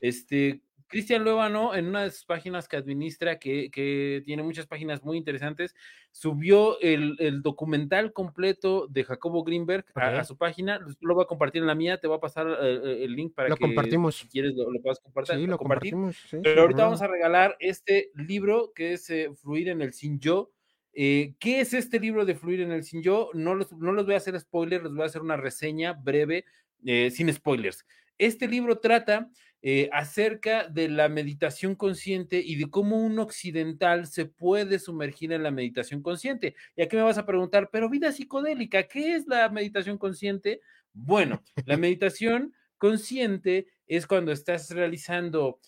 Este, 0.00 0.62
Cristian 0.86 1.24
Luevano, 1.24 1.74
en 1.74 1.86
una 1.86 2.02
de 2.04 2.10
sus 2.10 2.24
páginas 2.24 2.68
que 2.68 2.76
administra, 2.76 3.38
que, 3.38 4.22
tiene 4.24 4.42
muchas 4.42 4.66
páginas 4.66 5.02
muy 5.02 5.16
interesantes, 5.16 5.74
subió 6.12 6.78
el, 6.80 7.42
documental 7.42 8.12
completo 8.12 8.86
de 8.88 9.04
Jacobo 9.04 9.42
Greenberg 9.42 9.86
a, 9.94 10.22
su 10.24 10.36
página. 10.36 10.78
Lo 11.00 11.14
voy 11.14 11.24
a 11.24 11.26
compartir 11.26 11.62
en 11.62 11.66
la 11.66 11.74
mía, 11.74 11.98
te 11.98 12.06
voy 12.06 12.18
a 12.18 12.20
pasar 12.20 12.46
eh, 12.60 13.04
el, 13.04 13.16
link 13.16 13.34
para 13.34 13.48
lo 13.48 13.56
que 13.56 13.64
compartimos. 13.64 14.16
si 14.16 14.28
quieres 14.28 14.54
lo, 14.54 14.66
puedas 14.80 15.00
compartir. 15.00 15.36
Sí, 15.36 15.46
lo 15.46 15.58
compartimos. 15.58 16.16
Pero 16.42 16.62
ahorita 16.62 16.84
vamos 16.84 17.02
a 17.02 17.08
regalar 17.08 17.56
este 17.58 18.10
libro 18.14 18.72
que 18.74 18.92
es 18.92 19.08
eh, 19.10 19.30
Fluir 19.34 19.70
en 19.70 19.82
el 19.82 19.92
Sin 19.92 20.20
Yo 20.20 20.52
eh, 20.94 21.34
¿Qué 21.40 21.60
es 21.60 21.74
este 21.74 21.98
libro 21.98 22.24
de 22.24 22.36
Fluir 22.36 22.60
en 22.60 22.70
el 22.70 22.84
Sin 22.84 23.02
Yo? 23.02 23.30
No 23.34 23.54
los, 23.54 23.72
no 23.72 23.92
los 23.92 24.06
voy 24.06 24.14
a 24.14 24.18
hacer 24.18 24.38
spoilers, 24.38 24.84
les 24.84 24.92
voy 24.92 25.02
a 25.02 25.06
hacer 25.06 25.22
una 25.22 25.36
reseña 25.36 25.92
breve, 25.92 26.44
eh, 26.84 27.10
sin 27.10 27.32
spoilers. 27.32 27.84
Este 28.16 28.46
libro 28.46 28.78
trata 28.78 29.28
eh, 29.60 29.88
acerca 29.92 30.68
de 30.68 30.88
la 30.88 31.08
meditación 31.08 31.74
consciente 31.74 32.40
y 32.44 32.54
de 32.56 32.70
cómo 32.70 32.98
un 32.98 33.18
occidental 33.18 34.06
se 34.06 34.26
puede 34.26 34.78
sumergir 34.78 35.32
en 35.32 35.42
la 35.42 35.50
meditación 35.50 36.00
consciente. 36.00 36.54
Y 36.76 36.82
aquí 36.82 36.94
me 36.94 37.02
vas 37.02 37.18
a 37.18 37.26
preguntar, 37.26 37.70
pero 37.72 37.90
vida 37.90 38.12
psicodélica, 38.12 38.84
¿qué 38.84 39.16
es 39.16 39.26
la 39.26 39.48
meditación 39.48 39.98
consciente? 39.98 40.60
Bueno, 40.92 41.42
la 41.66 41.76
meditación 41.76 42.54
consciente 42.78 43.66
es 43.86 44.06
cuando 44.06 44.30
estás 44.30 44.70
realizando 44.70 45.58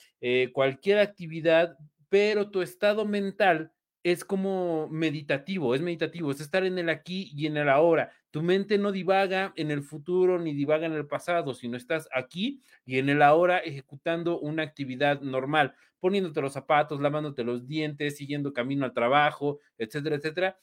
cualquier 0.53 0.99
actividad, 0.99 1.77
pero 2.09 2.51
tu 2.51 2.63
estado 2.63 3.05
mental 3.05 3.73
es 4.07 4.25
como 4.25 4.89
meditativo, 4.89 5.75
es 5.75 5.81
meditativo, 5.81 6.31
es 6.31 6.41
estar 6.41 6.65
en 6.65 6.79
el 6.79 6.91
aquí 6.91 7.33
y 7.35 7.47
en 7.47 7.57
el 7.57 7.69
ahora. 7.69 8.13
Tu 8.31 8.41
mente 8.41 8.79
no 8.79 8.93
divaga 8.93 9.53
en 9.57 9.73
el 9.73 9.83
futuro 9.83 10.39
ni 10.39 10.55
divaga 10.55 10.87
en 10.87 10.93
el 10.93 11.09
pasado, 11.09 11.55
sino 11.55 11.77
estás 11.77 12.09
aquí 12.15 12.63
y 12.85 12.99
en 12.99 13.09
el 13.09 13.21
ahora 13.21 13.59
ejecutando 13.59 14.39
una 14.39 14.63
actividad 14.63 15.23
normal, 15.23 15.75
poniéndote 15.99 16.41
los 16.41 16.53
zapatos, 16.53 17.01
lavándote 17.01 17.43
los 17.43 17.67
dientes, 17.67 18.17
siguiendo 18.17 18.53
camino 18.53 18.85
al 18.85 18.95
trabajo, 18.95 19.59
etcétera, 19.77 20.15
etcétera. 20.15 20.57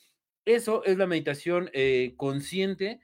Eso 0.46 0.86
es 0.86 0.98
la 0.98 1.06
meditación 1.06 1.70
eh, 1.74 2.14
consciente. 2.16 3.02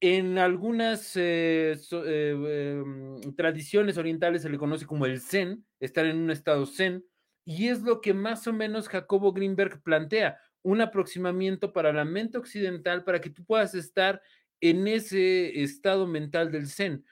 En 0.00 0.38
algunas 0.38 1.14
eh, 1.16 1.76
eh, 1.92 2.80
em, 2.80 3.34
tradiciones 3.36 3.98
orientales 3.98 4.40
se 4.40 4.48
le 4.48 4.56
conoce 4.56 4.86
como 4.86 5.04
el 5.04 5.20
zen, 5.20 5.66
estar 5.78 6.06
en 6.06 6.16
un 6.16 6.30
estado 6.30 6.64
zen 6.64 7.04
y 7.48 7.68
es 7.68 7.80
lo 7.80 8.02
que 8.02 8.12
más 8.12 8.46
o 8.46 8.52
menos 8.52 8.90
Jacobo 8.90 9.32
Greenberg 9.32 9.82
plantea, 9.82 10.38
un 10.60 10.82
aproximamiento 10.82 11.72
para 11.72 11.94
la 11.94 12.04
mente 12.04 12.36
occidental 12.36 13.04
para 13.04 13.22
que 13.22 13.30
tú 13.30 13.42
puedas 13.42 13.74
estar 13.74 14.20
en 14.60 14.86
ese 14.86 15.62
estado 15.62 16.06
mental 16.06 16.52
del 16.52 16.68
Zen. 16.68 17.06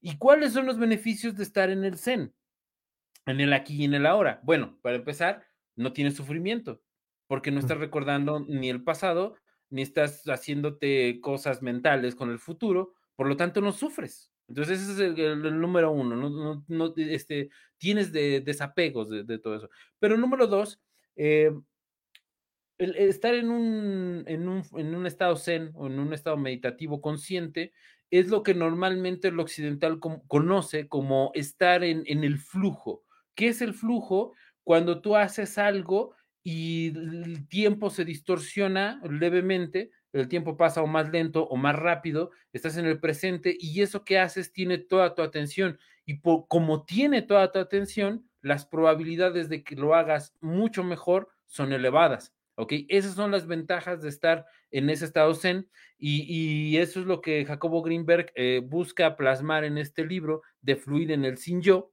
¿Y 0.00 0.16
cuáles 0.16 0.54
son 0.54 0.64
los 0.64 0.78
beneficios 0.78 1.36
de 1.36 1.42
estar 1.42 1.68
en 1.68 1.84
el 1.84 1.98
Zen? 1.98 2.32
En 3.26 3.38
el 3.38 3.52
aquí 3.52 3.82
y 3.82 3.84
en 3.84 3.92
el 3.92 4.06
ahora. 4.06 4.40
Bueno, 4.44 4.78
para 4.80 4.96
empezar, 4.96 5.44
no 5.76 5.92
tienes 5.92 6.16
sufrimiento, 6.16 6.80
porque 7.26 7.50
no 7.50 7.60
estás 7.60 7.76
recordando 7.76 8.40
ni 8.48 8.70
el 8.70 8.82
pasado, 8.82 9.36
ni 9.68 9.82
estás 9.82 10.22
haciéndote 10.24 11.20
cosas 11.20 11.60
mentales 11.60 12.14
con 12.14 12.30
el 12.30 12.38
futuro, 12.38 12.94
por 13.14 13.26
lo 13.26 13.36
tanto 13.36 13.60
no 13.60 13.72
sufres. 13.72 14.31
Entonces, 14.52 14.82
ese 14.82 14.92
es 14.92 15.18
el, 15.18 15.60
número 15.62 15.90
uno, 15.92 16.14
no, 16.14 16.62
no, 16.68 16.94
este, 16.98 17.48
tienes 17.78 18.12
de, 18.12 18.42
desapegos 18.42 19.08
de, 19.08 19.38
todo 19.38 19.56
eso. 19.56 19.70
Pero 19.98 20.18
número 20.18 20.46
dos, 20.46 20.78
eh, 21.16 21.50
el, 22.76 22.94
estar 22.96 23.32
en 23.32 23.48
un, 23.48 24.24
en, 24.26 24.48
un, 24.48 24.62
en 24.76 24.94
un, 24.94 25.06
estado 25.06 25.36
zen 25.36 25.70
o 25.72 25.86
en 25.86 25.98
un 25.98 26.12
estado 26.12 26.36
meditativo 26.36 27.00
consciente 27.00 27.72
es 28.10 28.28
lo 28.28 28.42
que 28.42 28.52
normalmente 28.52 29.28
el 29.28 29.40
occidental 29.40 29.98
conoce 30.28 30.86
como 30.86 31.30
estar 31.32 31.82
en, 31.82 32.02
en 32.04 32.22
el 32.22 32.36
flujo. 32.36 33.04
¿Qué 33.34 33.48
es 33.48 33.62
el 33.62 33.72
flujo? 33.72 34.34
Cuando 34.64 35.00
tú 35.00 35.16
haces 35.16 35.56
algo 35.56 36.14
y 36.42 36.88
el 36.88 37.48
tiempo 37.48 37.88
se 37.88 38.04
distorsiona 38.04 39.00
levemente, 39.08 39.92
el 40.12 40.28
tiempo 40.28 40.56
pasa 40.56 40.82
o 40.82 40.86
más 40.86 41.10
lento 41.10 41.46
o 41.48 41.56
más 41.56 41.76
rápido, 41.76 42.30
estás 42.52 42.76
en 42.76 42.86
el 42.86 43.00
presente 43.00 43.56
y 43.58 43.80
eso 43.82 44.04
que 44.04 44.18
haces 44.18 44.52
tiene 44.52 44.78
toda 44.78 45.14
tu 45.14 45.22
atención. 45.22 45.78
Y 46.04 46.20
como 46.20 46.84
tiene 46.84 47.22
toda 47.22 47.52
tu 47.52 47.58
atención, 47.58 48.28
las 48.40 48.66
probabilidades 48.66 49.48
de 49.48 49.62
que 49.62 49.76
lo 49.76 49.94
hagas 49.94 50.34
mucho 50.40 50.84
mejor 50.84 51.28
son 51.46 51.72
elevadas. 51.72 52.34
¿Ok? 52.54 52.74
Esas 52.88 53.14
son 53.14 53.30
las 53.30 53.46
ventajas 53.46 54.02
de 54.02 54.10
estar 54.10 54.44
en 54.70 54.90
ese 54.90 55.06
estado 55.06 55.34
zen 55.34 55.70
y, 55.98 56.76
eso 56.76 57.00
es 57.00 57.06
lo 57.06 57.20
que 57.20 57.44
Jacobo 57.44 57.82
Greenberg 57.82 58.30
eh, 58.34 58.60
busca 58.62 59.16
plasmar 59.16 59.64
en 59.64 59.78
este 59.78 60.04
libro 60.04 60.42
de 60.60 60.76
fluir 60.76 61.12
en 61.12 61.24
el 61.24 61.38
sin 61.38 61.62
yo. 61.62 61.92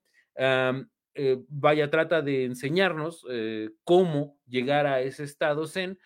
Eh, 1.21 1.37
vaya, 1.49 1.89
trata 1.89 2.21
de 2.21 2.45
enseñarnos 2.45 3.25
eh, 3.29 3.71
cómo 3.83 4.37
llegar 4.47 4.87
a 4.87 5.01
ese 5.01 5.23
estado 5.25 5.67
zen 5.67 5.99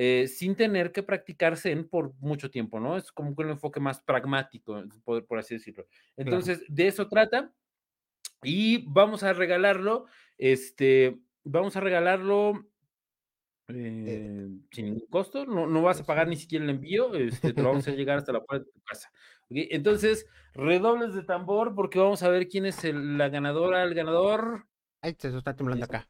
eh, 0.00 0.28
sin 0.28 0.54
tener 0.54 0.92
que 0.92 1.02
practicar 1.02 1.56
Zen 1.56 1.88
por 1.88 2.14
mucho 2.20 2.52
tiempo, 2.52 2.78
¿no? 2.78 2.96
Es 2.96 3.10
como 3.10 3.34
un 3.36 3.50
enfoque 3.50 3.80
más 3.80 4.00
pragmático, 4.00 4.80
por, 5.02 5.26
por 5.26 5.40
así 5.40 5.54
decirlo. 5.54 5.88
Entonces, 6.16 6.62
de 6.68 6.86
eso 6.86 7.08
trata 7.08 7.52
y 8.44 8.84
vamos 8.86 9.24
a 9.24 9.32
regalarlo, 9.32 10.06
este, 10.36 11.18
vamos 11.42 11.74
a 11.74 11.80
regarlo 11.80 12.64
eh, 13.66 14.46
sin 14.70 14.84
ningún 14.84 15.08
costo, 15.08 15.44
no, 15.46 15.66
no 15.66 15.82
vas 15.82 16.00
a 16.00 16.06
pagar 16.06 16.28
ni 16.28 16.36
siquiera 16.36 16.64
el 16.64 16.70
envío, 16.70 17.16
este, 17.16 17.52
te 17.52 17.60
lo 17.60 17.70
vamos 17.70 17.88
a 17.88 17.90
llegar 17.96 18.18
hasta 18.18 18.32
la 18.32 18.44
puerta 18.44 18.66
de 18.66 18.70
tu 18.70 18.80
casa. 18.82 19.10
Entonces, 19.50 20.26
redobles 20.54 21.12
de 21.12 21.24
tambor 21.24 21.74
porque 21.74 21.98
vamos 21.98 22.22
a 22.22 22.28
ver 22.28 22.46
quién 22.46 22.66
es 22.66 22.84
la 22.84 23.30
ganadora, 23.30 23.82
el 23.82 23.94
ganador. 23.94 24.68
Ay, 25.02 25.16
se 25.18 25.36
está 25.36 25.56
temblando 25.56 25.86
acá 25.86 26.08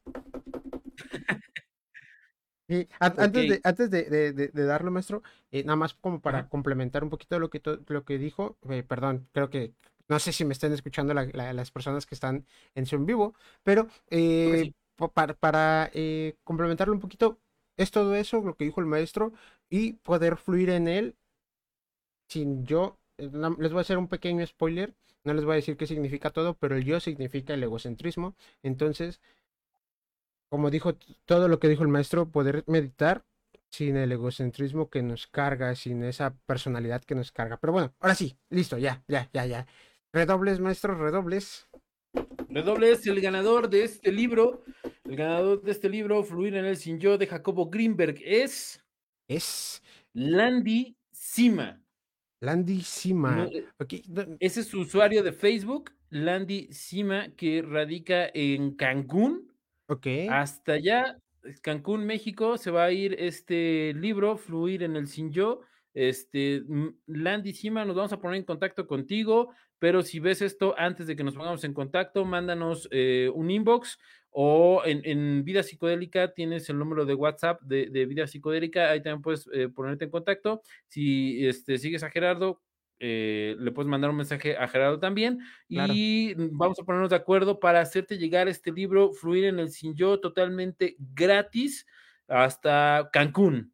antes, 3.01 3.49
de, 3.49 3.61
antes 3.65 3.91
de, 3.91 4.51
darlo, 4.53 4.91
maestro, 4.91 5.23
eh, 5.51 5.65
nada 5.65 5.77
más 5.77 5.95
como 5.95 6.21
para 6.21 6.49
complementar 6.49 7.03
un 7.03 7.11
poquito 7.11 7.39
lo 7.39 7.51
que, 7.51 7.63
lo 7.87 8.05
que 8.05 8.19
dijo, 8.19 8.59
eh, 8.69 8.83
perdón, 8.83 9.29
creo 9.33 9.51
que 9.51 9.73
no 10.09 10.19
sé 10.19 10.33
si 10.33 10.45
me 10.45 10.53
están 10.53 10.73
escuchando 10.73 11.15
las 11.15 11.71
personas 11.71 12.07
que 12.07 12.15
están 12.15 12.47
en 12.75 12.87
su 12.87 12.97
en 12.97 13.07
vivo, 13.07 13.35
pero 13.63 13.89
eh, 14.11 14.73
para, 15.15 15.35
para 15.35 15.91
complementarlo 16.45 16.95
un 16.95 17.01
poquito, 17.01 17.39
es 17.77 17.91
todo 17.91 18.15
eso 18.15 18.41
lo 18.43 18.55
que 18.55 18.65
dijo 18.65 18.81
el 18.81 18.87
maestro 18.87 19.33
y 19.71 19.95
poder 19.95 20.37
fluir 20.37 20.71
en 20.71 20.89
él 20.89 21.17
sin 22.29 22.65
yo. 22.65 22.99
Les 23.17 23.73
voy 23.73 23.79
a 23.79 23.81
hacer 23.81 23.99
un 23.99 24.09
pequeño 24.09 24.47
spoiler, 24.47 24.95
no 25.25 25.35
les 25.35 25.45
voy 25.45 25.53
a 25.53 25.57
decir 25.57 25.77
qué 25.77 25.87
significa 25.87 26.31
todo, 26.31 26.55
pero 26.55 26.77
el 26.77 26.85
yo 26.85 27.01
significa 27.01 27.55
el 27.55 27.63
egocentrismo. 27.63 28.35
Entonces, 28.63 29.21
como 30.49 30.71
dijo 30.71 30.97
todo 31.25 31.49
lo 31.49 31.59
que 31.59 31.69
dijo 31.69 31.83
el 31.83 31.89
maestro, 31.89 32.31
poder 32.31 32.65
meditar 32.67 33.25
sin 33.71 33.97
el 33.97 34.13
egocentrismo 34.13 34.89
que 34.89 35.03
nos 35.03 35.27
carga, 35.27 35.75
sin 35.75 36.03
esa 36.03 36.35
personalidad 36.47 37.03
que 37.03 37.15
nos 37.15 37.33
carga. 37.33 37.59
Pero 37.59 37.73
bueno, 37.73 37.95
ahora 38.01 38.15
sí, 38.15 38.37
listo, 38.51 38.79
ya, 38.79 39.05
ya, 39.09 39.29
ya, 39.33 39.47
ya. 39.47 39.67
Redobles, 40.13 40.61
maestro, 40.61 40.95
redobles. 40.95 41.69
Redobles, 42.49 43.07
el 43.07 43.21
ganador 43.21 43.69
de 43.69 43.85
este 43.85 44.11
libro, 44.11 44.65
el 45.05 45.17
ganador 45.17 45.63
de 45.63 45.71
este 45.71 45.91
libro, 45.91 46.23
Fluir 46.25 46.57
en 46.57 46.65
el 46.65 46.77
Sin 46.77 46.99
Yo, 46.99 47.19
de 47.19 47.27
Jacobo 47.27 47.69
Greenberg, 47.69 48.17
es. 48.25 48.83
Es. 49.29 49.83
Landy 50.15 50.97
Sima. 51.13 51.83
Landy 52.41 52.81
Sima. 52.81 53.49
Eh, 53.53 53.67
ese 54.41 54.61
es 54.61 54.67
su 54.69 54.81
usuario 54.81 55.23
de 55.23 55.33
Facebook, 55.33 55.93
Landy 56.09 56.73
Sima, 56.73 57.29
que 57.37 57.63
radica 57.63 58.31
en 58.33 58.75
Cancún. 58.77 59.48
Ok. 59.89 60.07
Hasta 60.31 60.75
allá, 60.75 61.19
Cancún, 61.63 62.05
México, 62.05 62.59
se 62.59 62.71
va 62.71 62.85
a 62.85 62.93
ir 62.93 63.17
este 63.19 63.95
libro, 63.95 64.37
Fluir 64.37 64.83
en 64.83 64.97
el 64.97 65.09
Sin 65.09 65.31
Yo. 65.33 65.63
Este, 65.95 66.63
Landy 67.07 67.55
Sima, 67.55 67.85
nos 67.85 67.97
vamos 67.97 68.13
a 68.13 68.21
poner 68.21 68.37
en 68.37 68.45
contacto 68.45 68.87
contigo, 68.87 69.51
pero 69.79 70.03
si 70.03 70.21
ves 70.21 70.43
esto 70.43 70.75
antes 70.79 71.07
de 71.07 71.17
que 71.17 71.25
nos 71.25 71.35
pongamos 71.35 71.65
en 71.65 71.73
contacto, 71.73 72.25
mándanos 72.25 72.89
eh, 72.93 73.31
un 73.35 73.51
inbox 73.51 73.99
o 74.31 74.83
en, 74.85 75.43
Vida 75.45 75.63
Psicodélica 75.63 76.35
tienes 76.35 76.69
el 76.69 76.79
número 76.79 77.07
de 77.07 77.15
WhatsApp 77.15 77.61
de, 77.63 78.07
Vida 78.07 78.27
Psicodélica, 78.27 78.91
ahí 78.91 79.03
también 79.03 79.23
puedes 79.23 79.49
eh, 79.53 79.69
ponerte 79.69 80.05
en 80.05 80.11
contacto. 80.11 80.63
Si 80.87 81.47
este, 81.47 81.79
sigues 81.79 82.03
a 82.03 82.11
Gerardo, 82.11 82.61
eh, 83.01 83.57
le 83.59 83.71
puedes 83.71 83.89
mandar 83.89 84.11
un 84.11 84.17
mensaje 84.17 84.57
a 84.57 84.67
Gerardo 84.69 84.99
también 84.99 85.39
y 85.69 86.35
vamos 86.35 86.79
a 86.81 86.85
ponernos 86.85 87.11
de 87.11 87.17
acuerdo 87.17 87.61
para 87.61 87.81
hacerte 87.81 88.19
llegar 88.19 88.49
este 88.49 88.73
libro, 88.73 89.13
Fluir 89.13 89.45
en 89.45 89.59
el 89.59 89.71
Sin 89.71 89.95
Yo, 89.95 90.21
totalmente 90.21 90.97
gratis 90.99 91.87
hasta 92.27 93.09
Cancún. 93.13 93.73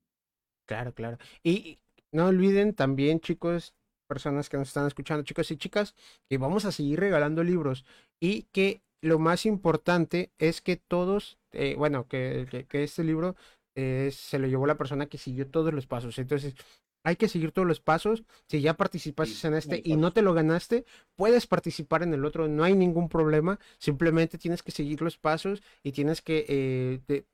Claro, 0.66 0.94
claro. 0.94 1.18
Y 1.42 1.80
no 2.12 2.26
olviden 2.26 2.74
también, 2.74 3.20
chicos, 3.20 3.74
personas 4.06 4.48
que 4.48 4.56
nos 4.56 4.68
están 4.68 4.86
escuchando, 4.86 5.24
chicos 5.24 5.50
y 5.50 5.56
chicas, 5.56 5.94
que 6.28 6.38
vamos 6.38 6.64
a 6.64 6.72
seguir 6.72 7.00
regalando 7.00 7.42
libros 7.42 7.84
y 8.20 8.44
que 8.52 8.82
lo 9.00 9.18
más 9.18 9.46
importante 9.46 10.32
es 10.38 10.60
que 10.60 10.76
todos, 10.76 11.38
eh, 11.52 11.74
bueno, 11.76 12.08
que, 12.08 12.66
que, 12.68 12.82
este 12.84 13.04
libro 13.04 13.36
eh, 13.74 14.10
se 14.12 14.38
lo 14.38 14.46
llevó 14.46 14.66
la 14.66 14.78
persona 14.78 15.06
que 15.06 15.18
siguió 15.18 15.50
todos 15.50 15.74
los 15.74 15.86
pasos. 15.86 16.18
Entonces, 16.18 16.54
hay 17.05 17.16
que 17.16 17.28
seguir 17.28 17.52
todos 17.52 17.68
los 17.68 17.80
pasos. 17.80 18.24
Si 18.48 18.61
ya 18.61 18.74
participaste 18.74 19.46
en 19.46 19.55
este 19.55 19.82
y 19.84 19.96
no 19.96 20.12
te 20.12 20.22
lo 20.22 20.34
ganaste, 20.34 20.84
puedes 21.14 21.46
participar 21.46 22.02
en 22.02 22.14
el 22.14 22.24
otro, 22.24 22.48
no 22.48 22.64
hay 22.64 22.74
ningún 22.74 23.09
problema. 23.09 23.61
Simplemente 23.78 24.38
tienes 24.38 24.62
que 24.62 24.72
seguir 24.72 25.02
los 25.02 25.18
pasos 25.18 25.62
y 25.82 25.92
tienes 25.92 26.22
que 26.22 26.44
eh, 26.48 27.24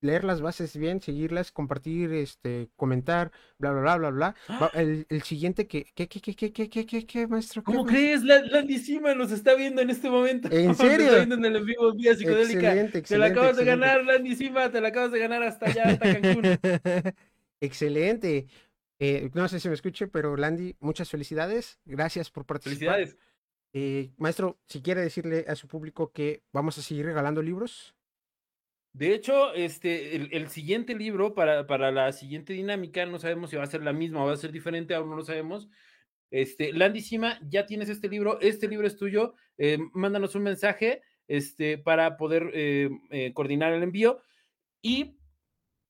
leer 0.00 0.24
las 0.24 0.40
bases 0.40 0.76
bien, 0.76 1.00
seguirlas, 1.00 1.50
compartir, 1.50 2.12
este, 2.12 2.68
comentar, 2.76 3.32
bla, 3.58 3.72
bla, 3.72 3.80
bla, 3.80 3.96
bla, 3.96 4.10
bla. 4.10 4.34
¡Ah! 4.48 4.70
El, 4.74 5.06
siguiente 5.22 5.66
que, 5.66 5.84
¿qué, 5.94 6.06
qué, 6.06 6.20
qué, 6.20 6.34
qué, 6.34 6.52
qué, 6.52 6.86
qué, 6.86 7.06
qué, 7.06 7.26
maestro? 7.26 7.64
¿Cómo 7.64 7.84
crees? 7.84 8.22
La, 8.22 8.40
Landísima 8.40 9.14
nos 9.14 9.32
está 9.32 9.54
viendo 9.54 9.82
en 9.82 9.90
este 9.90 10.08
momento. 10.08 10.48
¿En 10.50 10.74
serio? 10.76 11.06
está 11.06 11.16
viendo 11.16 11.34
en 11.34 11.56
el 11.56 11.64
vivo 11.64 11.92
Vía 11.92 12.14
Psicodélica. 12.14 12.68
Excelente, 12.68 12.98
excelente, 12.98 13.08
te 13.08 13.18
la 13.18 13.26
acabas 13.26 13.56
de 13.56 13.64
ganar, 13.64 14.04
Landísima, 14.04 14.70
te 14.70 14.80
la 14.80 14.88
acabas 14.88 15.10
de 15.10 15.18
ganar 15.18 15.42
hasta 15.42 15.66
allá, 15.66 15.82
hasta 15.88 16.20
Cancún. 16.20 16.42
excelente. 17.60 18.46
Eh, 18.98 19.30
no 19.34 19.48
sé 19.48 19.60
si 19.60 19.68
me 19.68 19.74
escuche, 19.74 20.08
pero 20.08 20.36
Landy, 20.36 20.76
muchas 20.80 21.10
felicidades. 21.10 21.78
Gracias 21.84 22.30
por 22.30 22.44
participar. 22.44 22.96
Felicidades. 22.96 23.28
Eh, 23.72 24.10
maestro, 24.16 24.58
si 24.66 24.82
quiere 24.82 25.02
decirle 25.02 25.44
a 25.46 25.54
su 25.54 25.68
público 25.68 26.10
que 26.10 26.42
vamos 26.52 26.78
a 26.78 26.82
seguir 26.82 27.06
regalando 27.06 27.42
libros. 27.42 27.94
De 28.92 29.14
hecho, 29.14 29.52
este, 29.52 30.16
el, 30.16 30.48
siguiente 30.48 30.94
libro 30.94 31.34
para, 31.34 31.66
para, 31.66 31.92
la 31.92 32.10
siguiente 32.12 32.54
dinámica, 32.54 33.04
no 33.06 33.18
sabemos 33.18 33.50
si 33.50 33.56
va 33.56 33.62
a 33.62 33.68
ser 33.68 33.82
la 33.82 33.92
misma 33.92 34.24
o 34.24 34.26
va 34.26 34.32
a 34.32 34.36
ser 34.36 34.50
diferente, 34.50 34.94
aún 34.94 35.10
no 35.10 35.16
lo 35.16 35.24
sabemos. 35.24 35.68
Este, 36.30 36.72
Landy 36.72 37.02
Sima, 37.02 37.38
ya 37.48 37.66
tienes 37.66 37.90
este 37.90 38.08
libro, 38.08 38.40
este 38.40 38.66
libro 38.66 38.86
es 38.86 38.96
tuyo, 38.96 39.34
eh, 39.58 39.78
mándanos 39.92 40.34
un 40.34 40.42
mensaje 40.42 41.02
este, 41.28 41.78
para 41.78 42.16
poder 42.16 42.50
coordinar 43.34 43.72
el 43.72 43.82
envío. 43.82 44.20
Y 44.82 45.17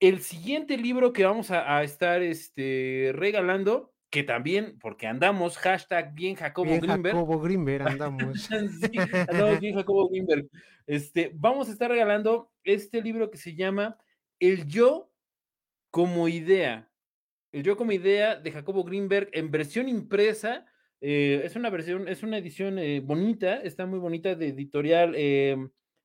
el 0.01 0.21
siguiente 0.21 0.77
libro 0.77 1.13
que 1.13 1.25
vamos 1.25 1.51
a, 1.51 1.83
estar 1.83 2.23
este, 2.23 3.11
regalando, 3.15 3.93
que 4.11 4.23
también, 4.23 4.79
porque 4.81 5.07
andamos, 5.07 5.59
hashtag 5.59 6.15
bien 6.15 6.35
Jacobo 6.35 6.71
bien 6.71 6.81
Greenberg. 6.81 7.15
Jacobo 7.15 7.41
Greenberg 7.41 7.89
andamos. 7.89 8.43
sí, 8.43 8.99
andamos 9.29 9.61
bien 9.61 9.75
Jacobo 9.75 10.09
Greenberg. 10.09 10.49
Este, 10.87 11.33
vamos 11.35 11.69
a 11.69 11.73
estar 11.73 11.91
regalando 11.91 12.51
este 12.65 13.03
libro 13.03 13.31
que 13.31 13.39
se 13.39 13.55
llama 13.55 13.99
El 14.39 14.67
yo 14.67 15.11
como 15.91 16.29
idea. 16.29 16.91
El 17.53 17.63
yo 17.63 17.77
como 17.77 17.93
idea 17.93 18.37
de 18.37 18.53
Jacobo 18.53 18.85
Greenberg 18.85 19.29
en 19.33 19.51
versión 19.51 19.89
impresa. 19.89 20.65
Eh, 21.01 21.43
es 21.45 21.57
una 21.57 21.71
versión, 21.71 22.09
es 22.09 22.23
una 22.23 22.39
edición 22.39 22.79
eh, 22.79 23.01
bonita, 23.01 23.57
está 23.57 23.87
muy 23.87 23.99
bonita 23.99 24.35
de 24.35 24.49
editorial 24.49 25.15
eh, 25.17 25.57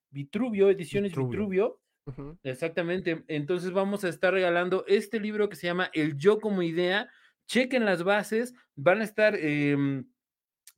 Vitruvio, 0.09 0.69
Ediciones 0.69 1.15
Vitruvio. 1.15 1.82
Exactamente. 2.43 3.24
Entonces 3.28 3.72
vamos 3.72 4.04
a 4.04 4.10
estar 4.10 4.34
regalando 4.34 4.84
este 4.88 5.20
libro 5.20 5.49
que 5.49 5.56
se 5.56 5.68
llama 5.68 5.89
El 5.93 6.18
yo 6.18 6.39
como 6.39 6.62
idea. 6.62 7.10
Chequen 7.47 7.86
las 7.86 8.04
bases, 8.04 8.54
van 8.76 9.01
a 9.01 9.04
estar 9.04 9.36
em, 9.36 10.06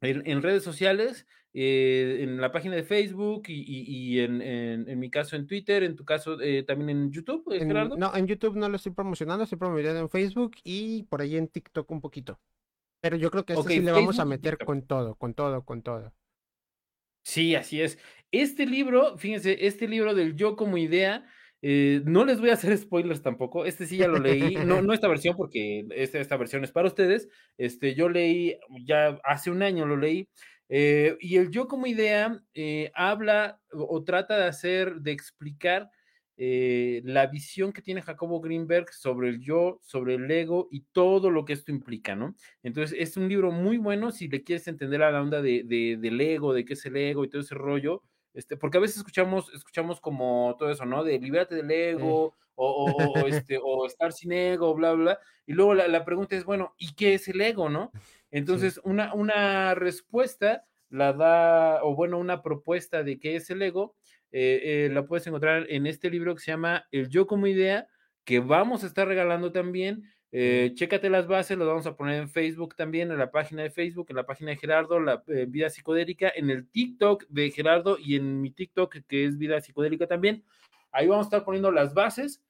en, 0.01 0.41
redes 0.41 0.63
sociales, 0.63 1.27
eh, 1.53 2.17
en 2.21 2.41
la 2.41 2.51
página 2.51 2.75
de 2.75 2.83
Facebook 2.83 3.43
y, 3.47 4.19
en, 4.19 4.99
mi 4.99 5.09
caso 5.09 5.35
en 5.35 5.47
Twitter, 5.47 5.83
en 5.83 5.95
tu 5.95 6.03
caso 6.03 6.41
eh, 6.41 6.63
también 6.63 6.89
en 6.89 7.11
YouTube, 7.11 7.45
Gerardo. 7.51 7.97
No, 7.97 8.15
en 8.15 8.27
YouTube 8.27 8.55
no 8.55 8.67
lo 8.67 8.75
estoy 8.75 8.93
promocionando, 8.93 9.43
estoy 9.43 9.59
promoviendo 9.59 9.99
en 9.99 10.09
Facebook 10.09 10.55
y 10.63 11.03
por 11.03 11.21
ahí 11.21 11.37
en 11.37 11.47
TikTok 11.47 11.89
un 11.91 12.01
poquito. 12.01 12.39
Pero 13.01 13.17
yo 13.17 13.29
creo 13.29 13.45
que 13.45 13.53
este 13.53 13.73
sí 13.73 13.79
le 13.81 13.91
vamos 13.91 14.17
a 14.19 14.25
meter 14.25 14.57
con 14.57 14.81
todo, 14.81 15.15
con 15.15 15.35
todo, 15.35 15.63
con 15.63 15.83
todo. 15.83 16.11
Sí, 17.23 17.55
así 17.55 17.81
es. 17.81 17.97
Este 18.41 18.65
libro, 18.65 19.17
fíjense, 19.17 19.65
este 19.65 19.87
libro 19.87 20.13
del 20.13 20.35
yo 20.35 20.57
como 20.57 20.77
idea, 20.77 21.25
eh, 21.61 22.01
no 22.03 22.25
les 22.25 22.41
voy 22.41 22.49
a 22.49 22.53
hacer 22.53 22.77
spoilers 22.77 23.21
tampoco. 23.21 23.65
Este 23.65 23.85
sí 23.85 23.95
ya 23.95 24.09
lo 24.09 24.19
leí, 24.19 24.55
no, 24.65 24.81
no 24.81 24.91
esta 24.91 25.07
versión, 25.07 25.37
porque 25.37 25.85
esta, 25.91 26.19
esta 26.19 26.35
versión 26.35 26.63
es 26.65 26.71
para 26.73 26.87
ustedes. 26.87 27.29
Este, 27.57 27.95
yo 27.95 28.09
leí, 28.09 28.57
ya 28.85 29.19
hace 29.23 29.51
un 29.51 29.63
año 29.63 29.85
lo 29.85 29.95
leí. 29.95 30.27
Eh, 30.67 31.15
y 31.21 31.37
el 31.37 31.49
yo 31.49 31.67
como 31.69 31.87
idea 31.87 32.41
eh, 32.53 32.91
habla 32.93 33.61
o 33.71 34.03
trata 34.03 34.37
de 34.37 34.47
hacer, 34.47 34.95
de 34.95 35.11
explicar 35.11 35.89
la 36.37 37.27
visión 37.27 37.71
que 37.71 37.81
tiene 37.81 38.01
Jacobo 38.01 38.41
Greenberg 38.41 38.91
sobre 38.91 39.29
el 39.29 39.39
yo, 39.39 39.79
sobre 39.81 40.15
el 40.15 40.29
ego 40.29 40.67
y 40.69 40.81
todo 40.91 41.31
lo 41.31 41.45
que 41.45 41.53
esto 41.53 41.71
implica, 41.71 42.13
¿no? 42.17 42.35
Entonces, 42.61 42.97
es 42.99 43.15
un 43.15 43.29
libro 43.29 43.51
muy 43.51 43.77
bueno 43.77 44.11
si 44.11 44.27
le 44.27 44.43
quieres 44.43 44.67
entender 44.67 45.01
a 45.03 45.11
la 45.11 45.21
onda 45.21 45.41
de, 45.41 45.63
del 45.63 46.19
ego, 46.19 46.53
de 46.53 46.65
qué 46.65 46.73
es 46.73 46.85
el 46.85 46.97
ego 46.97 47.23
y 47.23 47.29
todo 47.29 47.41
ese 47.41 47.55
rollo, 47.55 48.03
este, 48.35 48.57
porque 48.57 48.77
a 48.77 48.81
veces 48.81 48.97
escuchamos, 48.97 49.51
escuchamos 49.53 49.99
como 49.99 50.55
todo 50.59 50.69
eso, 50.69 50.85
¿no? 50.85 51.03
De 51.03 51.17
libérate 51.17 51.55
del 51.55 51.71
ego, 51.71 52.35
o, 52.55 53.13
este, 53.27 53.59
o 53.61 53.85
estar 53.85 54.13
sin 54.13 54.31
ego, 54.31 54.73
bla, 54.75 54.93
bla, 54.93 55.19
y 55.45 55.53
luego 55.53 55.73
la, 55.73 56.05
pregunta 56.05 56.35
es, 56.35 56.45
bueno, 56.45 56.73
¿y 56.77 56.93
qué 56.95 57.15
es 57.15 57.27
el 57.27 57.41
ego, 57.41 57.69
no? 57.69 57.91
Entonces, 58.31 58.79
una, 58.83 59.13
una 59.13 59.75
respuesta 59.75 60.65
la 60.89 61.13
da, 61.13 61.83
o 61.83 61.95
bueno, 61.95 62.17
una 62.17 62.41
propuesta 62.41 63.03
de 63.03 63.19
qué 63.19 63.35
es 63.35 63.49
el 63.49 63.61
ego, 63.61 63.95
eh, 64.31 64.85
eh, 64.85 64.89
la 64.91 65.05
puedes 65.05 65.25
encontrar 65.27 65.65
en 65.69 65.87
este 65.87 66.09
libro 66.09 66.35
que 66.35 66.41
se 66.41 66.51
llama 66.51 66.87
El 66.91 67.09
Yo 67.09 67.27
como 67.27 67.47
Idea, 67.47 67.87
que 68.25 68.39
vamos 68.39 68.83
a 68.83 68.87
estar 68.87 69.07
regalando 69.07 69.51
también. 69.51 70.03
Eh, 70.37 70.73
chécate 70.75 71.09
las 71.09 71.27
bases, 71.27 71.57
lo 71.57 71.65
vamos 71.65 71.85
a 71.85 71.95
poner 71.95 72.21
en 72.21 72.27
Facebook 72.27 72.75
también, 72.75 73.09
en 73.09 73.17
la 73.17 73.31
página 73.31 73.63
de 73.63 73.69
Facebook, 73.69 74.07
en 74.09 74.17
la 74.17 74.25
página 74.25 74.51
de 74.51 74.57
Gerardo, 74.57 74.99
la 74.99 75.23
vida 75.47 75.69
psicodélica, 75.69 76.29
en 76.35 76.49
el 76.49 76.67
TikTok 76.69 77.23
de 77.29 77.51
Gerardo 77.51 77.97
y 77.97 78.17
en 78.17 78.41
mi 78.41 78.51
TikTok, 78.51 78.97
que 79.07 79.23
es 79.23 79.37
vida 79.37 79.61
psicodélica 79.61 80.07
también. 80.07 80.43
Ahí 80.91 81.07
vamos 81.07 81.27
a 81.27 81.27
estar 81.27 81.45
poniendo 81.45 81.71
las 81.71 81.93
bases 81.93 82.43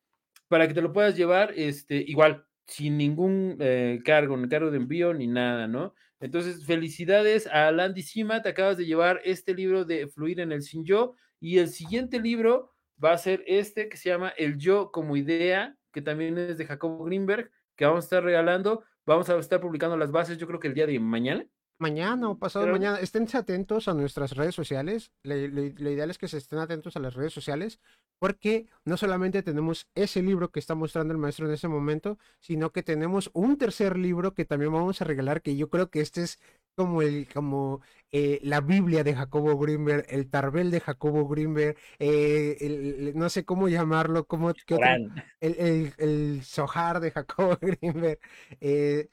para 0.48 0.68
que 0.68 0.74
te 0.74 0.82
lo 0.82 0.94
puedas 0.94 1.16
llevar, 1.16 1.54
este, 1.56 1.98
igual, 1.98 2.48
sin 2.66 2.98
ningún 2.98 3.60
cargo, 4.04 4.36
ni 4.36 4.50
cargo 4.50 4.72
de 4.72 4.78
envío, 4.78 5.14
ni 5.14 5.28
nada, 5.28 5.68
¿no? 5.68 5.94
Entonces, 6.20 6.66
felicidades 6.66 7.46
a 7.46 7.72
Landy 7.72 8.02
Sima, 8.02 8.42
te 8.42 8.50
acabas 8.50 8.78
de 8.78 8.88
llevar 8.88 9.22
este 9.24 9.54
libro 9.54 9.86
de 9.86 10.08
Fluir 10.08 10.40
en 10.40 10.52
el 10.52 10.64
Sin 10.64 10.86
Yo. 10.86 11.14
Y 11.40 11.60
el 11.60 11.68
siguiente 11.68 12.20
libro 12.20 12.74
va 13.04 13.12
a 13.14 13.18
ser 13.20 13.44
este 13.46 13.90
que 13.90 13.98
se 13.98 14.10
llama 14.10 14.34
El 14.38 14.58
Yo 14.58 14.92
como 14.92 15.16
Idea, 15.16 15.78
que 15.94 16.02
también 16.02 16.36
es 16.40 16.58
de 16.58 16.66
Jacobo 16.66 17.06
Greenberg, 17.06 17.52
que 17.76 17.86
vamos 17.86 18.04
a 18.04 18.08
estar 18.08 18.24
regalando. 18.24 18.84
Vamos 19.06 19.30
a 19.30 19.38
estar 19.38 19.62
publicando 19.62 19.98
las 19.98 20.12
bases, 20.12 20.38
yo 20.38 20.48
creo 20.48 20.60
que 20.60 20.68
el 20.68 20.74
día 20.74 20.88
de 20.88 21.00
mañana. 21.00 21.46
Mañana 21.78 22.30
o 22.30 22.40
pasado 22.40 22.66
mañana. 22.68 23.00
Esténse 23.00 23.38
atentos 23.38 23.88
a 23.88 23.94
nuestras 23.94 24.32
redes 24.36 24.56
sociales. 24.56 25.12
Lo 25.24 25.36
ideal 25.36 26.10
es 26.10 26.18
que 26.18 26.28
se 26.28 26.38
estén 26.38 26.60
atentos 26.60 26.96
a 26.96 27.00
las 27.00 27.14
redes 27.14 27.34
sociales 27.34 27.80
porque 28.18 28.68
no 28.86 28.96
solamente 28.96 29.44
tenemos 29.44 29.88
ese 29.94 30.22
libro 30.22 30.50
que 30.50 30.60
está 30.60 30.74
mostrando 30.74 31.14
el 31.14 31.20
maestro 31.20 31.48
en 31.48 31.54
ese 31.54 31.68
momento, 31.68 32.18
sino 32.40 32.72
que 32.72 32.82
tenemos 32.82 33.30
un 33.34 33.58
tercer 33.58 33.98
libro 33.98 34.34
que 34.34 34.46
también 34.46 34.72
vamos 34.72 35.02
a 35.02 35.06
regalar, 35.06 35.42
que 35.42 35.58
yo 35.58 35.70
creo 35.70 35.90
que 35.90 36.00
este 36.00 36.24
es 36.24 36.40
como 36.76 37.02
el 37.02 37.28
como 37.34 37.82
eh, 38.12 38.40
la 38.44 38.62
Biblia 38.62 39.04
de 39.04 39.16
Jacobo 39.16 39.58
Greenberg, 39.58 40.06
el 40.10 40.30
Tarbel 40.30 40.72
de 40.72 40.80
Jacobo 40.82 41.28
Greenberg, 41.28 41.78
eh, 42.00 43.12
no 43.16 43.30
sé 43.30 43.46
cómo 43.46 43.68
llamarlo, 43.68 44.26
como 44.26 44.52
el, 44.52 45.12
el, 45.40 45.94
el, 45.98 46.44
Sohar 46.44 47.00
de 47.00 47.12
Jacobo 47.12 47.58
Greenberg. 47.62 48.20
Eh, 48.62 49.10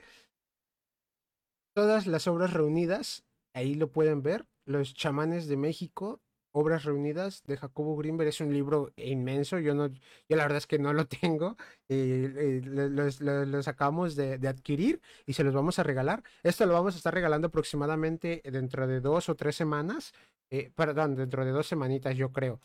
todas 1.74 2.06
las 2.06 2.26
obras 2.28 2.52
reunidas, 2.52 3.24
ahí 3.54 3.74
lo 3.74 3.90
pueden 3.90 4.22
ver, 4.22 4.46
Los 4.66 4.94
chamanes 4.94 5.48
de 5.48 5.56
México, 5.56 6.20
Obras 6.52 6.84
Reunidas 6.84 7.42
de 7.46 7.56
Jacobo 7.56 7.96
Greenberg 7.96 8.28
es 8.28 8.40
un 8.40 8.52
libro 8.52 8.92
inmenso. 8.96 9.58
Yo 9.58 9.74
no, 9.74 9.88
yo 9.88 10.36
la 10.36 10.44
verdad 10.44 10.58
es 10.58 10.66
que 10.66 10.78
no 10.78 10.92
lo 10.92 11.06
tengo. 11.20 11.56
Eh, 11.88 12.32
eh 12.36 12.60
los, 12.64 13.68
acabamos 13.68 14.14
de, 14.16 14.34
adquirir 14.46 15.00
y 15.26 15.32
se 15.32 15.44
los 15.44 15.54
vamos 15.54 15.78
a 15.78 15.82
regalar. 15.82 16.22
Esto 16.42 16.66
lo 16.66 16.74
vamos 16.74 16.94
a 16.94 16.98
estar 16.98 17.14
regalando 17.14 17.48
aproximadamente 17.48 18.42
dentro 18.44 18.86
de 18.86 19.00
dos 19.00 19.28
o 19.28 19.34
tres 19.34 19.56
semanas. 19.56 20.12
Eh, 20.50 20.70
perdón, 20.74 21.16
dentro 21.16 21.44
de 21.44 21.52
dos 21.52 21.66
semanitas, 21.66 22.16
yo 22.16 22.30
creo. 22.30 22.60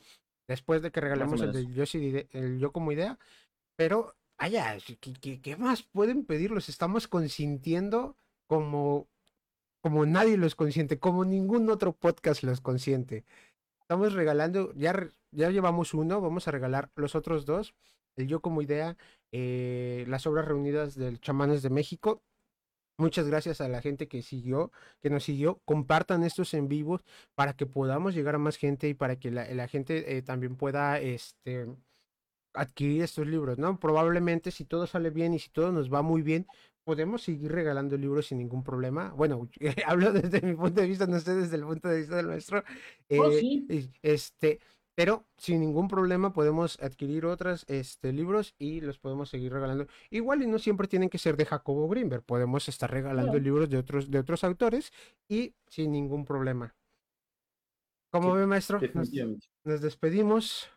Después 0.47 0.81
de 0.81 0.91
que 0.91 1.01
regalemos 1.01 1.41
el, 1.41 1.51
de 1.51 1.65
yo, 1.73 1.83
el 2.31 2.59
yo 2.59 2.71
como 2.71 2.91
idea. 2.91 3.17
Pero, 3.77 4.15
vaya, 4.37 4.77
¿qué, 4.99 5.39
¿qué, 5.41 5.55
más 5.55 5.83
pueden 5.83 6.25
pedir? 6.25 6.51
Los 6.51 6.67
estamos 6.67 7.07
consintiendo 7.07 8.17
como, 8.47 9.07
como 9.81 10.05
nadie 10.05 10.37
los 10.37 10.55
consiente, 10.55 10.99
como 10.99 11.23
ningún 11.25 11.69
otro 11.69 11.93
podcast 11.93 12.43
los 12.43 12.59
consiente. 12.59 13.23
Estamos 13.89 14.11
regalando, 14.11 14.73
ya, 14.73 15.13
ya 15.31 15.49
llevamos 15.49 15.93
uno, 15.93 16.19
vamos 16.19 16.45
a 16.45 16.51
regalar 16.51 16.91
los 16.97 17.15
otros 17.15 17.45
dos. 17.45 17.73
El 18.17 18.27
Yo 18.27 18.41
como 18.41 18.61
idea, 18.61 18.97
eh, 19.31 20.03
las 20.09 20.27
obras 20.27 20.43
reunidas 20.43 20.95
del 20.95 21.21
Chamanes 21.21 21.61
de 21.61 21.69
México. 21.69 22.21
Muchas 22.97 23.29
gracias 23.29 23.61
a 23.61 23.69
la 23.69 23.81
gente 23.81 24.09
que 24.09 24.21
siguió, 24.23 24.73
que 25.01 25.09
nos 25.09 25.23
siguió. 25.23 25.61
Compartan 25.63 26.23
estos 26.23 26.53
en 26.53 26.67
vivo 26.67 26.99
para 27.33 27.53
que 27.53 27.65
podamos 27.65 28.13
llegar 28.13 28.35
a 28.35 28.39
más 28.39 28.57
gente 28.57 28.89
y 28.89 28.93
para 28.93 29.15
que 29.17 29.31
la, 29.31 29.67
gente 29.69 30.17
eh, 30.17 30.21
también 30.21 30.57
pueda 30.57 30.99
este, 30.99 31.67
adquirir 32.53 33.03
estos 33.03 33.25
libros, 33.25 33.57
¿no? 33.57 33.79
Probablemente 33.79 34.51
si 34.51 34.65
todo 34.65 34.85
sale 34.85 35.11
bien 35.11 35.33
y 35.33 35.39
si 35.39 35.49
todo 35.49 35.71
nos 35.71 35.93
va 35.93 36.01
muy 36.01 36.23
bien, 36.23 36.45
podemos 36.87 37.21
seguir 37.21 37.51
regalando 37.51 37.97
libros 37.97 38.27
sin 38.27 38.37
ningún 38.37 38.63
problema. 38.63 39.09
Bueno, 39.09 39.49
hablo 39.85 40.13
desde 40.13 40.41
mi 40.41 40.55
punto 40.55 40.79
de 40.79 40.87
vista, 40.87 41.05
no 41.05 41.19
sé 41.19 41.35
desde 41.35 41.57
el 41.57 41.63
punto 41.63 41.89
de 41.89 41.97
vista 41.97 42.15
del 42.15 42.27
maestro. 42.27 42.63
Oh, 43.09 43.29
eh, 43.29 43.89
este, 44.01 44.61
pero 44.95 45.25
sin 45.37 45.59
ningún 45.59 45.89
problema 45.89 46.31
podemos 46.31 46.79
adquirir 46.81 47.25
otros 47.25 47.65
este, 47.67 48.13
libros 48.13 48.55
y 48.57 48.79
los 48.79 48.99
podemos 48.99 49.27
seguir 49.27 49.51
regalando. 49.51 49.87
Igual 50.11 50.43
y 50.43 50.47
no 50.47 50.59
siempre 50.59 50.87
tienen 50.87 51.09
que 51.09 51.17
ser 51.17 51.35
de 51.35 51.43
Jacobo 51.43 51.89
Greenberg, 51.89 52.23
podemos 52.23 52.69
estar 52.69 52.89
regalando 52.89 53.37
libros 53.37 53.69
de 53.69 53.79
otros, 53.79 54.09
de 54.09 54.19
otros 54.19 54.45
autores 54.45 54.93
y 55.27 55.55
sin 55.67 55.91
ningún 55.91 56.23
problema. 56.23 56.73
¿Cómo 58.11 58.31
ve, 58.31 58.47
maestro? 58.47 58.79
nos 59.65 59.81
despedimos. 59.81 60.69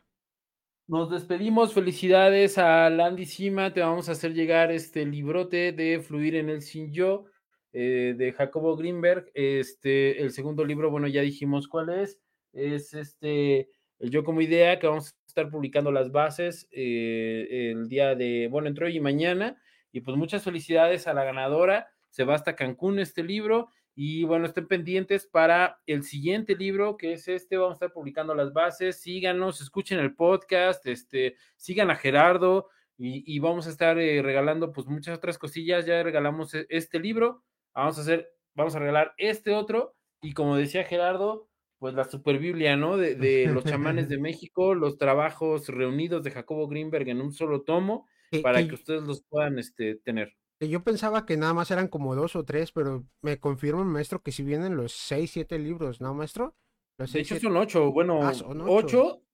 Nos 0.91 1.09
despedimos, 1.09 1.73
felicidades 1.73 2.57
a 2.57 2.89
Landy 2.89 3.25
Sima, 3.25 3.71
te 3.71 3.79
vamos 3.79 4.09
a 4.09 4.11
hacer 4.11 4.33
llegar 4.33 4.73
este 4.73 5.05
librote 5.05 5.71
de 5.71 6.01
Fluir 6.01 6.35
en 6.35 6.49
el 6.49 6.61
Sin 6.61 6.91
Yo 6.91 7.27
eh, 7.71 8.13
de 8.17 8.33
Jacobo 8.33 8.75
Greenberg. 8.75 9.31
Este, 9.33 10.21
el 10.21 10.31
segundo 10.31 10.65
libro, 10.65 10.91
bueno, 10.91 11.07
ya 11.07 11.21
dijimos 11.21 11.69
cuál 11.69 11.91
es, 11.91 12.19
es 12.51 12.93
este, 12.93 13.69
el 13.99 14.09
Yo 14.09 14.25
como 14.25 14.41
idea, 14.41 14.79
que 14.79 14.87
vamos 14.87 15.13
a 15.13 15.27
estar 15.27 15.49
publicando 15.49 15.93
las 15.93 16.11
bases 16.11 16.67
eh, 16.71 17.71
el 17.71 17.87
día 17.87 18.13
de, 18.13 18.49
bueno, 18.51 18.67
entre 18.67 18.87
hoy 18.87 18.97
y 18.97 18.99
mañana. 18.99 19.61
Y 19.93 20.01
pues 20.01 20.17
muchas 20.17 20.43
felicidades 20.43 21.07
a 21.07 21.13
la 21.13 21.23
ganadora, 21.23 21.87
se 22.09 22.25
va 22.25 22.35
hasta 22.35 22.57
Cancún 22.57 22.99
este 22.99 23.23
libro 23.23 23.69
y 23.95 24.23
bueno, 24.23 24.45
estén 24.45 24.67
pendientes 24.67 25.27
para 25.27 25.81
el 25.85 26.03
siguiente 26.03 26.55
libro, 26.55 26.97
que 26.97 27.13
es 27.13 27.27
este. 27.27 27.57
Vamos 27.57 27.73
a 27.73 27.75
estar 27.75 27.93
publicando 27.93 28.33
las 28.33 28.53
bases. 28.53 29.01
Síganos, 29.01 29.61
escuchen 29.61 29.99
el 29.99 30.15
podcast, 30.15 30.85
este, 30.87 31.35
sigan 31.57 31.91
a 31.91 31.95
Gerardo 31.95 32.69
y, 32.97 33.39
vamos 33.39 33.65
a 33.65 33.71
estar 33.71 33.97
eh, 33.97 34.21
regalando 34.21 34.71
pues 34.71 34.87
muchas 34.87 35.17
otras 35.17 35.37
cosillas. 35.37 35.85
Ya 35.85 36.03
regalamos 36.03 36.53
e, 36.53 36.67
este 36.69 36.99
libro. 36.99 37.43
Vamos 37.73 37.97
a 37.97 38.01
hacer, 38.01 38.31
vamos 38.53 38.75
a 38.75 38.79
regalar 38.79 39.13
este 39.17 39.53
otro. 39.53 39.95
Y 40.21 40.33
como 40.33 40.55
decía 40.55 40.83
Gerardo, 40.83 41.49
pues 41.79 41.95
la 41.95 42.03
superbiblia, 42.03 42.77
¿no? 42.77 42.95
De, 42.95 43.15
de 43.15 43.47
los 43.47 43.65
chamanes 43.65 44.07
de 44.07 44.17
México, 44.19 44.75
los 44.75 44.97
trabajos 44.97 45.67
reunidos 45.67 46.23
de 46.23 46.31
Jacobo 46.31 46.67
Greenberg 46.67 47.09
en 47.09 47.21
un 47.21 47.33
solo 47.33 47.63
tomo, 47.63 48.07
para 48.43 48.61
que 48.61 48.69
que, 48.69 48.75
ustedes 48.75 49.01
los 49.01 49.23
puedan 49.23 49.57
este, 49.57 49.95
tener. 49.95 50.37
Yo 50.69 50.83
pensaba 50.83 51.25
que 51.25 51.37
nada 51.37 51.53
más 51.53 51.71
eran 51.71 51.87
como 51.87 52.15
dos 52.15 52.35
o 52.35 52.45
tres, 52.45 52.71
pero 52.71 53.07
me 53.21 53.39
confirma, 53.39 53.83
maestro, 53.83 54.21
que 54.23 54.31
si 54.31 54.43
vienen 54.43 54.75
los 54.77 54.93
seis, 54.93 55.31
siete 55.31 55.57
libros, 55.59 56.01
¿no, 56.01 56.13
maestro? 56.13 56.57
Los 56.97 57.11
De 57.11 57.19
seis, 57.19 57.21
hecho, 57.21 57.35
siete. 57.35 57.47
son 57.47 57.57
ocho, 57.57 57.91
bueno, 57.91 58.19
Ah, 58.19 58.33
son 58.33 58.61
ocho. 58.61 59.03
ocho, 59.03 59.25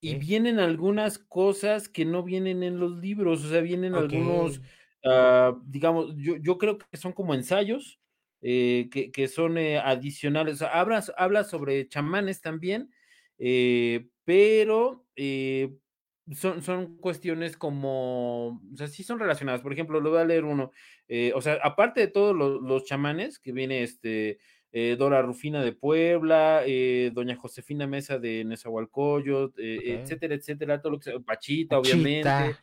y 0.00 0.16
vienen 0.16 0.58
algunas 0.60 1.18
cosas 1.18 1.88
que 1.88 2.04
no 2.04 2.22
vienen 2.24 2.62
en 2.62 2.80
los 2.80 2.98
libros, 3.00 3.44
o 3.44 3.50
sea, 3.50 3.60
vienen 3.62 3.96
algunos, 3.96 4.62
ah, 5.04 5.56
digamos, 5.66 6.14
yo, 6.16 6.36
yo 6.38 6.58
creo 6.58 6.78
que 6.78 6.96
son 6.98 7.12
como 7.12 7.34
ensayos, 7.34 8.00
eh, 8.42 8.88
que, 8.92 9.12
que 9.12 9.28
son 9.28 9.58
eh, 9.58 9.78
adicionales, 9.78 10.56
o 10.56 10.58
sea, 10.58 10.68
habla, 10.80 11.04
habla 11.18 11.44
sobre 11.44 11.88
chamanes 11.88 12.40
también, 12.42 12.90
eh, 13.38 14.08
pero 14.24 15.06
eh, 15.16 15.76
son, 16.34 16.62
son 16.62 16.96
cuestiones 16.98 17.56
como, 17.56 18.48
o 18.72 18.76
sea, 18.76 18.86
sí 18.88 19.02
son 19.02 19.18
relacionadas. 19.18 19.60
Por 19.62 19.72
ejemplo, 19.72 20.00
lo 20.00 20.10
voy 20.10 20.20
a 20.20 20.24
leer 20.24 20.44
uno. 20.44 20.72
eh, 21.08 21.32
o 21.34 21.40
sea, 21.40 21.58
aparte 21.62 22.00
de 22.00 22.08
todos 22.08 22.36
los, 22.36 22.60
los 22.62 22.84
chamanes, 22.84 23.38
que 23.38 23.52
viene 23.52 23.82
este 23.82 24.38
eh, 24.72 24.96
Dora 24.98 25.22
Rufina 25.22 25.62
de 25.62 25.72
Puebla, 25.72 26.62
eh, 26.66 27.10
Doña 27.14 27.36
Josefina 27.36 27.86
Mesa 27.86 28.18
de 28.18 28.44
Nezahualcóyotl, 28.44 29.60
eh, 29.60 29.78
Ok. 29.78 29.88
etcétera, 30.00 30.34
etcétera, 30.34 30.80
todo 30.80 30.92
lo 30.92 30.98
que 30.98 31.04
sea, 31.10 31.20
Pachita, 31.20 31.78
obviamente. 31.78 32.58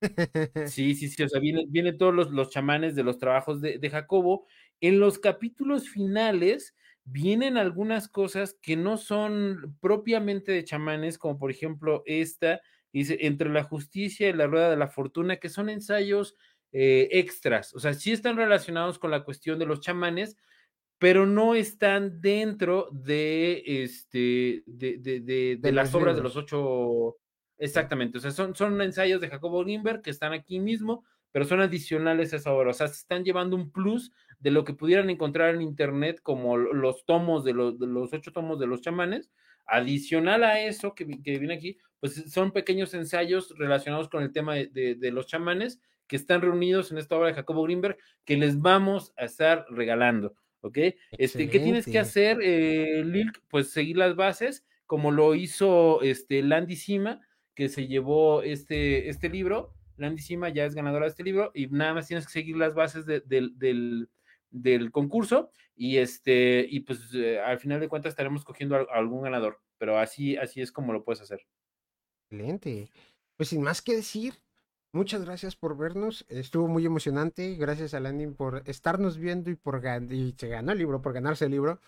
Sí, 0.66 0.94
sí, 0.94 1.08
sí, 1.08 1.22
o 1.22 1.28
sea, 1.28 1.40
vienen, 1.40 1.70
vienen 1.70 1.98
todos 1.98 2.14
los, 2.14 2.30
los 2.30 2.48
chamanes 2.50 2.94
de 2.96 3.02
los 3.04 3.18
trabajos 3.18 3.60
de, 3.60 3.78
de 3.78 3.90
Jacobo. 3.90 4.46
En 4.80 4.98
los 4.98 5.18
capítulos 5.18 5.90
finales 5.90 6.74
vienen 7.04 7.58
algunas 7.58 8.08
cosas 8.08 8.54
que 8.62 8.74
no 8.76 8.96
son 8.96 9.76
propiamente 9.80 10.52
de 10.52 10.64
chamanes, 10.64 11.18
como 11.18 11.38
por 11.38 11.50
ejemplo 11.50 12.02
esta, 12.06 12.62
dice, 12.98 13.18
entre 13.20 13.50
la 13.50 13.64
justicia 13.64 14.28
y 14.28 14.32
la 14.32 14.46
rueda 14.46 14.70
de 14.70 14.76
la 14.76 14.88
fortuna, 14.88 15.36
que 15.36 15.48
son 15.48 15.68
ensayos 15.68 16.36
eh, 16.72 17.08
extras, 17.12 17.74
o 17.74 17.78
sea, 17.78 17.94
sí 17.94 18.12
están 18.12 18.36
relacionados 18.36 18.98
con 18.98 19.10
la 19.10 19.24
cuestión 19.24 19.58
de 19.58 19.66
los 19.66 19.80
chamanes, 19.80 20.36
pero 20.98 21.26
no 21.26 21.54
están 21.54 22.20
dentro 22.20 22.88
de, 22.92 23.62
este, 23.66 24.62
de, 24.66 24.98
de, 24.98 25.58
de, 25.60 25.72
las 25.72 25.94
obras 25.94 26.16
de 26.16 26.22
los 26.22 26.36
ocho, 26.36 27.16
exactamente, 27.58 28.18
o 28.18 28.20
sea, 28.20 28.30
son, 28.30 28.54
son 28.54 28.80
ensayos 28.80 29.20
de 29.20 29.28
Jacobo 29.28 29.62
Greenberg 29.64 30.02
que 30.02 30.10
están 30.10 30.32
aquí 30.32 30.60
mismo, 30.60 31.04
pero 31.32 31.44
son 31.44 31.60
adicionales 31.60 32.32
a 32.32 32.36
esa 32.36 32.52
obra, 32.52 32.70
o 32.70 32.74
sea, 32.74 32.88
se 32.88 32.94
están 32.94 33.24
llevando 33.24 33.56
un 33.56 33.70
plus 33.72 34.12
de 34.38 34.50
lo 34.50 34.64
que 34.64 34.74
pudieran 34.74 35.10
encontrar 35.10 35.54
en 35.54 35.62
internet 35.62 36.20
como 36.22 36.56
los 36.56 37.04
tomos 37.06 37.44
de 37.44 37.54
los, 37.54 37.78
de 37.78 37.86
los 37.86 38.12
ocho 38.12 38.32
tomos 38.32 38.60
de 38.60 38.66
los 38.66 38.82
chamanes, 38.82 39.30
adicional 39.66 40.44
a 40.44 40.60
eso 40.60 40.94
que, 40.94 41.06
que 41.22 41.38
viene 41.38 41.54
aquí, 41.54 41.78
pues 42.00 42.30
son 42.30 42.52
pequeños 42.52 42.94
ensayos 42.94 43.54
relacionados 43.56 44.08
con 44.08 44.22
el 44.22 44.32
tema 44.32 44.54
de, 44.54 44.66
de, 44.66 44.94
de 44.94 45.10
los 45.10 45.26
chamanes 45.26 45.80
que 46.06 46.16
están 46.16 46.42
reunidos 46.42 46.92
en 46.92 46.98
esta 46.98 47.16
obra 47.16 47.28
de 47.28 47.34
Jacobo 47.34 47.62
Greenberg 47.62 47.96
que 48.24 48.36
les 48.36 48.60
vamos 48.60 49.12
a 49.16 49.24
estar 49.24 49.66
regalando. 49.70 50.34
¿ok? 50.64 50.78
Este, 51.12 51.50
¿Qué 51.50 51.60
tienes 51.60 51.84
que 51.84 51.98
hacer, 51.98 52.38
eh, 52.42 53.04
Lilk? 53.04 53.42
Pues 53.48 53.70
seguir 53.70 53.98
las 53.98 54.16
bases, 54.16 54.64
como 54.86 55.10
lo 55.10 55.34
hizo 55.34 56.00
este, 56.00 56.42
Landy 56.42 56.76
Sima, 56.76 57.20
que 57.54 57.68
se 57.68 57.86
llevó 57.86 58.42
este, 58.42 59.10
este 59.10 59.28
libro. 59.28 59.74
Landy 59.98 60.22
Sima 60.22 60.48
ya 60.48 60.64
es 60.64 60.74
ganadora 60.74 61.04
de 61.04 61.10
este 61.10 61.22
libro 61.22 61.52
y 61.54 61.66
nada 61.66 61.92
más 61.92 62.08
tienes 62.08 62.26
que 62.26 62.32
seguir 62.32 62.56
las 62.56 62.74
bases 62.74 63.04
de, 63.04 63.20
de, 63.20 63.50
del, 63.56 64.08
del, 64.54 64.90
concurso 64.90 65.50
y 65.74 65.98
este 65.98 66.66
y 66.68 66.80
pues 66.80 67.12
eh, 67.14 67.40
al 67.40 67.58
final 67.58 67.80
de 67.80 67.88
cuentas 67.88 68.10
estaremos 68.10 68.44
cogiendo 68.44 68.76
a, 68.76 68.86
algún 68.92 69.22
ganador, 69.22 69.60
pero 69.78 69.98
así 69.98 70.36
así 70.36 70.60
es 70.60 70.72
como 70.72 70.92
lo 70.92 71.04
puedes 71.04 71.20
hacer. 71.20 71.46
Excelente. 72.30 72.90
Pues 73.36 73.48
sin 73.48 73.62
más 73.62 73.82
que 73.82 73.96
decir, 73.96 74.34
muchas 74.92 75.24
gracias 75.24 75.56
por 75.56 75.76
vernos. 75.76 76.24
Estuvo 76.28 76.68
muy 76.68 76.86
emocionante. 76.86 77.56
Gracias 77.56 77.94
a 77.94 78.00
Landing 78.00 78.34
por 78.34 78.62
estarnos 78.66 79.18
viendo 79.18 79.50
y 79.50 79.56
por 79.56 79.82
y 80.10 80.34
el 80.40 80.78
libro, 80.78 81.02
por 81.02 81.12
ganarse 81.12 81.46
el 81.46 81.50
libro. 81.50 81.80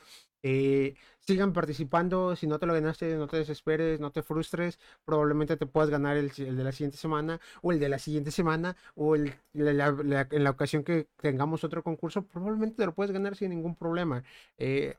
Eh, 0.43 0.95
sigan 1.21 1.53
participando. 1.53 2.37
Si 2.37 2.47
no 2.47 2.59
te 2.59 2.67
lo 2.67 2.75
ganaste, 2.75 3.17
no 3.17 3.27
te 3.27 3.39
desesperes, 3.39 4.01
no 4.01 4.13
te 4.13 4.23
frustres. 4.23 4.79
Probablemente 5.05 5.57
te 5.57 5.67
puedas 5.67 5.91
ganar 5.91 6.17
el, 6.17 6.31
de 6.31 6.65
la 6.65 6.73
siguiente 6.73 6.99
semana, 6.99 7.41
o 7.63 7.73
el 7.73 7.81
de 7.81 7.89
la 7.89 7.99
siguiente 7.99 8.31
semana, 8.31 8.77
o 8.95 9.15
el, 9.17 9.35
la, 9.53 9.73
la, 9.73 9.91
la, 9.93 10.29
en 10.31 10.45
la 10.45 10.51
ocasión 10.51 10.85
que 10.85 11.09
tengamos 11.21 11.65
otro 11.65 11.83
concurso. 11.83 12.23
Probablemente 12.23 12.77
te 12.77 12.87
lo 12.87 12.95
puedes 12.95 13.13
ganar 13.13 13.37
sin 13.37 13.51
ningún 13.51 13.75
problema. 13.75 14.23
Eh, 14.59 14.95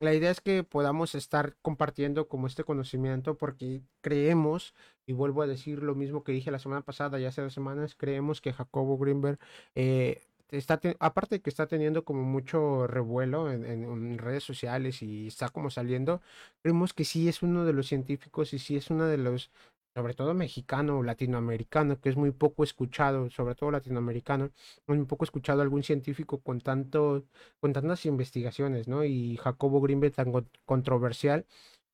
la 0.00 0.14
idea 0.14 0.30
es 0.32 0.40
que 0.40 0.64
podamos 0.64 1.14
estar 1.14 1.54
compartiendo 1.62 2.26
como 2.26 2.48
este 2.48 2.64
conocimiento 2.64 3.36
porque 3.36 3.82
creemos, 4.00 4.74
y 5.06 5.12
vuelvo 5.12 5.42
a 5.42 5.46
decir 5.46 5.82
lo 5.82 5.94
mismo 5.94 6.24
que 6.24 6.32
dije 6.32 6.50
la 6.50 6.58
semana 6.58 6.82
pasada 6.82 7.20
y 7.20 7.24
hace 7.24 7.40
dos 7.40 7.54
semanas, 7.54 7.94
creemos 7.96 8.40
que 8.40 8.52
Jacobo 8.52 8.98
Greenberg 8.98 9.38
eh, 9.76 10.22
está, 10.52 10.80
aparte 11.00 11.36
de 11.36 11.42
que 11.42 11.50
está 11.50 11.66
teniendo 11.66 12.04
como 12.04 12.22
mucho 12.22 12.86
revuelo 12.86 13.50
en, 13.50 14.18
redes 14.18 14.44
sociales 14.44 15.02
y 15.02 15.26
está 15.28 15.48
como 15.48 15.70
saliendo, 15.70 16.20
creemos 16.62 16.92
que 16.92 17.04
sí 17.04 17.28
es 17.28 17.42
uno 17.42 17.64
de 17.64 17.72
los 17.72 17.88
científicos 17.88 18.52
y 18.52 18.58
sí 18.58 18.76
es 18.76 18.90
uno 18.90 19.06
de 19.06 19.18
los 19.18 19.50
sobre 19.94 20.14
todo 20.14 20.34
mexicano 20.34 20.98
o 20.98 21.02
latinoamericano, 21.02 22.00
que 22.00 22.08
es 22.08 22.16
muy 22.16 22.30
poco 22.30 22.64
escuchado, 22.64 23.28
sobre 23.30 23.54
todo 23.54 23.70
latinoamericano, 23.70 24.50
muy 24.86 25.04
poco 25.04 25.24
escuchado 25.24 25.60
algún 25.62 25.82
científico 25.82 26.40
con 26.40 26.60
tanto, 26.60 27.24
con 27.60 27.72
tantas 27.74 28.06
investigaciones, 28.06 28.88
¿no? 28.88 29.04
Y 29.04 29.36
Jacobo 29.36 29.80
Greenberg 29.82 30.14
tan 30.14 30.32
controversial 30.64 31.46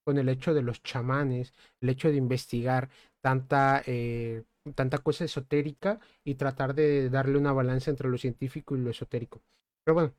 con 0.05 0.17
el 0.17 0.29
hecho 0.29 0.53
de 0.53 0.61
los 0.63 0.81
chamanes, 0.83 1.53
el 1.81 1.89
hecho 1.89 2.09
de 2.09 2.17
investigar 2.17 2.89
tanta, 3.21 3.83
eh, 3.85 4.43
tanta 4.75 4.99
cosa 4.99 5.25
esotérica 5.25 5.99
y 6.23 6.35
tratar 6.35 6.73
de 6.75 7.09
darle 7.09 7.37
una 7.37 7.53
balanza 7.53 7.91
entre 7.91 8.09
lo 8.09 8.17
científico 8.17 8.75
y 8.75 8.79
lo 8.79 8.89
esotérico. 8.89 9.41
Pero 9.83 9.95
bueno, 9.95 10.13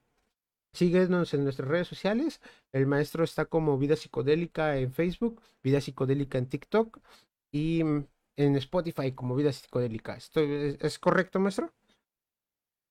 Síguenos 0.73 1.35
en 1.35 1.45
nuestras 1.45 1.69
redes 1.69 1.89
sociales. 1.89 2.41
El 2.73 2.87
maestro 2.87 3.25
está 3.25 3.47
como 3.47 3.77
Vida 3.77 3.97
Psicodélica 3.97 4.79
en 4.79 4.93
Facebook, 4.93 5.43
Vida 5.63 5.81
Psicodélica 5.81 6.39
en 6.39 6.49
TikTok 6.49 7.01
y 7.53 7.81
en 7.81 8.57
Spotify 8.57 9.13
como 9.13 9.35
Vida 9.35 9.53
Psicodélica. 9.53 10.15
¿Esto 10.15 10.41
es, 10.41 10.79
es 10.81 10.99
correcto, 10.99 11.41
maestro? 11.41 11.73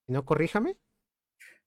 Si 0.06 0.12
no, 0.12 0.26
corríjame. 0.26 0.76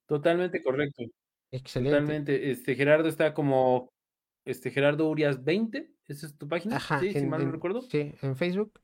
Totalmente 0.07 0.63
correcto. 0.63 1.03
Excelente. 1.51 1.99
Totalmente. 1.99 2.51
Este 2.51 2.75
Gerardo 2.75 3.09
está 3.09 3.33
como 3.33 3.91
este 4.45 4.71
Gerardo 4.71 5.09
Urias 5.09 5.43
20, 5.43 5.95
¿esa 6.09 6.27
es 6.27 6.37
tu 6.37 6.47
página? 6.47 6.77
Ajá, 6.77 7.01
sí, 7.01 7.09
en, 7.09 7.21
si 7.21 7.27
mal 7.27 7.41
en, 7.41 7.47
no 7.47 7.53
recuerdo. 7.53 7.81
Sí, 7.83 8.13
en 8.21 8.37
Facebook. 8.37 8.82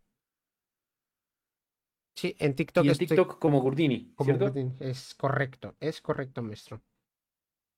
Sí, 2.18 2.34
en 2.40 2.56
TikTok. 2.56 2.84
Y 2.84 2.88
en 2.88 2.98
TikTok 2.98 3.38
como 3.38 3.60
Gurdini, 3.60 4.12
como 4.16 4.24
¿cierto? 4.24 4.46
Gurdini. 4.46 4.72
Es 4.80 5.14
correcto, 5.14 5.76
es 5.78 6.00
correcto, 6.00 6.42
maestro. 6.42 6.82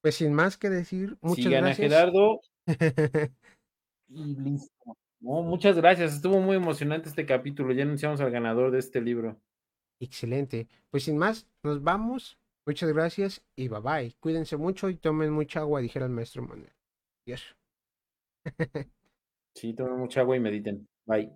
Pues 0.00 0.14
sin 0.14 0.32
más 0.32 0.56
que 0.56 0.70
decir, 0.70 1.18
muchas 1.20 1.44
Sigan 1.44 1.64
gracias. 1.64 1.92
a 1.92 1.96
Gerardo. 1.98 2.40
y 4.08 4.34
listo. 4.36 4.96
No, 5.20 5.42
muchas 5.42 5.76
gracias. 5.76 6.14
Estuvo 6.14 6.40
muy 6.40 6.56
emocionante 6.56 7.10
este 7.10 7.26
capítulo. 7.26 7.74
Ya 7.74 7.82
anunciamos 7.82 8.18
al 8.22 8.30
ganador 8.30 8.70
de 8.70 8.78
este 8.78 9.02
libro. 9.02 9.38
Excelente. 10.00 10.68
Pues 10.88 11.04
sin 11.04 11.18
más, 11.18 11.46
nos 11.62 11.82
vamos. 11.82 12.38
Muchas 12.66 12.90
gracias 12.94 13.44
y 13.56 13.68
bye 13.68 13.80
bye. 13.80 14.16
Cuídense 14.20 14.56
mucho 14.56 14.88
y 14.88 14.96
tomen 14.96 15.32
mucha 15.32 15.60
agua, 15.60 15.82
dijera 15.82 16.06
el 16.06 16.12
maestro 16.12 16.40
Manuel. 16.40 16.72
Adiós. 17.26 17.56
sí, 19.54 19.74
tomen 19.74 19.98
mucha 19.98 20.20
agua 20.22 20.34
y 20.34 20.40
mediten. 20.40 20.88
Bye. 21.04 21.30